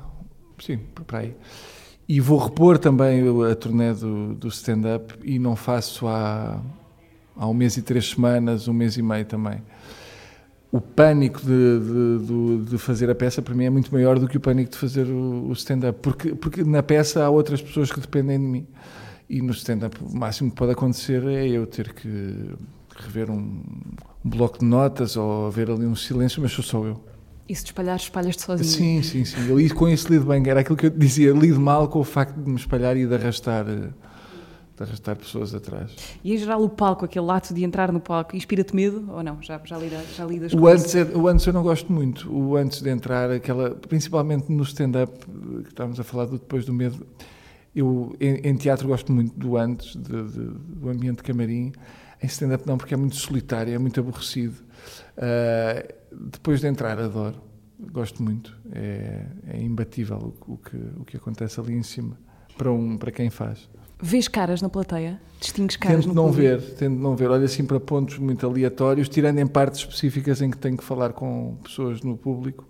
sim, 0.59 0.79
para 1.05 1.19
aí. 1.19 1.35
E 2.07 2.19
vou 2.19 2.37
repor 2.37 2.77
também 2.77 3.21
a 3.49 3.55
turnê 3.55 3.93
do, 3.93 4.33
do 4.33 4.47
stand-up 4.47 5.13
e 5.23 5.39
não 5.39 5.55
faço 5.55 6.07
há, 6.07 6.59
há 7.35 7.47
um 7.47 7.53
mês 7.53 7.77
e 7.77 7.81
três 7.81 8.09
semanas, 8.09 8.67
um 8.67 8.73
mês 8.73 8.97
e 8.97 9.01
meio 9.01 9.25
também 9.25 9.61
o 10.73 10.81
pânico 10.81 11.39
de, 11.39 11.45
de, 11.45 12.71
de, 12.71 12.77
fazer 12.79 13.07
a 13.07 13.13
peça 13.13 13.43
para 13.43 13.53
mim 13.53 13.65
é 13.65 13.69
muito 13.69 13.93
maior 13.93 14.17
do 14.17 14.27
que 14.27 14.37
o 14.37 14.39
pânico 14.39 14.71
de 14.71 14.77
fazer 14.77 15.05
o, 15.05 15.47
o 15.47 15.53
stand-up, 15.53 15.99
porque, 16.01 16.33
porque 16.33 16.63
na 16.63 16.81
peça 16.81 17.23
há 17.23 17.29
outras 17.29 17.61
pessoas 17.61 17.91
que 17.91 17.99
dependem 17.99 18.39
de 18.39 18.45
mim. 18.45 18.67
E 19.29 19.39
no 19.39 19.51
stand-up 19.51 19.95
o 20.01 20.17
máximo 20.17 20.49
que 20.49 20.55
pode 20.55 20.71
acontecer 20.71 21.23
é 21.27 21.47
eu 21.47 21.67
ter 21.67 21.93
que 21.93 22.55
rever 22.95 23.29
um, 23.29 23.61
um 24.25 24.29
bloco 24.29 24.57
de 24.57 24.65
notas 24.65 25.15
ou 25.15 25.45
haver 25.45 25.69
ali 25.69 25.85
um 25.85 25.95
silêncio, 25.95 26.41
mas 26.41 26.51
sou 26.51 26.63
só 26.63 26.83
eu. 26.83 26.99
E 27.47 27.55
se 27.55 27.63
te 27.63 27.67
espalhar, 27.67 27.97
espalhas-te 27.97 28.41
sozinho. 28.41 29.03
Sim, 29.03 29.03
sim, 29.03 29.25
sim. 29.25 29.47
Eu 29.47 29.75
com 29.75 29.87
isso 29.87 30.11
lido 30.11 30.25
bem. 30.25 30.41
Era 30.47 30.61
aquilo 30.61 30.75
que 30.75 30.87
eu 30.87 30.89
dizia, 30.89 31.31
lido 31.33 31.59
mal 31.59 31.87
com 31.87 31.99
o 31.99 32.03
facto 32.03 32.35
de 32.35 32.49
me 32.49 32.55
espalhar 32.55 32.97
e 32.97 33.05
de 33.05 33.13
arrastar 33.13 33.67
eh, 33.69 33.89
de 34.75 34.83
arrastar 34.83 35.15
pessoas 35.15 35.53
atrás. 35.53 35.95
E 36.23 36.33
em 36.33 36.37
geral 36.37 36.63
o 36.63 36.69
palco, 36.69 37.05
aquele 37.05 37.29
ato 37.29 37.53
de 37.53 37.63
entrar 37.63 37.91
no 37.91 37.99
palco, 37.99 38.35
inspira-te 38.35 38.75
medo 38.75 39.05
ou 39.11 39.21
não? 39.21 39.41
Já, 39.41 39.61
já, 39.63 39.77
lida, 39.77 40.01
já 40.15 40.25
lidas 40.25 40.53
o 40.53 40.67
antes? 40.67 40.95
É, 40.95 41.03
o 41.03 41.27
antes 41.27 41.45
eu 41.45 41.53
não 41.53 41.63
gosto 41.63 41.91
muito. 41.91 42.31
O 42.33 42.55
antes 42.55 42.81
de 42.81 42.89
entrar, 42.89 43.29
aquela, 43.31 43.71
principalmente 43.71 44.51
no 44.51 44.63
stand-up, 44.63 45.13
que 45.63 45.69
estávamos 45.69 45.99
a 45.99 46.03
falar 46.03 46.25
do 46.25 46.39
depois 46.39 46.65
do 46.65 46.73
medo, 46.73 47.05
eu 47.75 48.15
em, 48.19 48.35
em 48.49 48.55
teatro 48.55 48.87
gosto 48.87 49.11
muito 49.11 49.37
do 49.37 49.57
antes, 49.57 49.95
de, 49.95 50.23
de, 50.23 50.45
do 50.45 50.89
ambiente 50.89 51.17
de 51.17 51.23
camarim. 51.23 51.71
Em 52.21 52.27
stand-up 52.27 52.65
não, 52.65 52.77
porque 52.77 52.93
é 52.93 52.97
muito 52.97 53.15
solitário, 53.15 53.73
é 53.73 53.77
muito 53.77 53.99
aborrecido. 53.99 54.55
Uh, 55.17 55.93
depois 56.31 56.61
de 56.61 56.67
entrar, 56.67 56.99
adoro. 56.99 57.41
Gosto 57.91 58.23
muito. 58.23 58.57
É, 58.71 59.25
é 59.47 59.61
imbatível 59.61 60.33
o, 60.47 60.53
o, 60.53 60.57
que, 60.57 60.77
o 60.97 61.03
que 61.03 61.17
acontece 61.17 61.59
ali 61.59 61.73
em 61.73 61.83
cima, 61.83 62.17
para, 62.57 62.71
um, 62.71 62.97
para 62.97 63.11
quem 63.11 63.29
faz. 63.29 63.69
Vês 64.05 64.27
caras 64.27 64.61
na 64.61 64.67
plateia? 64.67 65.17
Distingues 65.39 65.77
caras 65.77 66.03
tento 66.03 66.13
não 66.13 66.25
público? 66.25 66.41
ver, 66.41 66.75
tento 66.75 66.99
não 66.99 67.15
ver. 67.15 67.29
Olho 67.29 67.45
assim 67.45 67.63
para 67.63 67.79
pontos 67.79 68.17
muito 68.17 68.45
aleatórios, 68.45 69.07
tirando 69.07 69.39
em 69.39 69.47
partes 69.47 69.79
específicas 69.79 70.41
em 70.41 70.51
que 70.51 70.57
tenho 70.57 70.75
que 70.75 70.83
falar 70.83 71.13
com 71.13 71.55
pessoas 71.63 72.01
no 72.01 72.17
público, 72.17 72.67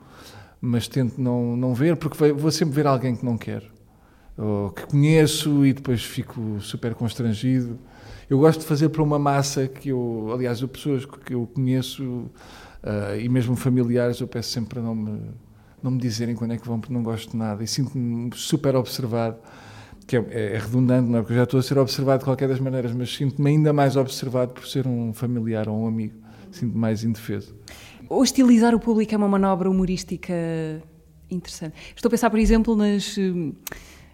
mas 0.62 0.88
tento 0.88 1.20
não, 1.20 1.58
não 1.58 1.74
ver, 1.74 1.98
porque 1.98 2.32
vou 2.34 2.52
sempre 2.52 2.76
ver 2.76 2.86
alguém 2.86 3.16
que 3.16 3.26
não 3.26 3.36
quero, 3.36 3.66
ou 4.38 4.70
que 4.70 4.86
conheço 4.86 5.66
e 5.66 5.74
depois 5.74 6.04
fico 6.04 6.62
super 6.62 6.94
constrangido. 6.94 7.80
Eu 8.30 8.38
gosto 8.38 8.60
de 8.60 8.68
fazer 8.68 8.90
para 8.90 9.02
uma 9.02 9.18
massa 9.18 9.68
que 9.68 9.90
eu, 9.90 10.30
aliás, 10.32 10.62
pessoas 10.62 11.04
que 11.04 11.34
eu 11.34 11.50
conheço 11.52 12.04
uh, 12.04 13.20
e 13.20 13.28
mesmo 13.28 13.56
familiares, 13.56 14.20
eu 14.20 14.28
peço 14.28 14.52
sempre 14.52 14.76
para 14.76 14.84
não 14.84 14.94
me, 14.94 15.20
não 15.82 15.90
me 15.90 15.98
dizerem 15.98 16.36
quando 16.36 16.54
é 16.54 16.58
que 16.58 16.68
vão, 16.68 16.80
porque 16.80 16.94
não 16.94 17.02
gosto 17.02 17.32
de 17.32 17.38
nada 17.38 17.64
e 17.64 17.68
sinto-me 17.68 18.30
super 18.36 18.76
observado 18.76 19.38
que 20.22 20.36
é, 20.36 20.56
é, 20.56 20.58
redundante, 20.60 21.10
não 21.10 21.20
é? 21.20 21.22
Porque 21.22 21.34
eu 21.34 21.38
já 21.38 21.44
estou 21.44 21.60
a 21.60 21.64
ser 21.64 21.78
observado 21.78 22.20
de 22.20 22.26
qualquer 22.26 22.48
das 22.48 22.60
maneiras, 22.60 22.94
mas 22.94 23.14
sinto-me 23.14 23.50
ainda 23.50 23.74
mais 23.74 23.96
observado 23.96 24.54
por 24.54 24.68
ser 24.68 24.86
um 24.86 25.14
familiar 25.14 25.68
ou 25.68 25.84
um 25.84 25.88
amigo. 25.88 26.16
Sinto-me 26.52 26.80
mais 26.80 27.04
indefeso. 27.04 27.56
Hostilizar 28.08 28.76
o 28.76 28.80
público 28.80 29.14
é 29.14 29.18
uma 29.18 29.28
manobra 29.28 29.70
humorística 29.70 30.34
interessante. 31.30 31.74
Estou 31.96 32.10
a 32.10 32.12
pensar, 32.12 32.30
por 32.30 32.38
exemplo, 32.38 32.76
nas. 32.76 33.16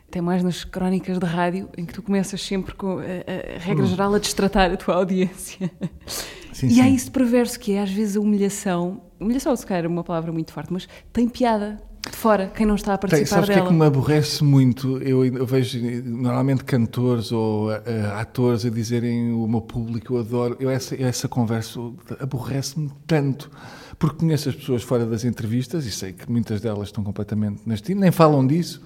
Até 0.07 0.21
mais 0.21 0.41
nas 0.41 0.63
crónicas 0.63 1.19
de 1.19 1.25
rádio, 1.25 1.69
em 1.77 1.85
que 1.85 1.93
tu 1.93 2.01
começas 2.01 2.41
sempre 2.41 2.73
com 2.73 2.97
a, 2.97 3.03
a, 3.03 3.59
regra 3.59 3.83
hum. 3.83 3.87
geral 3.87 4.15
a 4.15 4.17
destratar 4.17 4.71
a 4.71 4.77
tua 4.77 4.95
audiência. 4.95 5.69
Sim, 6.51 6.67
e 6.67 6.71
sim. 6.71 6.81
há 6.81 6.89
isso 6.89 7.09
perverso 7.09 7.57
que 7.57 7.73
é, 7.73 7.81
às 7.81 7.91
vezes, 7.91 8.17
a 8.17 8.19
humilhação. 8.19 9.03
Humilhação, 9.17 9.55
se 9.55 9.65
calhar, 9.65 9.85
é 9.85 9.87
uma 9.87 10.03
palavra 10.03 10.29
muito 10.31 10.51
forte, 10.51 10.73
mas 10.73 10.89
tem 11.13 11.29
piada 11.29 11.81
fora, 12.11 12.47
quem 12.47 12.65
não 12.65 12.75
está 12.75 12.93
a 12.93 12.97
participar 12.97 13.25
Tem, 13.25 13.27
sabes 13.27 13.49
dela. 13.49 13.61
que 13.61 13.67
é 13.67 13.69
que 13.69 13.77
me 13.77 13.85
aborrece 13.85 14.43
muito? 14.43 14.97
Eu, 14.97 15.25
eu 15.25 15.45
vejo 15.45 15.79
normalmente 16.03 16.63
cantores 16.63 17.31
ou 17.31 17.69
uh, 17.69 17.73
atores 18.17 18.65
a 18.65 18.69
dizerem 18.69 19.31
o 19.31 19.47
meu 19.47 19.61
público, 19.61 20.13
eu 20.13 20.19
adoro. 20.19 20.57
Eu, 20.59 20.69
essa, 20.69 20.95
essa 21.01 21.27
conversa 21.27 21.79
aborrece-me 22.19 22.91
tanto. 23.07 23.49
Porque 23.97 24.19
conheço 24.19 24.47
as 24.47 24.55
pessoas 24.55 24.81
fora 24.81 25.05
das 25.05 25.25
entrevistas 25.25 25.85
e 25.85 25.91
sei 25.91 26.13
que 26.13 26.31
muitas 26.31 26.61
delas 26.61 26.87
estão 26.87 27.03
completamente 27.03 27.61
nas 27.65 27.81
nem 27.81 28.11
falam 28.11 28.47
disso. 28.47 28.81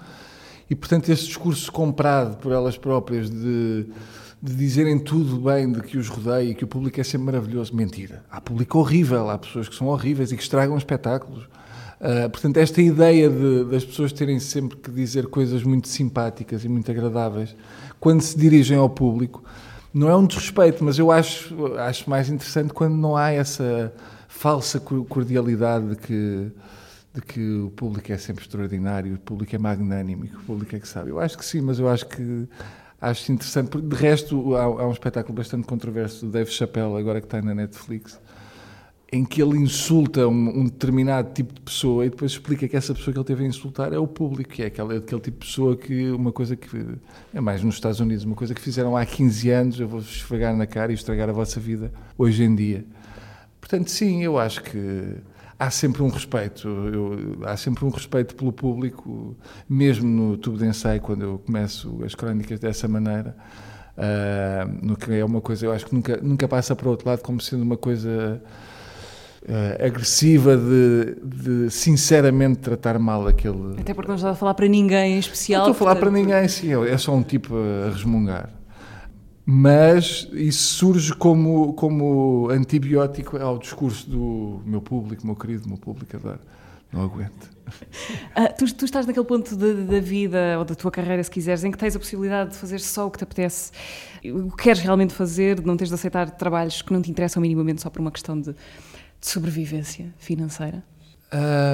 E, 0.67 0.75
portanto, 0.75 1.09
esse 1.09 1.27
discurso 1.27 1.71
comprado 1.71 2.37
por 2.37 2.51
elas 2.51 2.77
próprias 2.79 3.29
de, 3.29 3.85
de 4.41 4.55
dizerem 4.55 4.97
tudo 4.97 5.37
bem, 5.37 5.71
de 5.71 5.81
que 5.81 5.99
os 5.99 6.07
rodeia 6.07 6.49
e 6.49 6.55
que 6.55 6.63
o 6.63 6.67
público 6.67 6.99
é 6.99 7.03
sempre 7.03 7.27
maravilhoso. 7.27 7.75
Mentira. 7.75 8.23
Há 8.31 8.41
público 8.41 8.79
horrível, 8.79 9.29
há 9.29 9.37
pessoas 9.37 9.69
que 9.69 9.75
são 9.75 9.87
horríveis 9.87 10.31
e 10.31 10.35
que 10.35 10.41
estragam 10.41 10.75
espetáculos. 10.75 11.47
Uh, 12.03 12.29
portanto, 12.29 12.57
esta 12.57 12.81
ideia 12.81 13.29
de, 13.29 13.63
das 13.63 13.85
pessoas 13.85 14.11
terem 14.11 14.37
sempre 14.37 14.75
que 14.75 14.91
dizer 14.91 15.27
coisas 15.27 15.63
muito 15.63 15.87
simpáticas 15.87 16.65
e 16.65 16.67
muito 16.67 16.91
agradáveis 16.91 17.55
quando 17.97 18.19
se 18.19 18.37
dirigem 18.37 18.77
ao 18.77 18.89
público 18.89 19.41
não 19.93 20.09
é 20.09 20.15
um 20.15 20.27
desrespeito, 20.27 20.83
mas 20.83 20.99
eu 20.99 21.09
acho, 21.09 21.77
acho 21.77 22.09
mais 22.09 22.27
interessante 22.27 22.73
quando 22.73 22.95
não 22.95 23.15
há 23.15 23.31
essa 23.31 23.93
falsa 24.27 24.77
cordialidade 24.81 25.91
de 25.91 25.95
que, 25.95 26.51
de 27.13 27.21
que 27.21 27.59
o 27.59 27.69
público 27.69 28.11
é 28.11 28.17
sempre 28.17 28.43
extraordinário, 28.43 29.13
o 29.13 29.19
público 29.19 29.55
é 29.55 29.57
magnânimo, 29.57 30.25
o 30.25 30.43
público 30.45 30.75
é 30.75 30.79
que 30.79 30.87
sabe. 30.87 31.11
Eu 31.11 31.19
acho 31.21 31.37
que 31.37 31.45
sim, 31.45 31.61
mas 31.61 31.79
eu 31.79 31.87
acho 31.87 32.05
que 32.07 32.49
acho 32.99 33.31
interessante. 33.31 33.79
De 33.79 33.95
resto, 33.95 34.55
há, 34.57 34.63
há 34.63 34.87
um 34.87 34.91
espetáculo 34.91 35.35
bastante 35.35 35.65
controverso 35.65 36.25
do 36.25 36.31
Dave 36.33 36.51
Chappelle, 36.51 36.97
agora 36.97 37.21
que 37.21 37.27
está 37.27 37.41
na 37.41 37.55
Netflix, 37.55 38.19
em 39.13 39.23
que 39.23 39.43
ele 39.43 39.57
insulta 39.59 40.27
um, 40.27 40.61
um, 40.61 40.63
determinado 40.65 41.31
tipo 41.33 41.53
de 41.53 41.61
pessoa 41.61 42.03
e 42.03 42.09
depois 42.09 42.31
explica 42.31 42.67
que 42.67 42.75
essa 42.75 42.95
pessoa 42.95 43.13
que 43.13 43.19
ele 43.19 43.25
teve 43.25 43.43
a 43.43 43.47
insultar 43.47 43.93
é 43.93 43.97
o 43.99 44.07
público, 44.07 44.49
que 44.49 44.63
é 44.63 44.65
aquele, 44.65 44.97
aquele 44.97 45.21
tipo 45.21 45.39
de 45.39 45.45
pessoa 45.45 45.77
que 45.77 46.09
uma 46.09 46.31
coisa 46.31 46.55
que 46.55 46.67
é 47.31 47.39
mais 47.39 47.61
nos 47.63 47.75
Estados 47.75 47.99
Unidos, 47.99 48.25
uma 48.25 48.35
coisa 48.35 48.55
que 48.55 48.59
fizeram 48.59 48.97
há 48.97 49.05
15 49.05 49.49
anos, 49.51 49.79
eu 49.79 49.87
vou 49.87 49.99
esfregar 49.99 50.57
na 50.57 50.65
cara 50.65 50.91
e 50.91 50.95
estragar 50.95 51.29
a 51.29 51.31
vossa 51.31 51.59
vida 51.59 51.93
hoje 52.17 52.43
em 52.43 52.55
dia. 52.55 52.83
Portanto, 53.61 53.91
sim, 53.91 54.23
eu 54.23 54.39
acho 54.39 54.63
que 54.63 55.15
há 55.59 55.69
sempre 55.69 56.01
um 56.01 56.09
respeito, 56.09 56.67
eu, 56.67 57.37
há 57.43 57.55
sempre 57.55 57.85
um 57.85 57.89
respeito 57.89 58.33
pelo 58.33 58.51
público, 58.51 59.37
mesmo 59.69 60.09
no 60.09 60.37
tubo 60.37 60.57
de 60.57 60.65
ensaio, 60.65 60.99
quando 60.99 61.21
eu 61.21 61.37
começo 61.37 62.03
as 62.03 62.15
crónicas 62.15 62.59
dessa 62.59 62.87
maneira. 62.87 63.37
Uh, 63.95 64.87
no 64.87 64.97
que 64.97 65.13
é 65.13 65.23
uma 65.23 65.39
coisa, 65.39 65.67
eu 65.67 65.71
acho 65.71 65.85
que 65.85 65.93
nunca, 65.93 66.17
nunca 66.17 66.47
passa 66.47 66.75
para 66.75 66.87
o 66.87 66.89
outro 66.89 67.07
lado 67.07 67.21
como 67.21 67.39
sendo 67.39 67.61
uma 67.61 67.77
coisa 67.77 68.41
uh, 69.47 69.85
agressiva 69.85 70.57
de, 70.57 71.15
de, 71.23 71.69
sinceramente 71.69 72.59
tratar 72.59 72.97
mal 72.99 73.27
aquele. 73.27 73.79
Até 73.79 73.93
porque 73.93 74.09
não 74.09 74.15
estás 74.15 74.33
a 74.33 74.37
falar 74.37 74.53
para 74.53 74.67
ninguém 74.67 75.15
em 75.15 75.19
especial. 75.19 75.63
Não 75.63 75.71
estou 75.71 75.87
a 75.87 75.89
falar 75.89 75.99
para 75.99 76.11
ninguém, 76.11 76.47
sim, 76.47 76.69
é 76.85 76.97
só 76.97 77.13
um 77.13 77.23
tipo 77.23 77.55
a 77.55 77.89
resmungar. 77.89 78.49
Mas 79.45 80.29
isso 80.31 80.75
surge 80.75 81.13
como, 81.13 81.73
como 81.73 82.49
antibiótico 82.49 83.37
ao 83.37 83.57
discurso 83.57 84.09
do 84.09 84.61
meu 84.65 84.81
público, 84.81 85.25
meu 85.25 85.35
querido, 85.35 85.67
meu 85.67 85.77
público 85.77 86.15
adora. 86.15 86.39
Não 86.93 87.01
aguento. 87.01 87.51
Uh, 88.37 88.53
tu, 88.57 88.73
tu, 88.73 88.85
estás 88.85 89.05
naquele 89.05 89.25
ponto 89.25 89.55
da 89.55 89.99
vida 89.99 90.57
ou 90.59 90.63
da 90.63 90.75
tua 90.75 90.91
carreira, 90.91 91.23
se 91.23 91.31
quiseres, 91.31 91.63
em 91.63 91.71
que 91.71 91.77
tens 91.77 91.95
a 91.95 91.99
possibilidade 91.99 92.51
de 92.51 92.57
fazer 92.57 92.79
só 92.79 93.07
o 93.07 93.11
que 93.11 93.17
te 93.17 93.23
apetece, 93.23 93.71
o 94.23 94.51
que 94.51 94.63
queres 94.63 94.79
realmente 94.79 95.11
fazer, 95.11 95.59
não 95.65 95.75
teres 95.75 95.89
de 95.89 95.95
aceitar 95.95 96.29
trabalhos 96.31 96.81
que 96.81 96.93
não 96.93 97.01
te 97.01 97.09
interessam 97.09 97.41
minimamente 97.41 97.81
só 97.81 97.89
por 97.89 97.99
uma 97.99 98.11
questão 98.11 98.39
de 98.39 98.55
de 99.23 99.29
sobrevivência 99.29 100.13
financeira? 100.17 100.83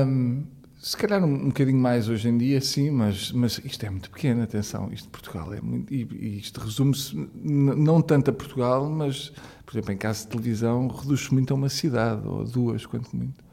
Um, 0.06 0.44
se 0.80 0.96
calhar 0.96 1.24
um, 1.24 1.34
um 1.34 1.48
bocadinho 1.48 1.80
mais 1.80 2.08
hoje 2.08 2.30
em 2.30 2.38
dia, 2.38 2.62
sim, 2.62 2.92
mas, 2.92 3.32
mas 3.32 3.60
isto 3.66 3.84
é 3.84 3.90
muito 3.90 4.12
pequeno, 4.12 4.44
atenção, 4.44 4.88
isto 4.94 5.06
de 5.06 5.10
Portugal 5.10 5.52
é 5.52 5.60
muito. 5.60 5.92
E, 5.92 6.08
e 6.12 6.38
isto 6.38 6.62
resume-se 6.62 7.16
não 7.34 8.04
tanto 8.04 8.30
a 8.30 8.34
Portugal, 8.34 8.88
mas, 8.88 9.34
por 9.66 9.74
exemplo, 9.74 9.92
em 9.94 9.98
caso 9.98 10.26
de 10.26 10.28
televisão, 10.28 10.88
reduz-se 10.88 11.34
muito 11.34 11.52
a 11.52 11.58
uma 11.58 11.70
cidade, 11.70 12.22
ou 12.28 12.46
duas, 12.46 12.86
quanto 12.86 13.16
muito. 13.18 13.44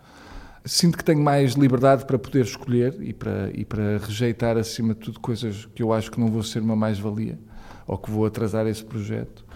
Sinto 0.67 0.99
que 0.99 1.05
tenho 1.05 1.23
mais 1.23 1.55
liberdade 1.55 2.05
para 2.05 2.19
poder 2.19 2.45
escolher 2.45 3.01
e 3.01 3.15
para, 3.15 3.51
e 3.55 3.65
para 3.65 3.97
rejeitar, 3.99 4.59
acima 4.59 4.93
de 4.93 5.01
tudo, 5.01 5.21
coisas 5.21 5.65
que 5.75 5.83
eu 5.83 5.91
acho 5.91 6.11
que 6.11 6.21
não 6.21 6.29
vou 6.29 6.43
ser 6.43 6.61
uma 6.61 6.77
mais-valia 6.77 7.39
ou 7.87 7.97
que 7.97 8.11
vou 8.11 8.27
atrasar 8.27 8.67
esse 8.67 8.85
projeto. 8.85 9.47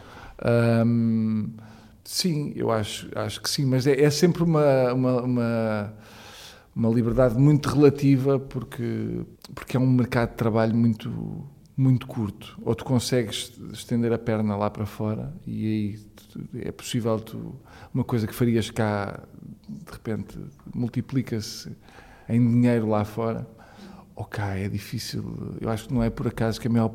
Um, 0.87 1.51
Sim, 2.05 2.53
eu 2.57 2.71
acho, 2.71 3.09
acho 3.15 3.41
que 3.41 3.49
sim, 3.49 3.65
mas 3.65 3.87
é, 3.87 4.01
é 4.01 4.11
sempre 4.11 4.43
uma, 4.43 4.93
uma, 4.93 5.23
uma, 5.23 5.95
uma, 6.75 6.89
liberdade 6.89 7.39
muito 7.39 7.69
relativa 7.69 8.39
porque, 8.39 9.21
porque 9.55 9.77
é 9.77 9.81
um 9.81 9.87
mercado 9.87 10.31
de 10.31 10.37
trabalho 10.37 10.75
muito, 10.75 11.47
muito 11.77 12.07
curto. 12.07 12.59
Ou 12.63 12.75
tu 12.75 12.85
consegues 12.85 13.53
estender 13.73 14.13
a 14.13 14.19
perna 14.19 14.57
lá 14.57 14.71
para 14.71 14.87
fora 14.87 15.33
e 15.47 15.67
aí 15.67 16.63
é 16.63 16.73
possível 16.73 17.19
tu, 17.21 17.55
uma 17.93 18.05
coisa 18.05 18.27
que 18.27 18.35
farias 18.35 18.71
cá, 18.71 19.21
de 19.69 19.93
repente, 19.93 20.39
multiplica-se 20.75 21.71
em 22.29 22.41
dinheiro 22.41 22.89
lá 22.89 23.05
fora 23.05 23.47
ok, 24.21 24.43
é 24.43 24.69
difícil. 24.69 25.57
Eu 25.61 25.71
acho 25.71 25.89
que 25.89 25.95
não 25.95 26.03
é 26.03 26.11
por 26.11 26.29
acaso 26.29 26.61
que 26.61 26.69
a 26.69 26.71
maior, 26.71 26.93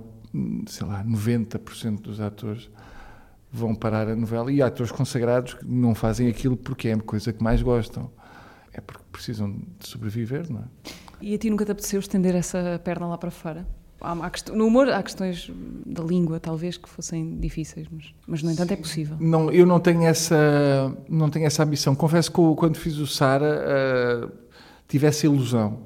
sei 0.67 0.85
lá, 0.85 1.03
90% 1.03 2.01
dos 2.01 2.21
atores 2.21 2.69
vão 3.55 3.73
parar 3.73 4.07
a 4.07 4.15
novela 4.15 4.51
e 4.51 4.61
há 4.61 4.67
atores 4.67 4.91
consagrados 4.91 5.53
que 5.55 5.65
não 5.65 5.95
fazem 5.95 6.27
aquilo 6.27 6.57
porque 6.57 6.89
é 6.89 6.93
a 6.93 6.97
coisa 6.97 7.31
que 7.31 7.43
mais 7.43 7.61
gostam. 7.61 8.11
É 8.73 8.81
porque 8.81 9.03
precisam 9.11 9.51
de 9.79 9.87
sobreviver, 9.87 10.51
não 10.51 10.59
é? 10.59 10.63
E 11.21 11.33
a 11.33 11.37
ti 11.37 11.49
nunca 11.49 11.63
te 11.63 11.71
apeteceu 11.71 11.99
estender 11.99 12.35
essa 12.35 12.79
perna 12.83 13.07
lá 13.07 13.17
para 13.17 13.31
fora? 13.31 13.65
No 14.53 14.67
humor 14.67 14.89
há 14.89 15.01
questões 15.01 15.49
da 15.85 16.03
língua, 16.03 16.39
talvez, 16.39 16.77
que 16.77 16.87
fossem 16.87 17.39
difíceis, 17.39 17.87
mas, 17.89 18.13
mas 18.27 18.43
no 18.43 18.51
entanto 18.51 18.71
é 18.71 18.75
possível. 18.75 19.17
Não, 19.19 19.49
eu 19.51 19.65
não 19.65 19.79
tenho 19.79 20.03
essa, 20.03 20.95
não 21.09 21.29
tenho 21.29 21.47
essa 21.47 21.63
ambição. 21.63 21.95
Confesso 21.95 22.29
que 22.31 22.41
quando 22.55 22.77
fiz 22.77 22.97
o 22.97 23.07
Sara 23.07 24.27
uh, 24.27 24.31
tive 24.87 25.07
essa 25.07 25.25
ilusão 25.25 25.79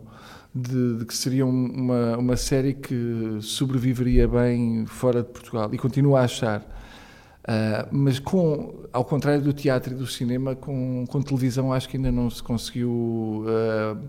de, 0.54 0.98
de, 0.98 1.06
que 1.06 1.16
seria 1.16 1.46
uma, 1.46 2.18
uma 2.18 2.36
série 2.36 2.74
que 2.74 3.38
sobreviveria 3.42 4.28
bem 4.28 4.86
fora 4.86 5.22
de 5.22 5.30
Portugal 5.30 5.70
e 5.72 5.78
continuo 5.78 6.16
a 6.16 6.24
achar. 6.24 6.79
Uh, 7.50 7.88
mas 7.90 8.20
com, 8.20 8.76
ao 8.94 9.04
contrário 9.04 9.42
do 9.42 9.52
teatro 9.52 9.94
e 9.94 9.98
do 9.98 10.06
cinema, 10.06 10.56
com, 10.56 11.04
com 11.10 11.20
televisão 11.20 11.74
acho 11.74 11.90
que 11.90 11.98
ainda 11.98 12.12
não 12.12 12.30
se 12.30 12.44
conseguiu 12.44 12.92
uh, 12.92 14.00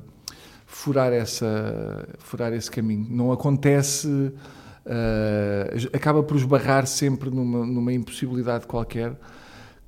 furar, 0.66 1.10
essa, 1.10 2.06
furar 2.18 2.52
esse 2.52 2.70
caminho. 2.70 3.06
Não 3.08 3.32
acontece, 3.32 4.06
uh, 4.08 5.96
acaba 5.96 6.22
por 6.22 6.36
esbarrar 6.36 6.86
sempre 6.86 7.30
numa, 7.30 7.64
numa 7.64 7.92
impossibilidade 7.94 8.66
qualquer 8.66 9.16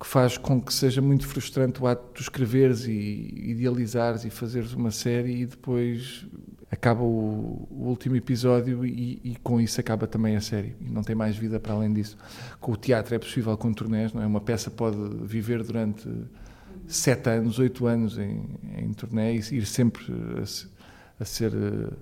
que 0.01 0.07
faz 0.07 0.39
com 0.39 0.59
que 0.59 0.73
seja 0.73 1.03
muito 1.03 1.27
frustrante 1.27 1.81
o 1.83 1.87
ato 1.87 2.15
de 2.15 2.23
escreveres 2.23 2.87
e 2.87 3.35
idealizares 3.51 4.25
e 4.25 4.31
fazeres 4.31 4.73
uma 4.73 4.91
série 4.91 5.43
e 5.43 5.47
depois 5.47 6.27
acaba 6.73 7.03
o, 7.03 7.69
o 7.71 7.85
último 7.89 8.17
episódio 8.17 8.85
e, 8.87 9.21
e, 9.23 9.37
com 9.43 9.61
isso 9.61 9.79
acaba 9.79 10.07
também 10.07 10.37
a 10.37 10.41
série 10.41 10.75
e 10.81 10.91
não 10.91 11.03
tem 11.03 11.15
mais 11.15 11.37
vida 11.37 11.61
para 11.61 11.75
além 11.75 11.93
disso. 11.93 12.17
Com 12.59 12.73
o 12.73 12.77
teatro 12.79 13.15
é 13.15 13.19
possível 13.19 13.55
com 13.59 13.71
turnés, 13.75 14.15
não 14.15 14.23
é? 14.23 14.27
Uma 14.27 14.41
peça 14.41 14.71
pode 14.71 14.97
viver 15.23 15.63
durante 15.63 16.09
sete 16.87 17.29
anos, 17.29 17.59
oito 17.59 17.87
anos 17.87 18.17
em, 18.17 18.43
em 18.79 18.91
turnê 18.95 19.35
e 19.35 19.39
ir 19.55 19.67
sempre 19.67 20.03
a, 20.39 21.23
a 21.23 21.25
ser 21.27 21.53
uh, 21.53 21.93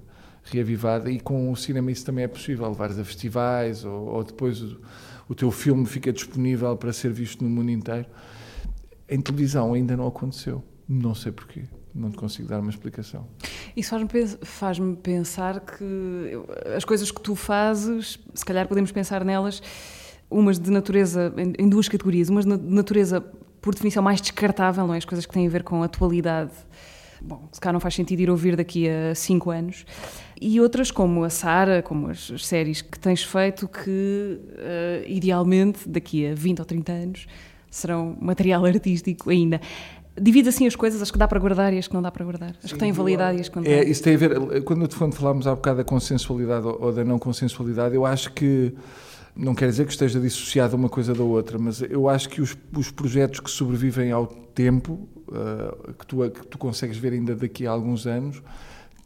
reavivada 0.44 1.10
e 1.10 1.18
com 1.18 1.50
o 1.50 1.56
cinema 1.56 1.90
isso 1.90 2.06
também 2.06 2.22
é 2.22 2.28
possível, 2.28 2.68
levares 2.68 2.96
a 2.96 3.04
festivais 3.04 3.84
ou, 3.84 4.06
ou 4.06 4.22
depois 4.22 4.62
o, 4.62 4.80
o 5.28 5.34
teu 5.34 5.50
filme 5.50 5.84
fica 5.84 6.12
disponível 6.12 6.76
para 6.76 6.92
ser 6.92 7.12
visto 7.12 7.42
no 7.42 7.50
mundo 7.50 7.72
inteiro. 7.72 8.06
Em 9.08 9.20
televisão 9.20 9.74
ainda 9.74 9.96
não 9.96 10.06
aconteceu, 10.06 10.62
não 10.88 11.12
sei 11.12 11.32
porquê, 11.32 11.64
não 11.94 12.10
te 12.10 12.16
consigo 12.16 12.48
dar 12.48 12.60
uma 12.60 12.70
explicação. 12.70 13.26
Isso 13.76 13.90
faz-me 13.90 14.36
faz 14.42 14.78
pensar 15.02 15.60
que 15.60 16.38
as 16.76 16.84
coisas 16.84 17.10
que 17.10 17.20
tu 17.20 17.34
fazes, 17.34 18.18
se 18.34 18.44
calhar 18.44 18.66
podemos 18.68 18.92
pensar 18.92 19.24
nelas, 19.24 19.62
umas 20.30 20.58
de 20.58 20.70
natureza, 20.70 21.32
em 21.58 21.68
duas 21.68 21.88
categorias, 21.88 22.28
umas 22.28 22.44
de 22.44 22.56
natureza 22.56 23.20
por 23.60 23.74
definição 23.74 24.02
mais 24.02 24.20
descartável, 24.20 24.86
não 24.86 24.94
é? 24.94 24.98
As 24.98 25.04
coisas 25.04 25.26
que 25.26 25.32
têm 25.32 25.46
a 25.46 25.50
ver 25.50 25.62
com 25.62 25.82
a 25.82 25.86
atualidade. 25.86 26.52
Bom, 27.20 27.48
se 27.52 27.60
calhar 27.60 27.74
não 27.74 27.80
faz 27.80 27.94
sentido 27.94 28.20
ir 28.20 28.30
ouvir 28.30 28.56
daqui 28.56 28.88
a 28.88 29.14
cinco 29.14 29.50
anos 29.50 29.84
e 30.40 30.58
outras 30.58 30.90
como 30.90 31.22
a 31.22 31.28
Sara, 31.28 31.82
como 31.82 32.08
as, 32.08 32.32
séries 32.38 32.80
que 32.80 32.98
tens 32.98 33.22
feito, 33.22 33.68
que 33.68 34.40
uh, 34.40 35.06
idealmente 35.06 35.86
daqui 35.86 36.26
a 36.26 36.34
20 36.34 36.60
ou 36.60 36.64
30 36.64 36.92
anos 36.92 37.26
serão 37.70 38.16
material 38.18 38.64
artístico 38.66 39.28
ainda. 39.28 39.60
Divide 40.18 40.48
assim 40.48 40.66
as 40.66 40.76
coisas, 40.76 41.00
as 41.00 41.10
que 41.10 41.18
dá 41.18 41.28
para 41.28 41.38
guardar 41.38 41.72
e 41.72 41.78
as 41.78 41.86
que 41.86 41.94
não 41.94 42.02
dá 42.02 42.10
para 42.10 42.24
guardar, 42.24 42.50
as 42.50 42.70
Sim, 42.70 42.74
que 42.74 42.78
têm 42.78 42.92
validade 42.92 43.38
e 43.38 43.40
as 43.40 43.48
que 43.48 43.56
não 43.56 43.64
é, 43.64 43.84
Isso 43.84 44.02
tem 44.02 44.14
a 44.14 44.18
ver, 44.18 44.62
quando, 44.62 44.96
quando 44.96 45.14
falámos 45.14 45.46
há 45.46 45.54
bocado 45.54 45.78
da 45.78 45.84
consensualidade 45.84 46.66
ou 46.66 46.92
da 46.92 47.04
não 47.04 47.18
consensualidade, 47.18 47.94
eu 47.94 48.04
acho 48.04 48.32
que 48.32 48.74
não 49.34 49.54
quer 49.54 49.68
dizer 49.68 49.86
que 49.86 49.92
esteja 49.92 50.20
dissociada 50.20 50.76
uma 50.76 50.88
coisa 50.88 51.14
da 51.14 51.22
outra, 51.22 51.58
mas 51.58 51.80
eu 51.82 52.08
acho 52.08 52.28
que 52.28 52.40
os, 52.40 52.56
os 52.76 52.90
projetos 52.90 53.40
que 53.40 53.50
sobrevivem 53.50 54.10
ao 54.10 54.26
tempo, 54.26 55.08
uh, 55.28 55.92
que, 55.94 56.06
tu, 56.06 56.30
que 56.30 56.46
tu 56.46 56.58
consegues 56.58 56.96
ver 56.96 57.12
ainda 57.12 57.34
daqui 57.34 57.66
a 57.66 57.70
alguns 57.70 58.06
anos, 58.06 58.42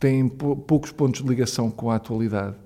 têm 0.00 0.28
poucos 0.28 0.90
pontos 0.90 1.22
de 1.22 1.28
ligação 1.28 1.70
com 1.70 1.90
a 1.90 1.96
atualidade. 1.96 2.56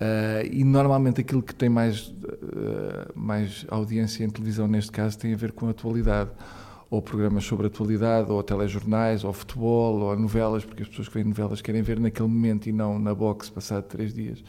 Uh, 0.00 0.48
e 0.50 0.64
normalmente 0.64 1.20
aquilo 1.20 1.42
que 1.42 1.54
tem 1.54 1.68
mais, 1.68 2.08
uh, 2.08 3.12
mais 3.14 3.66
audiência 3.68 4.24
em 4.24 4.30
televisão, 4.30 4.66
neste 4.66 4.90
caso, 4.90 5.18
tem 5.18 5.34
a 5.34 5.36
ver 5.36 5.52
com 5.52 5.66
a 5.66 5.70
atualidade. 5.70 6.30
Ou 6.90 7.00
programas 7.00 7.44
sobre 7.44 7.68
atualidade, 7.68 8.32
ou 8.32 8.42
telejornais, 8.42 9.22
ou 9.22 9.32
futebol, 9.32 10.00
ou 10.00 10.18
novelas, 10.18 10.64
porque 10.64 10.82
as 10.82 10.88
pessoas 10.88 11.08
que 11.08 11.14
veem 11.14 11.26
novelas 11.26 11.62
querem 11.62 11.82
ver 11.82 12.00
naquele 12.00 12.28
momento 12.28 12.68
e 12.68 12.72
não 12.72 12.98
na 12.98 13.14
box 13.14 13.48
passado 13.48 13.84
três 13.84 14.12
dias. 14.12 14.42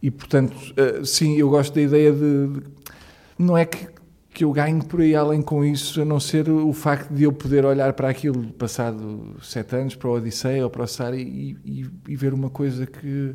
E, 0.00 0.10
portanto, 0.10 0.54
uh, 0.54 1.04
sim, 1.04 1.36
eu 1.36 1.50
gosto 1.50 1.74
da 1.74 1.82
ideia 1.82 2.12
de. 2.12 2.46
de 2.48 2.62
não 3.38 3.58
é 3.58 3.64
que 3.64 3.88
que 4.32 4.44
eu 4.44 4.52
ganho 4.52 4.82
por 4.84 5.00
aí 5.00 5.14
além 5.14 5.42
com 5.42 5.64
isso, 5.64 6.00
a 6.00 6.04
não 6.04 6.20
ser 6.20 6.48
o 6.48 6.72
facto 6.72 7.12
de 7.12 7.24
eu 7.24 7.32
poder 7.32 7.64
olhar 7.64 7.92
para 7.92 8.08
aquilo 8.08 8.52
passado 8.52 9.36
sete 9.42 9.74
anos, 9.74 9.96
para 9.96 10.08
o 10.08 10.14
Odisseia 10.14 10.62
ou 10.64 10.70
para 10.70 10.84
o 10.84 10.86
Sara 10.86 11.16
e, 11.16 11.56
e, 11.64 11.86
e, 12.08 12.16
ver 12.16 12.32
uma 12.32 12.48
coisa 12.48 12.86
que 12.86 13.34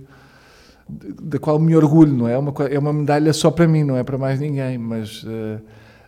da 0.88 1.38
qual 1.40 1.60
me 1.60 1.76
orgulho, 1.76 2.14
não 2.14 2.28
é? 2.28 2.38
Uma, 2.38 2.54
é 2.70 2.80
uma 2.80 2.94
medalha 2.94 3.34
só 3.34 3.52
para 3.52 3.68
mim, 3.68 3.84
não 3.84 3.98
é 3.98 4.04
para 4.04 4.18
mais 4.18 4.40
ninguém, 4.40 4.78
mas 4.78 5.24
uh, 5.24 5.62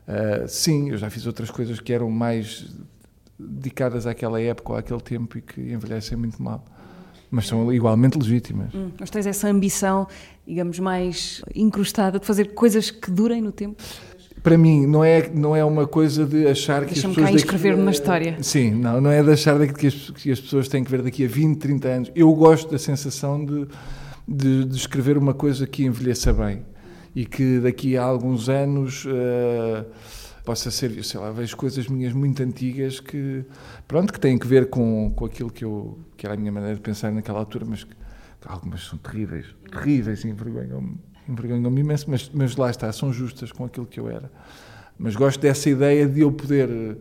uh, 0.07 0.47
sim, 0.47 0.89
eu 0.91 0.97
já 0.97 1.09
fiz 1.09 1.25
outras 1.25 1.51
coisas 1.51 1.79
que 1.79 1.93
eram 1.93 2.09
mais 2.09 2.65
dedicadas 3.39 4.07
àquela 4.07 4.41
época 4.41 4.73
ou 4.73 4.77
àquele 4.77 5.01
tempo 5.01 5.37
e 5.37 5.41
que 5.41 5.61
envelhecem 5.61 6.17
muito 6.17 6.41
mal. 6.41 6.63
Mas 7.29 7.47
são 7.47 7.71
igualmente 7.73 8.17
legítimas. 8.17 8.73
Hum, 8.73 8.89
mas 8.99 9.09
tens 9.09 9.27
essa 9.27 9.49
ambição, 9.49 10.07
digamos, 10.45 10.79
mais 10.79 11.41
incrustada 11.53 12.19
de 12.19 12.25
fazer 12.25 12.53
coisas 12.53 12.89
que 12.89 13.11
durem 13.11 13.41
no 13.41 13.51
tempo? 13.51 13.83
para 14.43 14.57
mim 14.57 14.85
não 14.85 15.03
é 15.03 15.29
não 15.29 15.55
é 15.55 15.65
uma 15.65 15.85
coisa 15.85 16.25
de 16.25 16.47
achar 16.47 16.85
que 16.85 16.93
as 16.93 17.01
pessoas 17.01 17.15
cá 17.15 17.31
inscrever-me 17.31 17.83
na 17.83 17.91
história 17.91 18.37
sim 18.41 18.71
não 18.71 19.01
não 19.01 19.11
é 19.11 19.21
de 19.21 19.31
achar 19.31 19.57
que 19.73 19.87
as, 19.87 20.09
que 20.11 20.31
as 20.31 20.39
pessoas 20.39 20.67
têm 20.67 20.83
que 20.83 20.91
ver 20.91 21.01
daqui 21.01 21.25
a 21.25 21.27
20 21.27 21.57
30 21.57 21.87
anos 21.87 22.11
eu 22.15 22.31
gosto 22.33 22.71
da 22.71 22.77
sensação 22.77 23.43
de, 23.43 23.67
de, 24.27 24.63
de 24.65 24.75
escrever 24.77 25.17
uma 25.17 25.33
coisa 25.33 25.65
que 25.67 25.83
envelheça 25.83 26.31
bem 26.31 26.61
e 27.17 27.25
que 27.25 27.59
daqui 27.59 27.97
a 27.97 28.03
alguns 28.03 28.47
anos 28.47 29.05
uh, 29.05 29.85
possa 30.45 30.69
ser 30.69 31.03
sei 31.03 31.19
lá 31.19 31.31
vejo 31.31 31.57
coisas 31.57 31.87
minhas 31.87 32.13
muito 32.13 32.43
antigas 32.43 32.99
que 32.99 33.43
pronto 33.87 34.13
que 34.13 34.19
têm 34.19 34.37
que 34.37 34.45
ver 34.45 34.69
com 34.69 35.11
com 35.15 35.25
aquilo 35.25 35.49
que 35.49 35.65
eu 35.65 35.97
que 36.15 36.27
era 36.27 36.35
a 36.35 36.37
minha 36.37 36.51
maneira 36.51 36.75
de 36.75 36.81
pensar 36.81 37.11
naquela 37.11 37.39
altura 37.39 37.65
mas 37.65 37.83
que 37.83 37.95
algumas 38.45 38.85
são 38.85 38.99
terríveis 38.99 39.47
terríveis 39.71 40.23
envergonham-me 40.25 40.97
envergonham-me 41.29 41.81
imenso, 41.81 42.09
mas, 42.09 42.29
mas 42.33 42.55
lá 42.55 42.69
está, 42.69 42.91
são 42.91 43.11
justas 43.11 43.51
com 43.51 43.65
aquilo 43.65 43.85
que 43.85 43.99
eu 43.99 44.09
era. 44.09 44.31
Mas 44.97 45.15
gosto 45.15 45.39
dessa 45.39 45.69
ideia 45.69 46.07
de 46.07 46.21
eu 46.21 46.31
poder 46.31 46.69
eh, 46.69 46.95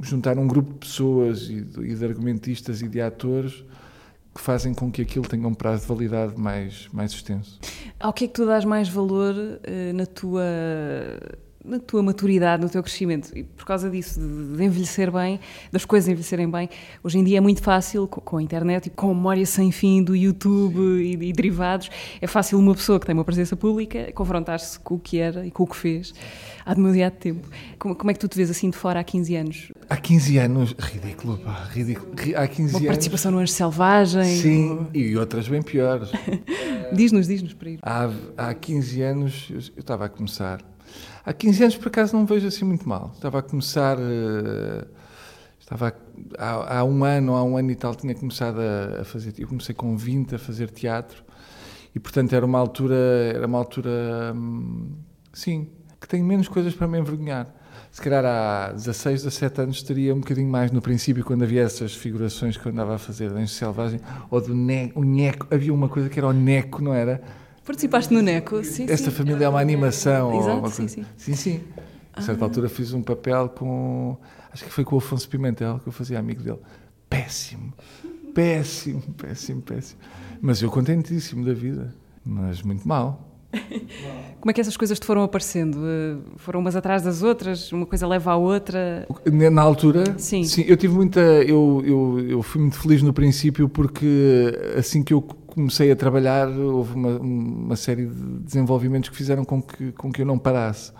juntar 0.00 0.38
um 0.38 0.48
grupo 0.48 0.72
de 0.72 0.78
pessoas 0.78 1.48
e 1.48 1.60
de, 1.60 1.80
e 1.80 1.94
de 1.94 2.04
argumentistas 2.04 2.82
e 2.82 2.88
de 2.88 3.00
atores 3.00 3.64
que 4.36 4.42
fazem 4.42 4.74
com 4.74 4.90
que 4.90 5.02
aquilo 5.02 5.26
tenha 5.26 5.48
um 5.48 5.54
prazo 5.54 5.82
de 5.82 5.88
validade 5.88 6.38
mais, 6.38 6.88
mais 6.92 7.12
extenso. 7.12 7.58
Ao 7.98 8.12
que 8.12 8.24
é 8.24 8.28
que 8.28 8.34
tu 8.34 8.46
dás 8.46 8.64
mais 8.64 8.88
valor 8.88 9.34
uh, 9.34 9.92
na 9.94 10.06
tua 10.06 10.42
na 11.66 11.78
tua 11.78 12.02
maturidade, 12.02 12.62
no 12.62 12.68
teu 12.68 12.82
crescimento. 12.82 13.36
E 13.36 13.42
por 13.42 13.64
causa 13.64 13.90
disso, 13.90 14.20
de, 14.20 14.56
de, 14.56 14.64
envelhecer 14.64 15.10
bem, 15.10 15.40
das 15.72 15.84
coisas 15.84 16.08
envelhecerem 16.08 16.50
bem, 16.50 16.68
hoje 17.02 17.18
em 17.18 17.24
dia 17.24 17.38
é 17.38 17.40
muito 17.40 17.62
fácil, 17.62 18.06
com, 18.06 18.20
com 18.20 18.36
a 18.36 18.42
internet 18.42 18.86
e 18.86 18.90
com 18.90 19.10
a 19.10 19.14
memória 19.14 19.44
sem 19.44 19.72
fim 19.72 20.02
do 20.02 20.14
YouTube 20.14 20.78
e, 21.02 21.12
e, 21.12 21.32
derivados, 21.32 21.90
é 22.20 22.26
fácil 22.26 22.58
uma 22.58 22.74
pessoa 22.74 23.00
que 23.00 23.06
tem 23.06 23.14
uma 23.14 23.24
presença 23.24 23.56
pública 23.56 24.10
confrontar-se 24.12 24.78
com 24.78 24.94
o 24.94 24.98
que 24.98 25.18
era 25.18 25.46
e 25.46 25.50
com 25.50 25.64
o 25.64 25.66
que 25.66 25.76
fez 25.76 26.14
há 26.66 26.74
demasiado 26.74 27.14
tempo. 27.14 27.48
Como, 27.78 27.94
como, 27.94 28.10
é 28.10 28.14
que 28.14 28.20
tu 28.20 28.26
te 28.26 28.36
vês 28.36 28.50
assim 28.50 28.70
de 28.70 28.76
fora 28.76 28.98
há 28.98 29.04
15 29.04 29.36
anos? 29.36 29.72
Há 29.88 29.96
15 29.96 30.38
anos, 30.38 30.74
ridículo, 30.78 31.38
pá, 31.38 31.68
ridículo. 31.70 32.12
Há 32.36 32.48
15 32.48 32.70
uma 32.70 32.78
anos. 32.78 32.88
participação 32.88 33.32
no 33.32 33.38
Anjo 33.38 33.52
Selvagem. 33.52 34.24
Sim, 34.24 34.70
ou... 34.70 34.88
e 34.92 35.16
outras 35.16 35.48
bem 35.48 35.62
piores. 35.62 36.10
diz-nos, 36.92 37.28
diz-nos 37.28 37.54
para 37.54 37.70
ir. 37.70 37.78
Há, 37.82 38.10
há 38.36 38.54
15 38.54 39.02
anos 39.02 39.48
eu, 39.50 39.56
eu 39.76 39.80
estava 39.80 40.06
a 40.06 40.08
começar 40.08 40.60
Há 41.26 41.32
15 41.32 41.62
anos, 41.64 41.76
por 41.76 41.88
acaso, 41.88 42.16
não 42.16 42.24
vejo 42.24 42.46
assim 42.46 42.64
muito 42.64 42.88
mal. 42.88 43.10
Estava 43.12 43.40
a 43.40 43.42
começar. 43.42 43.98
Uh, 43.98 44.86
estava 45.58 45.92
a, 46.38 46.44
há, 46.44 46.78
há, 46.78 46.84
um 46.84 47.02
ano, 47.02 47.34
há 47.34 47.42
um 47.42 47.56
ano 47.56 47.72
e 47.72 47.74
tal, 47.74 47.96
tinha 47.96 48.14
começado 48.14 48.60
a, 48.60 49.00
a, 49.00 49.04
fazer. 49.04 49.34
Eu 49.36 49.48
comecei 49.48 49.74
com 49.74 49.96
20 49.96 50.36
a 50.36 50.38
fazer 50.38 50.70
teatro 50.70 51.24
e, 51.92 51.98
portanto, 51.98 52.32
era 52.32 52.46
uma 52.46 52.60
altura. 52.60 52.94
Era 53.34 53.44
uma 53.44 53.58
altura. 53.58 54.32
Hum, 54.36 54.92
sim, 55.32 55.68
que 56.00 56.06
tenho 56.06 56.24
menos 56.24 56.46
coisas 56.46 56.72
para 56.74 56.86
me 56.86 56.96
envergonhar. 56.96 57.52
Se 57.90 58.00
calhar 58.00 58.24
há 58.24 58.70
16, 58.70 59.24
17 59.24 59.60
anos 59.62 59.76
estaria 59.78 60.14
um 60.14 60.20
bocadinho 60.20 60.48
mais 60.48 60.70
no 60.70 60.80
princípio, 60.80 61.24
quando 61.24 61.42
havia 61.42 61.62
essas 61.62 61.92
figurações 61.92 62.56
que 62.56 62.64
eu 62.64 62.70
andava 62.70 62.94
a 62.94 62.98
fazer 62.98 63.30
de 63.30 63.36
Anjo 63.36 63.52
Selvagem, 63.52 64.00
ou 64.30 64.40
do 64.40 64.52
o 64.52 65.04
Neco. 65.04 65.48
Havia 65.52 65.74
uma 65.74 65.88
coisa 65.88 66.08
que 66.08 66.20
era 66.20 66.28
o 66.28 66.32
Neco, 66.32 66.80
não 66.80 66.94
era? 66.94 67.20
Participaste 67.66 68.14
no 68.14 68.22
NECO, 68.22 68.62
sim. 68.62 68.86
Esta 68.88 69.10
sim. 69.10 69.16
família 69.16 69.46
é 69.46 69.48
uma 69.48 69.60
animação. 69.60 70.38
Exato, 70.38 70.58
uma 70.58 70.70
sim, 70.70 70.86
sim. 70.86 71.04
Sim, 71.16 71.34
sim. 71.34 71.60
A 72.12 72.22
certa 72.22 72.44
ah. 72.44 72.46
altura 72.46 72.68
fiz 72.68 72.92
um 72.92 73.02
papel 73.02 73.48
com. 73.48 74.16
Acho 74.52 74.64
que 74.64 74.70
foi 74.70 74.84
com 74.84 74.94
o 74.94 74.98
Afonso 74.98 75.28
Pimentel, 75.28 75.80
que 75.80 75.88
eu 75.88 75.92
fazia 75.92 76.16
amigo 76.16 76.42
dele. 76.42 76.60
Péssimo. 77.10 77.74
péssimo, 78.32 79.02
péssimo, 79.16 79.62
péssimo. 79.62 80.00
Mas 80.40 80.62
eu 80.62 80.70
contentíssimo 80.70 81.44
da 81.44 81.52
vida, 81.52 81.92
mas 82.24 82.62
muito 82.62 82.86
mal. 82.86 83.20
Como 84.40 84.50
é 84.50 84.52
que 84.52 84.60
essas 84.60 84.76
coisas 84.76 85.00
te 85.00 85.04
foram 85.04 85.24
aparecendo? 85.24 85.78
Eh, 85.84 86.16
foram 86.36 86.60
umas 86.60 86.76
atrás 86.76 87.02
das 87.02 87.22
outras? 87.22 87.72
Uma 87.72 87.86
coisa 87.86 88.06
leva 88.06 88.30
à 88.32 88.36
outra? 88.36 89.08
Na 89.52 89.62
altura? 89.62 90.16
Sim. 90.18 90.44
Sim, 90.44 90.64
eu 90.68 90.76
tive 90.76 90.94
muita. 90.94 91.20
Eu, 91.20 91.82
eu, 91.84 92.20
eu 92.28 92.42
fui 92.42 92.60
muito 92.60 92.78
feliz 92.78 93.02
no 93.02 93.12
princípio 93.12 93.68
porque 93.68 94.52
assim 94.78 95.02
que 95.02 95.12
eu 95.12 95.26
comecei 95.56 95.90
a 95.90 95.96
trabalhar, 95.96 96.48
houve 96.48 96.94
uma, 96.94 97.18
uma 97.18 97.76
série 97.76 98.04
de 98.04 98.40
desenvolvimentos 98.40 99.08
que 99.08 99.16
fizeram 99.16 99.42
com 99.42 99.62
que, 99.62 99.90
com 99.92 100.12
que 100.12 100.20
eu 100.20 100.26
não 100.26 100.38
parasse. 100.38 100.92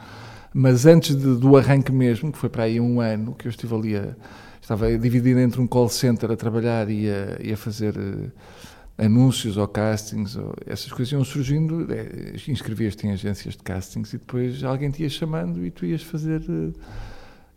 Mas 0.52 0.86
antes 0.86 1.14
de, 1.14 1.36
do 1.36 1.58
arranque 1.58 1.92
mesmo, 1.92 2.32
que 2.32 2.38
foi 2.38 2.48
para 2.48 2.62
aí 2.62 2.80
um 2.80 2.98
ano, 2.98 3.34
que 3.34 3.46
eu 3.46 3.50
estive 3.50 3.74
ali 3.74 3.96
a. 3.96 4.16
Estava 4.60 4.98
dividido 4.98 5.38
entre 5.38 5.60
um 5.60 5.66
call 5.66 5.88
center 5.88 6.32
a 6.32 6.36
trabalhar 6.36 6.90
e 6.90 7.08
a, 7.08 7.38
e 7.40 7.52
a 7.52 7.56
fazer 7.56 7.96
uh, 7.96 8.32
anúncios 8.98 9.56
ou 9.56 9.68
castings, 9.68 10.34
ou, 10.34 10.54
essas 10.66 10.90
coisas 10.90 11.12
iam 11.12 11.22
surgindo. 11.22 11.86
É, 11.92 12.34
Inscrevias-te 12.50 13.06
em 13.06 13.12
agências 13.12 13.54
de 13.54 13.62
castings 13.62 14.14
e 14.14 14.18
depois 14.18 14.64
alguém 14.64 14.90
te 14.90 15.02
ia 15.02 15.10
chamando 15.10 15.64
e 15.64 15.70
tu 15.70 15.84
ias 15.84 16.02
fazer. 16.02 16.40
Uh, 16.48 16.72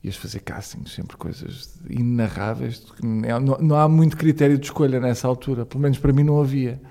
ias 0.03 0.15
fazer 0.15 0.39
castings, 0.39 0.93
sempre 0.93 1.17
coisas 1.17 1.77
inarráveis. 1.89 2.85
Não, 3.03 3.39
não, 3.59 3.75
há 3.75 3.87
muito 3.87 4.15
critério 4.15 4.57
de 4.57 4.65
escolha 4.65 4.99
nessa 4.99 5.27
altura, 5.27 5.65
pelo 5.65 5.81
menos 5.81 5.97
para 5.97 6.13
mim 6.13 6.23
não 6.23 6.39
havia. 6.39 6.81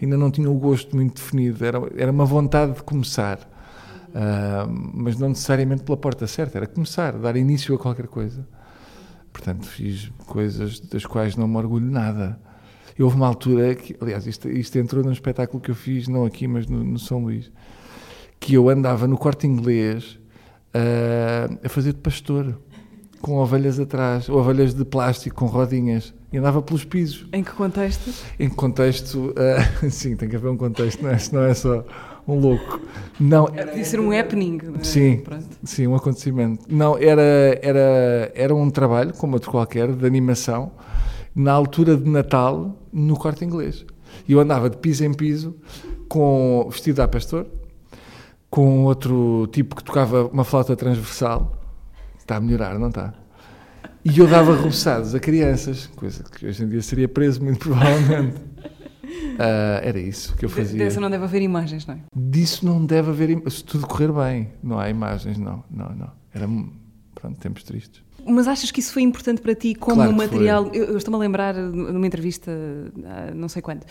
Ainda 0.00 0.16
não 0.16 0.30
tinha 0.30 0.50
o 0.50 0.54
gosto 0.54 0.94
muito 0.94 1.16
definido, 1.16 1.64
era, 1.64 1.78
era 1.96 2.12
uma 2.12 2.24
vontade 2.24 2.74
de 2.74 2.82
começar, 2.82 3.38
uh, 4.08 4.70
mas 4.92 5.16
não 5.16 5.30
necessariamente 5.30 5.84
pela 5.84 5.96
porta 5.96 6.26
certa, 6.26 6.58
era 6.58 6.66
começar, 6.66 7.12
dar 7.12 7.36
início 7.36 7.74
a 7.74 7.78
qualquer 7.78 8.06
coisa. 8.08 8.46
Portanto, 9.32 9.66
fiz 9.66 10.10
coisas 10.26 10.80
das 10.80 11.06
quais 11.06 11.36
não 11.36 11.46
me 11.46 11.56
orgulho 11.56 11.90
nada. 11.90 12.38
E 12.98 13.02
houve 13.02 13.16
uma 13.16 13.26
altura 13.26 13.74
que, 13.74 13.94
aliás, 14.00 14.26
isto, 14.26 14.48
isto 14.48 14.78
entrou 14.78 15.04
num 15.04 15.12
espetáculo 15.12 15.60
que 15.60 15.70
eu 15.70 15.74
fiz, 15.74 16.08
não 16.08 16.24
aqui, 16.24 16.48
mas 16.48 16.66
no, 16.66 16.82
no 16.82 16.98
São 16.98 17.22
Luís, 17.22 17.50
que 18.40 18.54
eu 18.54 18.68
andava 18.68 19.06
no 19.06 19.18
corte 19.18 19.46
inglês 19.46 20.18
uh, 20.74 21.58
a 21.64 21.68
fazer 21.68 21.92
de 21.92 22.00
pastor, 22.00 22.58
com 23.20 23.36
ovelhas 23.38 23.78
atrás, 23.80 24.28
ovelhas 24.28 24.74
de 24.74 24.84
plástico 24.84 25.36
com 25.36 25.46
rodinhas, 25.46 26.14
e 26.32 26.38
andava 26.38 26.60
pelos 26.60 26.84
pisos. 26.84 27.26
Em 27.32 27.42
que 27.42 27.52
contexto? 27.52 28.10
Em 28.38 28.48
contexto, 28.48 29.32
uh, 29.32 29.90
sim, 29.90 30.16
tem 30.16 30.28
que 30.28 30.36
haver 30.36 30.50
um 30.50 30.56
contexto, 30.56 31.02
não 31.02 31.10
é, 31.10 31.18
não 31.32 31.42
é 31.42 31.54
só 31.54 31.84
um 32.26 32.38
louco. 32.38 32.80
Não, 33.20 33.48
era, 33.54 33.68
Podia 33.68 33.84
ser 33.84 34.00
um 34.00 34.18
happening. 34.18 34.58
É? 34.80 34.84
Sim, 34.84 35.22
sim, 35.62 35.86
um 35.86 35.94
acontecimento. 35.94 36.64
Não, 36.68 36.98
era, 36.98 37.58
era, 37.62 38.32
era 38.34 38.54
um 38.54 38.68
trabalho, 38.70 39.12
como 39.14 39.34
outro 39.34 39.50
qualquer, 39.50 39.92
de 39.92 40.06
animação, 40.06 40.72
na 41.34 41.52
altura 41.52 41.96
de 41.96 42.08
Natal, 42.08 42.76
no 42.92 43.16
corte 43.16 43.44
inglês. 43.44 43.84
E 44.28 44.32
eu 44.32 44.40
andava 44.40 44.68
de 44.68 44.76
piso 44.78 45.04
em 45.04 45.12
piso, 45.12 45.56
com 46.08 46.66
vestido 46.70 47.02
a 47.02 47.08
pastor, 47.08 47.46
com 48.56 48.84
outro 48.84 49.46
tipo 49.52 49.76
que 49.76 49.84
tocava 49.84 50.28
uma 50.28 50.42
flauta 50.42 50.74
transversal. 50.74 51.60
Está 52.18 52.36
a 52.36 52.40
melhorar, 52.40 52.78
não 52.78 52.88
está? 52.88 53.12
E 54.02 54.18
eu 54.18 54.26
dava 54.26 54.56
reboçados 54.56 55.14
a 55.14 55.20
crianças, 55.20 55.88
coisa 55.88 56.24
que 56.24 56.46
hoje 56.46 56.64
em 56.64 56.68
dia 56.70 56.80
seria 56.80 57.06
preso, 57.06 57.44
muito 57.44 57.58
provavelmente. 57.68 58.38
Uh, 58.38 59.82
era 59.82 60.00
isso 60.00 60.34
que 60.36 60.46
eu 60.46 60.48
fazia. 60.48 60.86
Disso 60.86 60.98
não 61.02 61.10
deve 61.10 61.24
haver 61.24 61.42
imagens, 61.42 61.86
não 61.86 61.96
é? 61.96 61.98
Disso 62.16 62.64
não 62.64 62.86
deve 62.86 63.10
haver 63.10 63.28
imagens. 63.28 63.56
Se 63.56 63.64
tudo 63.64 63.86
correr 63.86 64.10
bem, 64.10 64.48
não 64.62 64.78
há 64.78 64.88
imagens, 64.88 65.36
não, 65.36 65.62
não, 65.70 65.90
não. 65.90 66.10
Era, 66.32 66.48
pronto, 67.14 67.38
tempos 67.38 67.62
tristes. 67.62 68.02
Mas 68.26 68.48
achas 68.48 68.70
que 68.70 68.80
isso 68.80 68.90
foi 68.90 69.02
importante 69.02 69.42
para 69.42 69.54
ti 69.54 69.74
como 69.74 69.96
claro 69.96 70.12
material? 70.14 70.70
Eu, 70.72 70.84
eu 70.84 70.96
estou-me 70.96 71.16
a 71.16 71.20
lembrar 71.20 71.54
numa 71.54 72.06
entrevista, 72.06 72.50
não 73.34 73.50
sei 73.50 73.60
quando, 73.60 73.84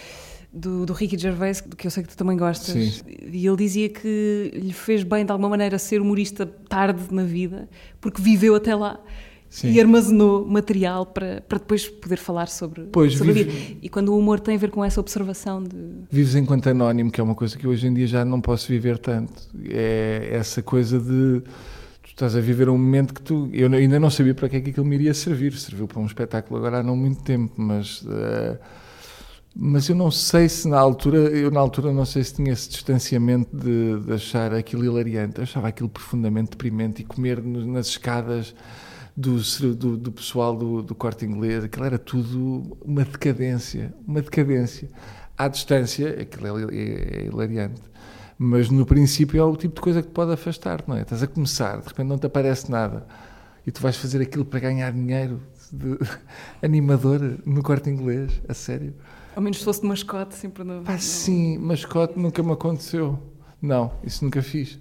do, 0.55 0.85
do 0.85 0.93
Ricky 0.93 1.17
Gervais, 1.17 1.59
que 1.59 1.85
eu 1.85 1.91
sei 1.91 2.01
que 2.03 2.09
tu 2.09 2.17
também 2.17 2.37
gostas, 2.37 2.73
Sim. 2.73 3.03
e 3.29 3.45
ele 3.45 3.57
dizia 3.57 3.89
que 3.89 4.51
lhe 4.53 4.71
fez 4.71 5.03
bem 5.03 5.25
de 5.25 5.31
alguma 5.31 5.49
maneira 5.49 5.77
ser 5.77 5.99
humorista 5.99 6.45
tarde 6.45 7.03
na 7.11 7.23
vida, 7.23 7.67
porque 7.99 8.21
viveu 8.21 8.55
até 8.55 8.73
lá. 8.73 8.99
Sim. 9.47 9.71
E 9.71 9.79
armazenou 9.79 10.45
material 10.45 11.05
para, 11.05 11.39
para 11.47 11.59
depois 11.59 11.87
poder 11.87 12.17
falar 12.17 12.47
sobre, 12.47 12.83
pois, 12.91 13.13
sobre 13.13 13.31
vive... 13.31 13.49
a 13.49 13.53
vida. 13.53 13.79
E 13.83 13.87
quando 13.87 14.09
o 14.09 14.17
humor 14.17 14.39
tem 14.39 14.55
a 14.55 14.57
ver 14.57 14.69
com 14.69 14.83
essa 14.83 14.99
observação 14.99 15.63
de. 15.63 15.77
Vives 16.11 16.35
enquanto 16.35 16.67
anónimo, 16.67 17.09
que 17.09 17.21
é 17.21 17.23
uma 17.23 17.35
coisa 17.35 17.57
que 17.57 17.65
hoje 17.65 17.87
em 17.87 17.93
dia 17.93 18.07
já 18.07 18.25
não 18.25 18.41
posso 18.41 18.67
viver 18.67 18.97
tanto. 18.97 19.31
É 19.69 20.29
essa 20.31 20.61
coisa 20.61 20.99
de. 20.99 21.41
Tu 22.01 22.09
estás 22.09 22.35
a 22.35 22.41
viver 22.41 22.67
um 22.67 22.77
momento 22.77 23.13
que 23.13 23.21
tu. 23.21 23.49
Eu 23.53 23.71
ainda 23.71 23.97
não 23.97 24.09
sabia 24.09 24.33
para 24.33 24.49
que 24.49 24.57
é 24.57 24.61
que 24.61 24.71
aquilo 24.71 24.85
me 24.85 24.95
iria 24.95 25.13
servir. 25.13 25.53
Serviu 25.53 25.87
para 25.87 26.01
um 26.01 26.05
espetáculo 26.05 26.57
agora 26.57 26.79
há 26.79 26.83
não 26.83 26.97
muito 26.97 27.23
tempo, 27.23 27.53
mas. 27.55 28.01
Uh, 28.01 28.57
mas 29.55 29.87
eu 29.87 29.95
não 29.95 30.11
sei 30.11 30.49
se 30.49 30.67
na 30.67 30.77
altura, 30.77 31.17
eu 31.17 31.49
na 31.49 31.59
altura 31.59 31.93
não 31.93 32.05
sei 32.05 32.23
se 32.23 32.33
tinha 32.33 32.51
esse 32.51 32.69
distanciamento 32.69 33.55
de, 33.55 34.01
de 34.01 34.13
achar 34.13 34.53
aquilo 34.53 34.83
hilariante. 34.83 35.39
Achava 35.41 35.69
aquilo 35.69 35.87
profundamente 35.87 36.51
deprimente 36.51 37.01
e 37.01 37.05
comer 37.05 37.41
nas 37.41 37.87
escadas 37.87 38.53
do, 39.15 39.37
do, 39.73 39.97
do 39.97 40.11
pessoal 40.11 40.55
do, 40.55 40.81
do 40.81 40.93
corte 40.93 41.25
inglês, 41.25 41.63
aquilo 41.63 41.85
era 41.85 41.97
tudo 41.97 42.77
uma 42.83 43.05
decadência, 43.05 43.93
uma 44.05 44.21
decadência. 44.21 44.89
À 45.37 45.47
distância, 45.47 46.21
aquilo 46.21 46.69
é, 46.69 46.75
é, 46.75 47.21
é 47.21 47.25
hilariante. 47.27 47.81
Mas 48.37 48.69
no 48.69 48.85
princípio 48.85 49.39
é 49.39 49.43
o 49.43 49.55
tipo 49.55 49.75
de 49.75 49.81
coisa 49.81 50.01
que 50.01 50.09
te 50.09 50.13
pode 50.13 50.33
afastar, 50.33 50.83
não 50.85 50.97
é? 50.97 51.01
Estás 51.03 51.23
a 51.23 51.27
começar, 51.27 51.79
de 51.79 51.87
repente 51.87 52.07
não 52.07 52.17
te 52.17 52.25
aparece 52.25 52.69
nada 52.69 53.07
e 53.65 53.71
tu 53.71 53.81
vais 53.81 53.95
fazer 53.95 54.21
aquilo 54.21 54.43
para 54.43 54.59
ganhar 54.59 54.91
dinheiro 54.91 55.41
de 55.71 55.97
animador 56.61 57.39
no 57.45 57.63
corte 57.63 57.89
inglês, 57.89 58.41
a 58.49 58.53
sério. 58.53 58.93
Ao 59.35 59.41
menos 59.41 59.59
se 59.59 59.63
fosse 59.63 59.81
de 59.81 59.87
mascote, 59.87 60.35
sempre 60.35 60.63
não. 60.63 60.83
Ah, 60.85 60.97
sim, 60.97 61.57
mascote 61.57 62.17
nunca 62.17 62.41
me 62.41 62.53
aconteceu. 62.53 63.19
Não, 63.61 63.91
isso 64.03 64.23
nunca 64.23 64.41
fiz. 64.41 64.79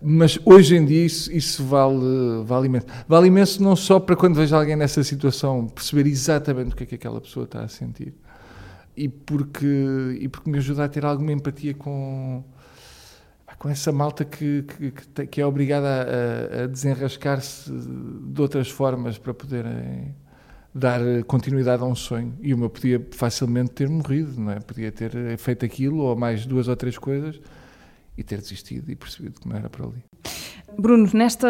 Mas 0.00 0.38
hoje 0.44 0.76
em 0.76 0.84
dia 0.84 1.04
isso, 1.04 1.32
isso 1.32 1.64
vale, 1.64 2.44
vale 2.44 2.66
imenso. 2.66 2.86
Vale 3.08 3.26
imenso 3.26 3.62
não 3.62 3.74
só 3.74 3.98
para 3.98 4.14
quando 4.14 4.36
vejo 4.36 4.54
alguém 4.54 4.76
nessa 4.76 5.02
situação 5.02 5.66
perceber 5.66 6.08
exatamente 6.08 6.74
o 6.74 6.76
que 6.76 6.84
é 6.84 6.86
que 6.86 6.94
aquela 6.94 7.20
pessoa 7.20 7.44
está 7.44 7.62
a 7.62 7.68
sentir 7.68 8.14
e 8.98 9.08
porque, 9.08 10.18
e 10.20 10.28
porque 10.28 10.50
me 10.50 10.58
ajuda 10.58 10.84
a 10.84 10.88
ter 10.88 11.04
alguma 11.04 11.30
empatia 11.30 11.72
com, 11.72 12.42
com 13.56 13.68
essa 13.68 13.92
malta 13.92 14.24
que, 14.24 14.64
que, 14.64 15.26
que 15.26 15.40
é 15.40 15.46
obrigada 15.46 15.86
a, 15.86 16.64
a 16.64 16.66
desenrascar-se 16.66 17.70
de 17.70 18.40
outras 18.40 18.68
formas 18.68 19.16
para 19.16 19.32
poderem 19.32 20.14
dar 20.74 21.00
continuidade 21.26 21.82
a 21.82 21.86
um 21.86 21.94
sonho. 21.94 22.36
E 22.40 22.52
o 22.52 22.58
meu 22.58 22.70
podia 22.70 23.04
facilmente 23.12 23.70
ter 23.70 23.88
morrido, 23.88 24.40
não 24.40 24.52
é? 24.52 24.60
Podia 24.60 24.92
ter 24.92 25.36
feito 25.38 25.64
aquilo 25.64 25.98
ou 25.98 26.16
mais 26.16 26.46
duas 26.46 26.68
ou 26.68 26.76
três 26.76 26.98
coisas 26.98 27.40
e 28.16 28.22
ter 28.22 28.38
desistido 28.40 28.90
e 28.90 28.96
percebido 28.96 29.40
que 29.40 29.48
não 29.48 29.56
era 29.56 29.70
para 29.70 29.84
ali. 29.84 30.02
Bruno, 30.80 31.10
nesta 31.12 31.48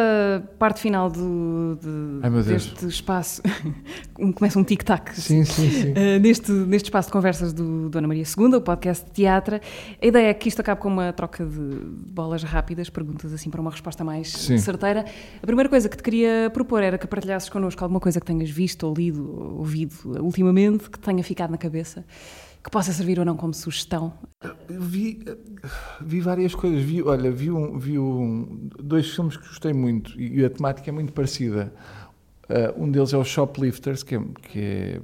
parte 0.59 0.81
final 0.81 1.11
do, 1.11 1.79
de, 1.79 2.21
Ai, 2.23 2.31
deste 2.43 2.87
espaço, 2.87 3.43
começa 4.35 4.59
um 4.59 4.65
tic-tac. 4.65 5.15
Sim, 5.21 5.45
sim, 5.45 5.71
sim. 5.71 5.95
Uh, 5.99 6.75
espaço 6.75 7.09
de 7.09 7.13
conversas 7.13 7.53
do 7.53 7.89
Dona 7.91 8.09
Maria 8.09 8.23
II, 8.23 8.55
o 8.55 8.61
podcast 8.61 9.05
de 9.05 9.11
teatro, 9.11 9.61
a 10.01 10.07
ideia 10.07 10.29
é 10.29 10.35
que 10.35 10.49
isto 10.49 10.61
acabe 10.61 10.81
com 10.81 10.89
uma 10.89 11.13
troca 11.13 11.45
de 11.45 11.81
bolas 12.11 12.43
rápidas, 12.43 12.89
perguntas 12.89 13.33
assim 13.33 13.51
para 13.51 13.61
uma 13.61 13.71
resposta 13.71 14.03
mais 14.03 14.29
certeira. 14.29 15.05
A 15.43 15.47
primeira 15.47 15.69
coisa 15.69 15.89
que 15.89 15.97
te 15.97 16.03
queria 16.03 16.51
propor 16.53 16.83
era 16.83 16.97
que 16.97 17.07
partilhasses 17.07 17.49
connosco 17.49 17.83
alguma 17.85 18.01
coisa 18.01 18.21
que 18.21 18.27
tenhas 18.27 18.49
visto 18.49 18.85
ou 18.85 18.95
lido 18.95 19.31
ou 19.31 19.59
ouvido 19.59 19.95
ultimamente 20.23 20.89
que 20.89 20.99
tenha 20.99 21.23
ficado 21.23 21.51
na 21.51 21.59
cabeça 21.59 22.05
que 22.63 22.71
possa 22.71 22.93
servir 22.93 23.19
ou 23.19 23.25
não 23.25 23.37
como 23.37 23.55
sugestão? 23.55 24.13
Vi, 24.69 25.25
vi 26.01 26.21
várias 26.21 26.55
coisas. 26.55 26.83
Vi, 26.83 27.03
olha, 27.03 27.31
vi, 27.31 27.51
um, 27.51 27.79
vi 27.79 27.99
um, 27.99 28.69
dois 28.79 29.09
filmes 29.11 29.37
que 29.37 29.47
gostei 29.47 29.73
muito 29.73 30.19
e 30.21 30.45
a 30.45 30.51
temática 30.51 30.91
é 30.91 30.93
muito 30.93 31.13
parecida. 31.13 31.73
Uh, 32.49 32.85
um 32.85 32.91
deles 32.91 33.13
é 33.13 33.17
o 33.17 33.25
Shoplifters, 33.25 34.03
que, 34.03 34.15
é, 34.17 34.21
que 34.43 34.61
é, 34.61 35.01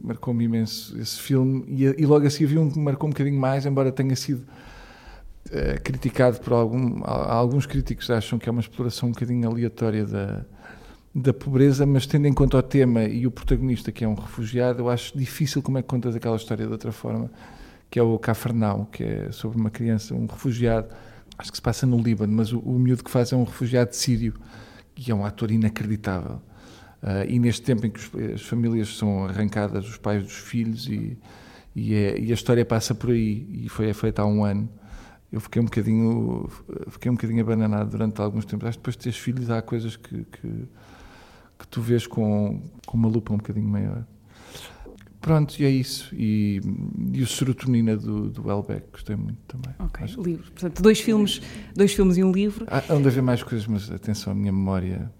marcou-me 0.00 0.44
imenso 0.44 0.96
esse 1.00 1.18
filme, 1.18 1.64
e, 1.66 1.84
e, 2.00 2.06
logo 2.06 2.24
assim 2.24 2.46
vi 2.46 2.58
um 2.58 2.70
que 2.70 2.78
marcou 2.78 3.08
um 3.08 3.10
bocadinho 3.10 3.40
mais, 3.40 3.66
embora 3.66 3.90
tenha 3.90 4.14
sido 4.14 4.46
uh, 5.46 5.82
criticado 5.82 6.38
por 6.38 6.52
algum, 6.52 7.00
alguns 7.04 7.66
críticos 7.66 8.08
acham 8.08 8.38
que 8.38 8.48
é 8.48 8.52
uma 8.52 8.60
exploração 8.60 9.08
um 9.08 9.12
bocadinho 9.12 9.48
aleatória 9.48 10.06
da, 10.06 10.44
da 11.14 11.34
pobreza, 11.34 11.84
mas 11.84 12.06
tendo 12.06 12.26
em 12.26 12.32
conta 12.32 12.56
o 12.56 12.62
tema 12.62 13.02
e 13.02 13.26
o 13.26 13.30
protagonista 13.30 13.90
que 13.90 14.04
é 14.04 14.08
um 14.08 14.14
refugiado, 14.14 14.82
eu 14.82 14.88
acho 14.88 15.16
difícil 15.16 15.60
como 15.60 15.78
é 15.78 15.82
que 15.82 15.88
contas 15.88 16.14
aquela 16.14 16.36
história 16.36 16.64
de 16.64 16.72
outra 16.72 16.92
forma, 16.92 17.30
que 17.90 17.98
é 17.98 18.02
o 18.02 18.16
Cafarnau, 18.18 18.86
que 18.86 19.02
é 19.02 19.32
sobre 19.32 19.58
uma 19.58 19.70
criança, 19.70 20.14
um 20.14 20.26
refugiado, 20.26 20.88
acho 21.36 21.50
que 21.50 21.56
se 21.56 21.62
passa 21.62 21.84
no 21.84 21.98
Líbano, 22.00 22.32
mas 22.32 22.52
o, 22.52 22.60
o 22.60 22.78
miúdo 22.78 23.02
que 23.02 23.10
faz 23.10 23.32
é 23.32 23.36
um 23.36 23.42
refugiado 23.42 23.94
sírio, 23.94 24.34
que 24.94 25.10
é 25.10 25.14
um 25.14 25.24
ator 25.24 25.50
inacreditável. 25.50 26.40
Uh, 27.02 27.24
e 27.28 27.38
neste 27.38 27.62
tempo 27.62 27.86
em 27.86 27.90
que 27.90 27.98
os, 27.98 28.32
as 28.34 28.42
famílias 28.42 28.96
são 28.96 29.24
arrancadas, 29.24 29.88
os 29.88 29.96
pais 29.96 30.22
dos 30.22 30.34
filhos, 30.34 30.86
e, 30.86 31.18
e, 31.74 31.94
é, 31.94 32.20
e, 32.20 32.30
a 32.30 32.34
história 32.34 32.64
passa 32.64 32.94
por 32.94 33.10
aí, 33.10 33.64
e 33.64 33.68
foi 33.68 33.92
feita 33.94 34.22
há 34.22 34.26
um 34.26 34.44
ano. 34.44 34.68
Eu 35.32 35.40
fiquei 35.40 35.62
um 35.62 35.64
bocadinho, 35.64 36.48
fiquei 36.88 37.10
um 37.10 37.14
bocadinho 37.14 37.40
abananado 37.40 37.90
durante 37.90 38.20
alguns 38.20 38.44
tempos. 38.44 38.68
Acho 38.68 38.78
que 38.78 38.82
depois 38.82 38.96
de 38.96 39.02
teres 39.02 39.18
filhos 39.18 39.48
há 39.48 39.62
coisas 39.62 39.96
que, 39.96 40.24
que 40.24 40.68
que 41.60 41.68
tu 41.68 41.80
vês 41.80 42.06
com, 42.06 42.60
com 42.86 42.96
uma 42.96 43.08
lupa 43.08 43.32
um 43.32 43.36
bocadinho 43.36 43.68
maior. 43.68 44.04
Pronto, 45.20 45.54
e 45.60 45.64
é 45.66 45.70
isso. 45.70 46.08
E, 46.14 46.60
e 47.12 47.20
o 47.22 47.26
Serotonina 47.26 47.94
do, 47.96 48.30
do 48.30 48.50
Elbeck, 48.50 48.86
gostei 48.90 49.14
muito 49.16 49.38
também. 49.46 49.74
Ok, 49.78 50.04
Acho- 50.04 50.22
livros. 50.22 50.48
Portanto, 50.48 50.82
dois 50.82 50.98
filmes, 50.98 51.42
dois 51.74 51.92
filmes 51.92 52.16
e 52.16 52.24
um 52.24 52.32
livro. 52.32 52.64
Há, 52.68 52.78
há 52.78 52.96
de 52.98 53.06
haver 53.06 53.22
mais 53.22 53.42
coisas, 53.42 53.66
mas 53.66 53.90
atenção, 53.90 54.32
a 54.32 54.36
minha 54.36 54.52
memória. 54.52 55.12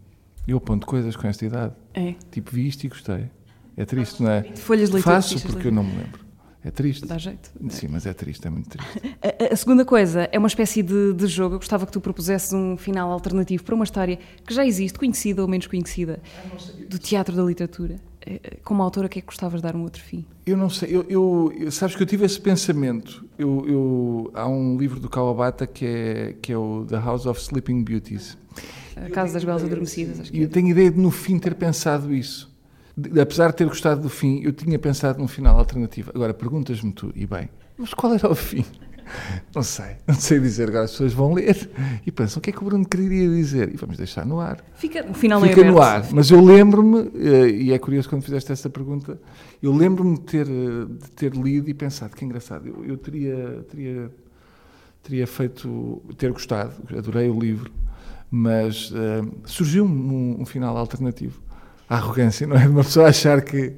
Eu 0.48 0.56
aponto 0.56 0.86
coisas 0.86 1.14
com 1.14 1.26
esta 1.28 1.44
idade. 1.44 1.74
É. 1.92 2.14
Tipo, 2.30 2.50
vi 2.50 2.66
isto 2.66 2.84
e 2.84 2.88
gostei. 2.88 3.30
É 3.76 3.84
triste, 3.84 4.22
não 4.22 4.30
é? 4.30 4.42
Folhas 4.56 4.88
de 4.88 4.94
leitura. 4.94 5.16
Faço 5.16 5.38
porque 5.46 5.68
eu 5.68 5.72
não 5.72 5.84
me 5.84 5.92
lembro. 5.92 6.20
É 6.62 6.70
triste. 6.70 7.06
Dá 7.06 7.16
jeito. 7.16 7.50
Sim, 7.70 7.88
mas 7.88 8.04
é 8.04 8.12
triste, 8.12 8.46
é 8.46 8.50
muito 8.50 8.68
triste. 8.68 8.90
A, 9.22 9.52
a- 9.52 9.56
segunda 9.56 9.84
coisa 9.84 10.28
é 10.30 10.38
uma 10.38 10.48
espécie 10.48 10.82
de, 10.82 11.14
de 11.14 11.26
jogo. 11.26 11.54
Eu 11.54 11.58
gostava 11.58 11.86
que 11.86 11.92
tu 11.92 12.00
propusesses 12.00 12.52
um 12.52 12.76
final 12.76 13.10
alternativo 13.10 13.64
para 13.64 13.74
uma 13.74 13.84
história 13.84 14.18
que 14.46 14.52
já 14.52 14.64
existe, 14.66 14.98
conhecida 14.98 15.40
ou 15.42 15.48
menos 15.48 15.66
conhecida, 15.66 16.20
do 16.88 16.98
teatro 16.98 17.34
da 17.34 17.42
literatura. 17.42 17.96
Eh, 18.26 18.40
eh, 18.44 18.56
Como 18.62 18.82
autora, 18.82 19.06
o 19.06 19.10
que 19.10 19.18
é 19.18 19.22
que 19.22 19.26
gostavas 19.26 19.60
de 19.60 19.62
dar 19.62 19.74
um 19.74 19.82
outro 19.82 20.02
fim? 20.02 20.24
Eu 20.44 20.56
não 20.56 20.68
sei, 20.68 20.94
eu, 20.94 21.06
eu- 21.08 21.70
sabes 21.70 21.96
que 21.96 22.02
eu 22.02 22.06
tive 22.06 22.26
esse 22.26 22.38
pensamento. 22.40 23.24
Eu, 23.38 23.64
eu- 23.66 24.30
há 24.34 24.46
um 24.46 24.76
livro 24.76 25.00
do 25.00 25.08
Kawabata 25.08 25.66
que 25.66 25.86
é, 25.86 26.34
que 26.42 26.52
é 26.52 26.58
o 26.58 26.84
The 26.86 26.98
House 26.98 27.24
of 27.24 27.40
Sleeping 27.40 27.82
Beauties. 27.82 28.36
A 28.96 29.08
Casa 29.08 29.32
das 29.34 29.44
Belas 29.44 29.64
Adormecidas, 29.64 30.28
E 30.30 30.42
eu 30.42 30.48
tenho 30.50 30.68
ideia 30.68 30.90
de 30.90 30.98
no 30.98 31.10
fim 31.10 31.38
ter 31.38 31.54
pensado 31.54 32.12
isso. 32.14 32.49
De- 33.08 33.20
apesar 33.20 33.50
de 33.50 33.56
ter 33.56 33.66
gostado 33.66 34.00
do 34.02 34.08
fim, 34.08 34.40
eu 34.42 34.52
tinha 34.52 34.78
pensado 34.78 35.18
num 35.18 35.28
final 35.28 35.56
alternativo. 35.58 36.10
Agora 36.14 36.34
perguntas-me 36.34 36.92
tu, 36.92 37.12
e 37.14 37.26
bem, 37.26 37.48
mas 37.78 37.94
qual 37.94 38.14
era 38.14 38.30
o 38.30 38.34
fim? 38.34 38.64
Não 39.52 39.62
sei, 39.64 39.96
não 40.06 40.14
sei 40.14 40.38
dizer. 40.38 40.68
Agora 40.68 40.84
as 40.84 40.92
pessoas 40.92 41.12
vão 41.12 41.32
ler 41.34 41.68
e 42.06 42.12
pensam 42.12 42.38
o 42.38 42.40
que 42.40 42.50
é 42.50 42.52
que 42.52 42.60
o 42.62 42.64
Bruno 42.64 42.86
queria 42.86 43.28
dizer 43.28 43.68
e 43.74 43.76
vamos 43.76 43.96
deixar 43.96 44.24
no 44.24 44.38
ar. 44.38 44.62
Fica, 44.76 45.04
o 45.04 45.12
final 45.14 45.44
é 45.44 45.48
Fica 45.48 45.62
aberto. 45.62 45.74
no 45.74 45.82
ar. 45.82 46.06
Mas 46.12 46.30
eu 46.30 46.40
lembro-me, 46.40 47.10
eh, 47.16 47.48
e 47.50 47.72
é 47.72 47.78
curioso 47.80 48.08
quando 48.08 48.22
fizeste 48.22 48.52
essa 48.52 48.70
pergunta, 48.70 49.20
eu 49.60 49.74
lembro-me 49.74 50.14
de 50.14 50.20
ter, 50.22 50.46
eh, 50.46 50.84
de 50.88 51.10
ter 51.10 51.34
lido 51.34 51.68
e 51.68 51.74
pensado 51.74 52.14
que 52.14 52.24
engraçado, 52.24 52.68
eu, 52.68 52.84
eu 52.84 52.96
teria, 52.96 53.64
teria, 53.68 54.12
teria 55.02 55.26
feito, 55.26 56.00
ter 56.16 56.30
gostado, 56.30 56.74
adorei 56.96 57.28
o 57.28 57.36
livro, 57.36 57.72
mas 58.30 58.92
eh, 58.94 59.22
surgiu-me 59.44 59.92
um, 60.14 60.42
um 60.42 60.46
final 60.46 60.76
alternativo. 60.76 61.42
A 61.90 61.96
arrogância, 61.96 62.46
não 62.46 62.56
é? 62.56 62.60
De 62.60 62.68
uma 62.68 62.84
pessoa 62.84 63.08
achar 63.08 63.42
que. 63.42 63.74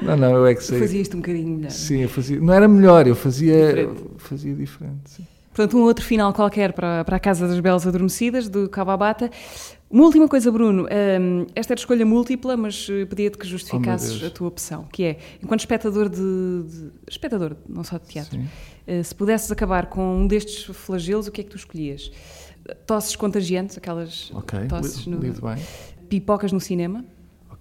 Não, 0.00 0.16
não, 0.16 0.34
eu 0.34 0.46
é 0.46 0.54
que 0.54 0.64
sei. 0.64 0.80
Fazia 0.80 1.00
isto 1.02 1.16
um 1.16 1.20
bocadinho 1.20 1.56
melhor. 1.56 1.70
Sim, 1.70 2.00
eu 2.00 2.08
fazia. 2.08 2.40
Não 2.40 2.52
era 2.52 2.66
melhor, 2.66 3.06
eu 3.06 3.14
fazia 3.14 3.66
Diferente. 3.68 4.00
fazia 4.18 4.54
diferente. 4.54 5.00
sim. 5.10 5.26
Portanto, 5.54 5.76
um 5.76 5.82
outro 5.82 6.02
final 6.02 6.32
qualquer 6.32 6.72
para, 6.72 7.04
para 7.04 7.16
a 7.16 7.20
Casa 7.20 7.46
das 7.46 7.60
Belas 7.60 7.86
Adormecidas, 7.86 8.48
do 8.48 8.70
Kawabata. 8.70 9.30
Uma 9.90 10.04
última 10.06 10.26
coisa, 10.26 10.50
Bruno. 10.50 10.84
hum, 11.20 11.46
esta 11.54 11.74
era 11.74 11.78
escolha 11.78 12.06
múltipla, 12.06 12.56
mas 12.56 12.88
eh, 12.90 13.04
pedia-te 13.04 13.36
que 13.36 13.46
justificasses 13.46 14.18
Deus. 14.18 14.24
a 14.24 14.34
tua 14.34 14.48
opção, 14.48 14.86
que 14.90 15.04
é, 15.04 15.18
enquanto 15.42 15.60
espectador 15.60 16.08
de... 16.08 16.16
de- 16.18 16.90
espectador, 17.06 17.54
não 17.68 17.84
só 17.84 17.98
de 17.98 18.06
teatro, 18.06 18.40
eh, 18.86 19.02
se 19.02 19.14
pudesses 19.14 19.52
acabar 19.52 19.86
com 19.90 20.16
um 20.22 20.26
destes 20.26 20.64
flagelos, 20.74 21.26
o 21.26 21.30
que 21.30 21.42
é 21.42 21.44
que 21.44 21.50
tu 21.50 21.56
escolhias? 21.58 22.10
Tosses 22.86 23.14
contagiantes, 23.14 23.76
aquelas 23.76 24.30
Ok, 24.34 24.58
tosses 24.68 25.06
no, 25.06 25.18
lido 25.18 25.42
bem. 25.42 25.62
pipocas 26.08 26.50
no 26.50 26.60
cinema, 26.60 27.04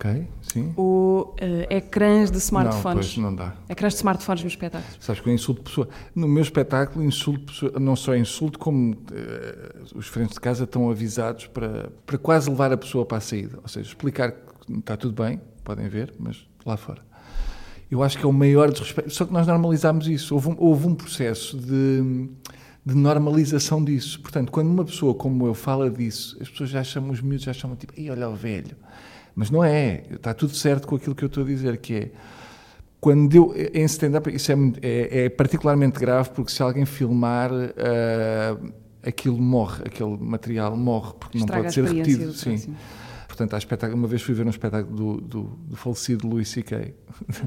Ok, 0.04 0.28
sim. 0.42 0.74
ou 0.76 1.36
eh, 1.40 1.68
ecrãs 1.78 2.32
de 2.32 2.38
Não, 2.38 2.40
smartphones? 2.44 3.06
pois 3.14 3.18
não 3.18 3.36
dá. 3.36 3.54
Ecrãs 3.70 3.94
de 3.94 3.98
smartphones 3.98 4.44
nos 4.44 4.54
espetáculos. 4.54 4.98
Sabes 5.00 5.22
que 5.22 5.30
eu 5.30 5.34
insulto 5.34 5.62
pessoa. 5.62 5.88
No 6.16 6.28
meu 6.28 6.42
espetáculo, 6.42 7.06
insulto 7.06 7.46
pessoa, 7.46 7.74
não 7.80 7.96
só 7.96 8.16
insulto, 8.16 8.58
como 8.58 8.98
eh, 9.14 9.76
os 9.94 10.08
frentes 10.08 10.34
de 10.34 10.40
casa 10.40 10.64
estão 10.64 10.90
avisados 10.90 11.46
para, 11.46 11.92
para 12.04 12.18
quase 12.18 12.50
levar 12.50 12.72
a 12.74 12.78
pessoa 12.78 13.06
para 13.06 13.20
a 13.20 13.22
saída. 13.22 13.60
Ou 13.62 13.68
seja, 13.70 13.90
explicar 13.90 14.32
que 14.32 14.74
está 14.80 14.98
tudo 14.98 15.22
bem, 15.24 15.40
podem 15.64 15.88
ver, 15.88 16.12
mas 16.18 16.48
lá 16.66 16.76
fora. 16.78 17.04
Eu 17.92 18.02
acho 18.02 18.18
que 18.18 18.26
é 18.26 18.28
o 18.28 18.34
maior 18.34 18.72
desrespeito. 18.72 19.12
Só 19.12 19.26
que 19.26 19.32
nós 19.34 19.46
normalizámos 19.46 20.08
isso. 20.08 20.34
Houve 20.34 20.50
um, 20.50 20.56
houve 20.58 20.88
um 20.88 20.96
processo 20.96 21.56
de, 21.58 22.28
de 22.84 22.96
normalização 22.96 23.84
disso. 23.84 24.20
Portanto, 24.20 24.52
quando 24.52 24.68
uma 24.70 24.84
pessoa 24.84 25.14
como 25.14 25.46
eu 25.46 25.54
fala 25.54 25.92
disso, 25.92 26.38
as 26.42 26.50
pessoas 26.50 26.72
já 26.72 26.84
chamam, 26.84 27.12
os 27.12 27.22
miúdos 27.22 27.44
já 27.44 27.54
chamam 27.54 27.76
tipo, 27.76 27.94
ei, 27.96 28.10
olha 28.10 28.28
o 28.28 28.34
velho. 28.36 28.76
Mas 29.36 29.50
não 29.50 29.64
é. 29.64 30.04
Está 30.12 30.34
tudo 30.34 30.54
certo 30.56 30.88
com 30.88 30.96
aquilo 30.96 31.16
que 31.16 31.24
eu 31.24 31.28
estou 31.28 31.44
a 31.44 31.48
dizer, 31.48 31.78
que 31.78 31.94
é 31.96 32.12
quando 33.00 33.34
eu, 33.34 33.54
em 33.74 33.84
stand-up, 33.86 34.30
isso 34.34 34.52
é, 34.52 34.56
é- 34.82 35.24
é 35.26 35.30
particularmente 35.30 36.00
grave 36.00 36.30
porque 36.32 36.52
se 36.52 36.62
alguém 36.62 36.86
filmar, 36.86 37.50
ah, 37.52 38.58
aquilo 39.04 39.40
morre, 39.42 39.84
aquele 39.86 40.16
material 40.20 40.78
morre, 40.78 41.14
porque 41.20 41.38
não 41.40 41.46
Estraga 41.46 41.64
pode 41.64 41.80
a 41.80 41.84
ser 41.84 41.92
repetido. 41.94 42.26
do 42.28 42.34
Sim. 42.34 42.50
próximo. 42.52 42.76
Portanto, 43.28 43.54
há 43.54 43.58
espetáculo, 43.58 43.98
uma 43.98 44.08
vez 44.08 44.22
fui 44.22 44.36
ver 44.36 44.46
um 44.46 44.50
espetáculo 44.50 44.96
do, 44.96 45.22
do, 45.22 45.44
do 45.70 45.76
falecido 45.78 46.28
Louis 46.28 46.48
C.K. 46.50 46.94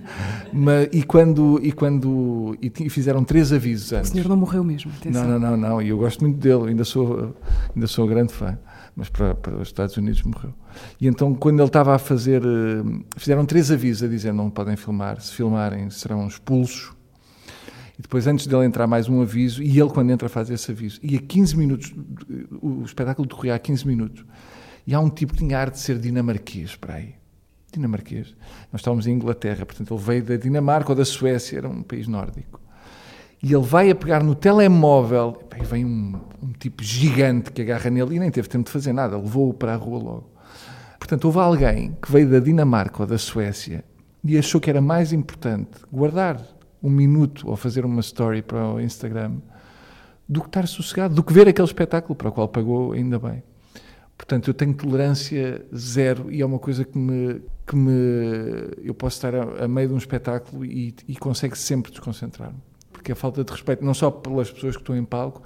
Mas, 0.52 0.88
e 0.92 1.02
quando, 1.04 1.60
e 1.62 1.70
quando 1.72 2.56
e 2.60 2.88
fizeram 2.88 3.22
três 3.22 3.52
avisos 3.52 3.92
O 3.92 3.96
antes. 3.96 4.10
senhor 4.10 4.26
não 4.28 4.36
morreu 4.36 4.64
mesmo, 4.64 4.90
atenção. 4.98 5.22
Não, 5.28 5.38
não, 5.38 5.50
não, 5.50 5.68
não. 5.68 5.82
E 5.82 5.90
eu 5.90 5.98
gosto 5.98 6.22
muito 6.22 6.38
dele, 6.38 6.70
ainda 6.70 6.84
sou, 6.84 7.36
ainda 7.74 7.86
sou 7.86 8.06
um 8.06 8.08
grande 8.08 8.32
fã. 8.32 8.58
Mas 8.96 9.08
para, 9.08 9.34
para 9.34 9.56
os 9.56 9.68
Estados 9.68 9.96
Unidos 9.96 10.22
morreu. 10.22 10.52
E 11.00 11.06
então, 11.06 11.34
quando 11.34 11.60
ele 11.60 11.66
estava 11.66 11.94
a 11.94 11.98
fazer. 11.98 12.42
eh, 12.42 13.04
Fizeram 13.16 13.44
três 13.44 13.70
avisos 13.70 14.02
a 14.02 14.08
dizer 14.08 14.32
não 14.32 14.50
podem 14.50 14.76
filmar, 14.76 15.20
se 15.20 15.32
filmarem 15.32 15.90
serão 15.90 16.26
expulsos. 16.26 16.92
E 17.98 18.02
depois, 18.02 18.26
antes 18.26 18.46
dele 18.46 18.64
entrar, 18.64 18.86
mais 18.86 19.08
um 19.08 19.22
aviso. 19.22 19.62
E 19.62 19.78
ele, 19.78 19.90
quando 19.90 20.10
entra, 20.10 20.28
faz 20.28 20.50
esse 20.50 20.70
aviso. 20.70 20.98
E 21.02 21.16
a 21.16 21.20
15 21.20 21.56
minutos, 21.56 21.94
o 22.60 22.82
espetáculo 22.84 23.28
decorria 23.28 23.54
a 23.54 23.58
15 23.58 23.86
minutos. 23.86 24.24
E 24.86 24.92
há 24.94 25.00
um 25.00 25.08
tipo 25.08 25.32
que 25.32 25.38
tinha 25.38 25.58
ar 25.58 25.70
de 25.70 25.78
ser 25.78 25.98
dinamarquês 25.98 26.76
para 26.76 26.94
aí. 26.94 27.14
Dinamarquês. 27.72 28.34
Nós 28.72 28.80
estávamos 28.80 29.06
em 29.06 29.12
Inglaterra, 29.12 29.64
portanto, 29.64 29.94
ele 29.94 30.02
veio 30.02 30.24
da 30.24 30.36
Dinamarca 30.36 30.90
ou 30.92 30.96
da 30.96 31.04
Suécia, 31.04 31.58
era 31.58 31.68
um 31.68 31.82
país 31.82 32.06
nórdico. 32.06 32.60
E 33.42 33.52
ele 33.52 33.64
vai 33.64 33.90
a 33.90 33.94
pegar 33.94 34.22
no 34.22 34.34
telemóvel, 34.34 35.42
e 35.60 35.64
vem 35.64 35.84
um, 35.84 36.20
um 36.42 36.52
tipo 36.52 36.82
gigante 36.82 37.52
que 37.52 37.62
agarra 37.62 37.90
nele 37.90 38.16
e 38.16 38.18
nem 38.18 38.30
teve 38.30 38.48
tempo 38.48 38.64
de 38.64 38.70
fazer 38.70 38.92
nada, 38.92 39.16
levou-o 39.16 39.52
para 39.52 39.74
a 39.74 39.76
rua 39.76 39.98
logo. 39.98 40.33
Portanto, 40.98 41.24
houve 41.26 41.38
alguém 41.38 41.96
que 42.00 42.10
veio 42.10 42.30
da 42.30 42.38
Dinamarca 42.38 43.02
ou 43.02 43.06
da 43.06 43.18
Suécia 43.18 43.84
e 44.22 44.38
achou 44.38 44.60
que 44.60 44.70
era 44.70 44.80
mais 44.80 45.12
importante 45.12 45.70
guardar 45.92 46.40
um 46.82 46.90
minuto 46.90 47.48
ou 47.48 47.56
fazer 47.56 47.84
uma 47.84 48.00
story 48.00 48.42
para 48.42 48.74
o 48.74 48.80
Instagram 48.80 49.38
do 50.28 50.40
que 50.40 50.48
estar 50.48 50.66
sossegado, 50.66 51.14
do 51.14 51.22
que 51.22 51.32
ver 51.32 51.48
aquele 51.48 51.66
espetáculo 51.66 52.14
para 52.14 52.28
o 52.28 52.32
qual 52.32 52.48
pagou, 52.48 52.92
ainda 52.92 53.18
bem. 53.18 53.42
Portanto, 54.16 54.48
eu 54.48 54.54
tenho 54.54 54.72
tolerância 54.74 55.64
zero 55.74 56.30
e 56.30 56.40
é 56.40 56.46
uma 56.46 56.58
coisa 56.58 56.84
que 56.84 56.96
me. 56.96 57.42
Que 57.66 57.74
me 57.74 58.70
eu 58.82 58.94
posso 58.94 59.16
estar 59.16 59.34
a, 59.34 59.64
a 59.64 59.68
meio 59.68 59.88
de 59.88 59.94
um 59.94 59.98
espetáculo 59.98 60.64
e, 60.64 60.94
e 61.08 61.16
consegue 61.16 61.56
sempre 61.58 61.90
desconcentrar-me. 61.90 62.58
Porque 62.92 63.12
a 63.12 63.14
falta 63.14 63.42
de 63.42 63.50
respeito, 63.50 63.84
não 63.84 63.94
só 63.94 64.10
pelas 64.10 64.50
pessoas 64.50 64.76
que 64.76 64.82
estão 64.82 64.96
em 64.96 65.04
palco, 65.04 65.42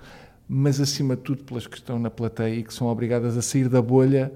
mas 0.48 0.80
acima 0.80 1.16
de 1.16 1.22
tudo 1.22 1.44
pelas 1.44 1.66
que 1.66 1.76
estão 1.76 1.98
na 1.98 2.10
plateia 2.10 2.54
e 2.54 2.62
que 2.62 2.74
são 2.74 2.88
obrigadas 2.88 3.36
a 3.36 3.42
sair 3.42 3.68
da 3.68 3.80
bolha 3.80 4.32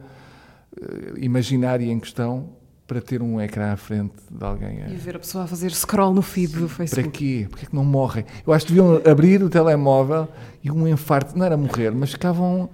imaginária 1.18 1.90
em 1.90 1.98
questão 1.98 2.50
para 2.86 3.00
ter 3.00 3.22
um 3.22 3.40
ecrã 3.40 3.72
à 3.72 3.76
frente 3.76 4.14
de 4.30 4.44
alguém. 4.44 4.84
E 4.88 4.94
ver 4.96 5.16
a 5.16 5.18
pessoa 5.18 5.44
a 5.44 5.46
fazer 5.46 5.70
scroll 5.72 6.12
no 6.12 6.20
feed 6.20 6.52
do 6.52 6.66
Para 6.66 6.76
Facebook. 6.76 7.10
quê? 7.10 7.46
Porquê 7.48 7.66
é 7.66 7.68
que 7.68 7.74
não 7.74 7.84
morrem? 7.84 8.24
Eu 8.46 8.52
acho 8.52 8.66
que 8.66 8.72
deviam 8.72 9.00
abrir 9.10 9.42
o 9.42 9.48
telemóvel 9.48 10.28
e 10.62 10.70
um 10.70 10.86
infarto, 10.86 11.36
não 11.38 11.46
era 11.46 11.56
morrer, 11.56 11.90
mas 11.90 12.10
ficavam 12.10 12.68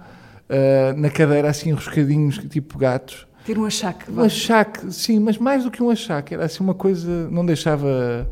ah, 0.49 0.93
na 0.97 1.09
cadeira 1.09 1.49
assim 1.49 1.69
enroscadinhos, 1.69 2.37
tipo 2.49 2.77
gatos. 2.77 3.27
Ter 3.45 3.57
um 3.57 3.65
achaque. 3.65 4.11
Um 4.11 4.21
achaque, 4.21 4.91
sim, 4.91 5.19
mas 5.19 5.37
mais 5.37 5.63
do 5.63 5.71
que 5.71 5.81
um 5.81 5.89
achaque, 5.89 6.33
era 6.33 6.45
assim 6.45 6.61
uma 6.63 6.73
coisa, 6.73 7.29
não 7.29 7.45
deixava, 7.45 8.29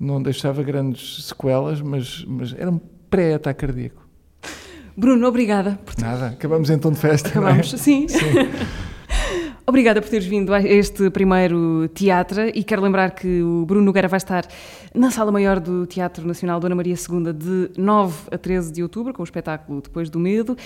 não 0.00 0.20
deixava 0.22 0.62
grandes 0.62 1.26
sequelas, 1.26 1.80
mas, 1.80 2.24
mas 2.26 2.54
era 2.54 2.70
um 2.70 2.80
pré-ataque 3.08 3.60
cardíaco. 3.60 4.02
Bruno, 4.96 5.26
obrigada 5.26 5.78
por 5.86 5.94
Nada, 5.98 6.28
acabamos 6.28 6.68
então 6.68 6.90
de 6.90 6.98
festa. 6.98 7.28
é? 7.28 7.32
Acabamos, 7.32 7.70
sim. 7.70 8.06
Obrigada 9.64 10.02
por 10.02 10.10
teres 10.10 10.26
vindo 10.26 10.52
a 10.52 10.60
este 10.60 11.08
primeiro 11.08 11.88
teatro 11.94 12.48
e 12.52 12.64
quero 12.64 12.82
lembrar 12.82 13.12
que 13.12 13.42
o 13.42 13.64
Bruno 13.64 13.84
Nogueira 13.86 14.08
vai 14.08 14.16
estar 14.16 14.44
na 14.92 15.08
Sala 15.08 15.30
Maior 15.30 15.60
do 15.60 15.86
Teatro 15.86 16.26
Nacional 16.26 16.58
Dona 16.58 16.74
Maria 16.74 16.96
II 16.96 17.32
de 17.32 17.70
9 17.78 18.28
a 18.32 18.38
13 18.38 18.72
de 18.72 18.82
outubro 18.82 19.12
com 19.12 19.22
o 19.22 19.24
espetáculo 19.24 19.80
Depois 19.80 20.10
do 20.10 20.18
Medo. 20.18 20.56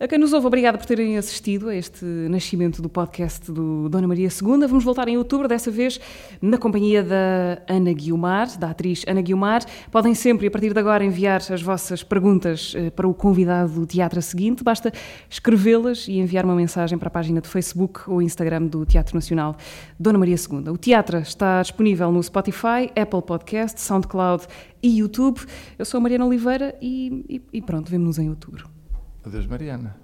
A 0.00 0.06
quem 0.06 0.16
nos 0.16 0.32
ouve, 0.32 0.46
obrigada 0.46 0.78
por 0.78 0.86
terem 0.86 1.18
assistido 1.18 1.68
a 1.68 1.74
este 1.74 2.04
nascimento 2.04 2.80
do 2.80 2.88
podcast 2.88 3.50
do 3.50 3.88
Dona 3.88 4.06
Maria 4.06 4.28
II. 4.28 4.64
Vamos 4.68 4.84
voltar 4.84 5.08
em 5.08 5.18
outubro, 5.18 5.48
dessa 5.48 5.72
vez 5.72 5.98
na 6.40 6.56
companhia 6.56 7.02
da 7.02 7.60
Ana 7.68 7.92
Guiomar, 7.92 8.56
da 8.56 8.70
atriz 8.70 9.02
Ana 9.08 9.20
Guiomar. 9.20 9.64
Podem 9.90 10.14
sempre, 10.14 10.46
a 10.46 10.50
partir 10.52 10.72
de 10.72 10.78
agora, 10.78 11.04
enviar 11.04 11.40
as 11.52 11.60
vossas 11.60 12.04
perguntas 12.04 12.74
eh, 12.76 12.90
para 12.90 13.08
o 13.08 13.12
convidado 13.14 13.72
do 13.72 13.86
teatro 13.86 14.22
seguinte. 14.22 14.62
Basta 14.62 14.92
escrevê-las 15.28 16.06
e 16.06 16.18
enviar 16.20 16.44
uma 16.44 16.54
mensagem 16.54 16.96
para 16.96 17.08
a 17.08 17.10
página 17.10 17.40
do 17.40 17.48
Facebook 17.48 18.08
ou 18.08 18.22
Instagram 18.22 18.66
do 18.66 18.86
Teatro 18.86 19.16
Nacional 19.16 19.56
Dona 19.98 20.16
Maria 20.16 20.36
II. 20.36 20.70
O 20.70 20.76
teatro 20.78 21.18
está 21.18 21.60
disponível 21.60 22.12
no 22.12 22.22
Spotify, 22.22 22.88
Apple 22.94 23.22
Podcast, 23.22 23.80
SoundCloud 23.80 24.46
e 24.80 25.00
YouTube. 25.00 25.40
Eu 25.76 25.84
sou 25.84 25.98
a 25.98 26.00
Mariana 26.00 26.24
Oliveira 26.24 26.76
e, 26.80 27.24
e- 27.28 27.42
e 27.54 27.60
pronto, 27.60 27.90
vemo-nos 27.90 28.20
em 28.20 28.28
outubro. 28.28 28.77
Adeus, 29.28 29.46
Mariana. 29.46 29.94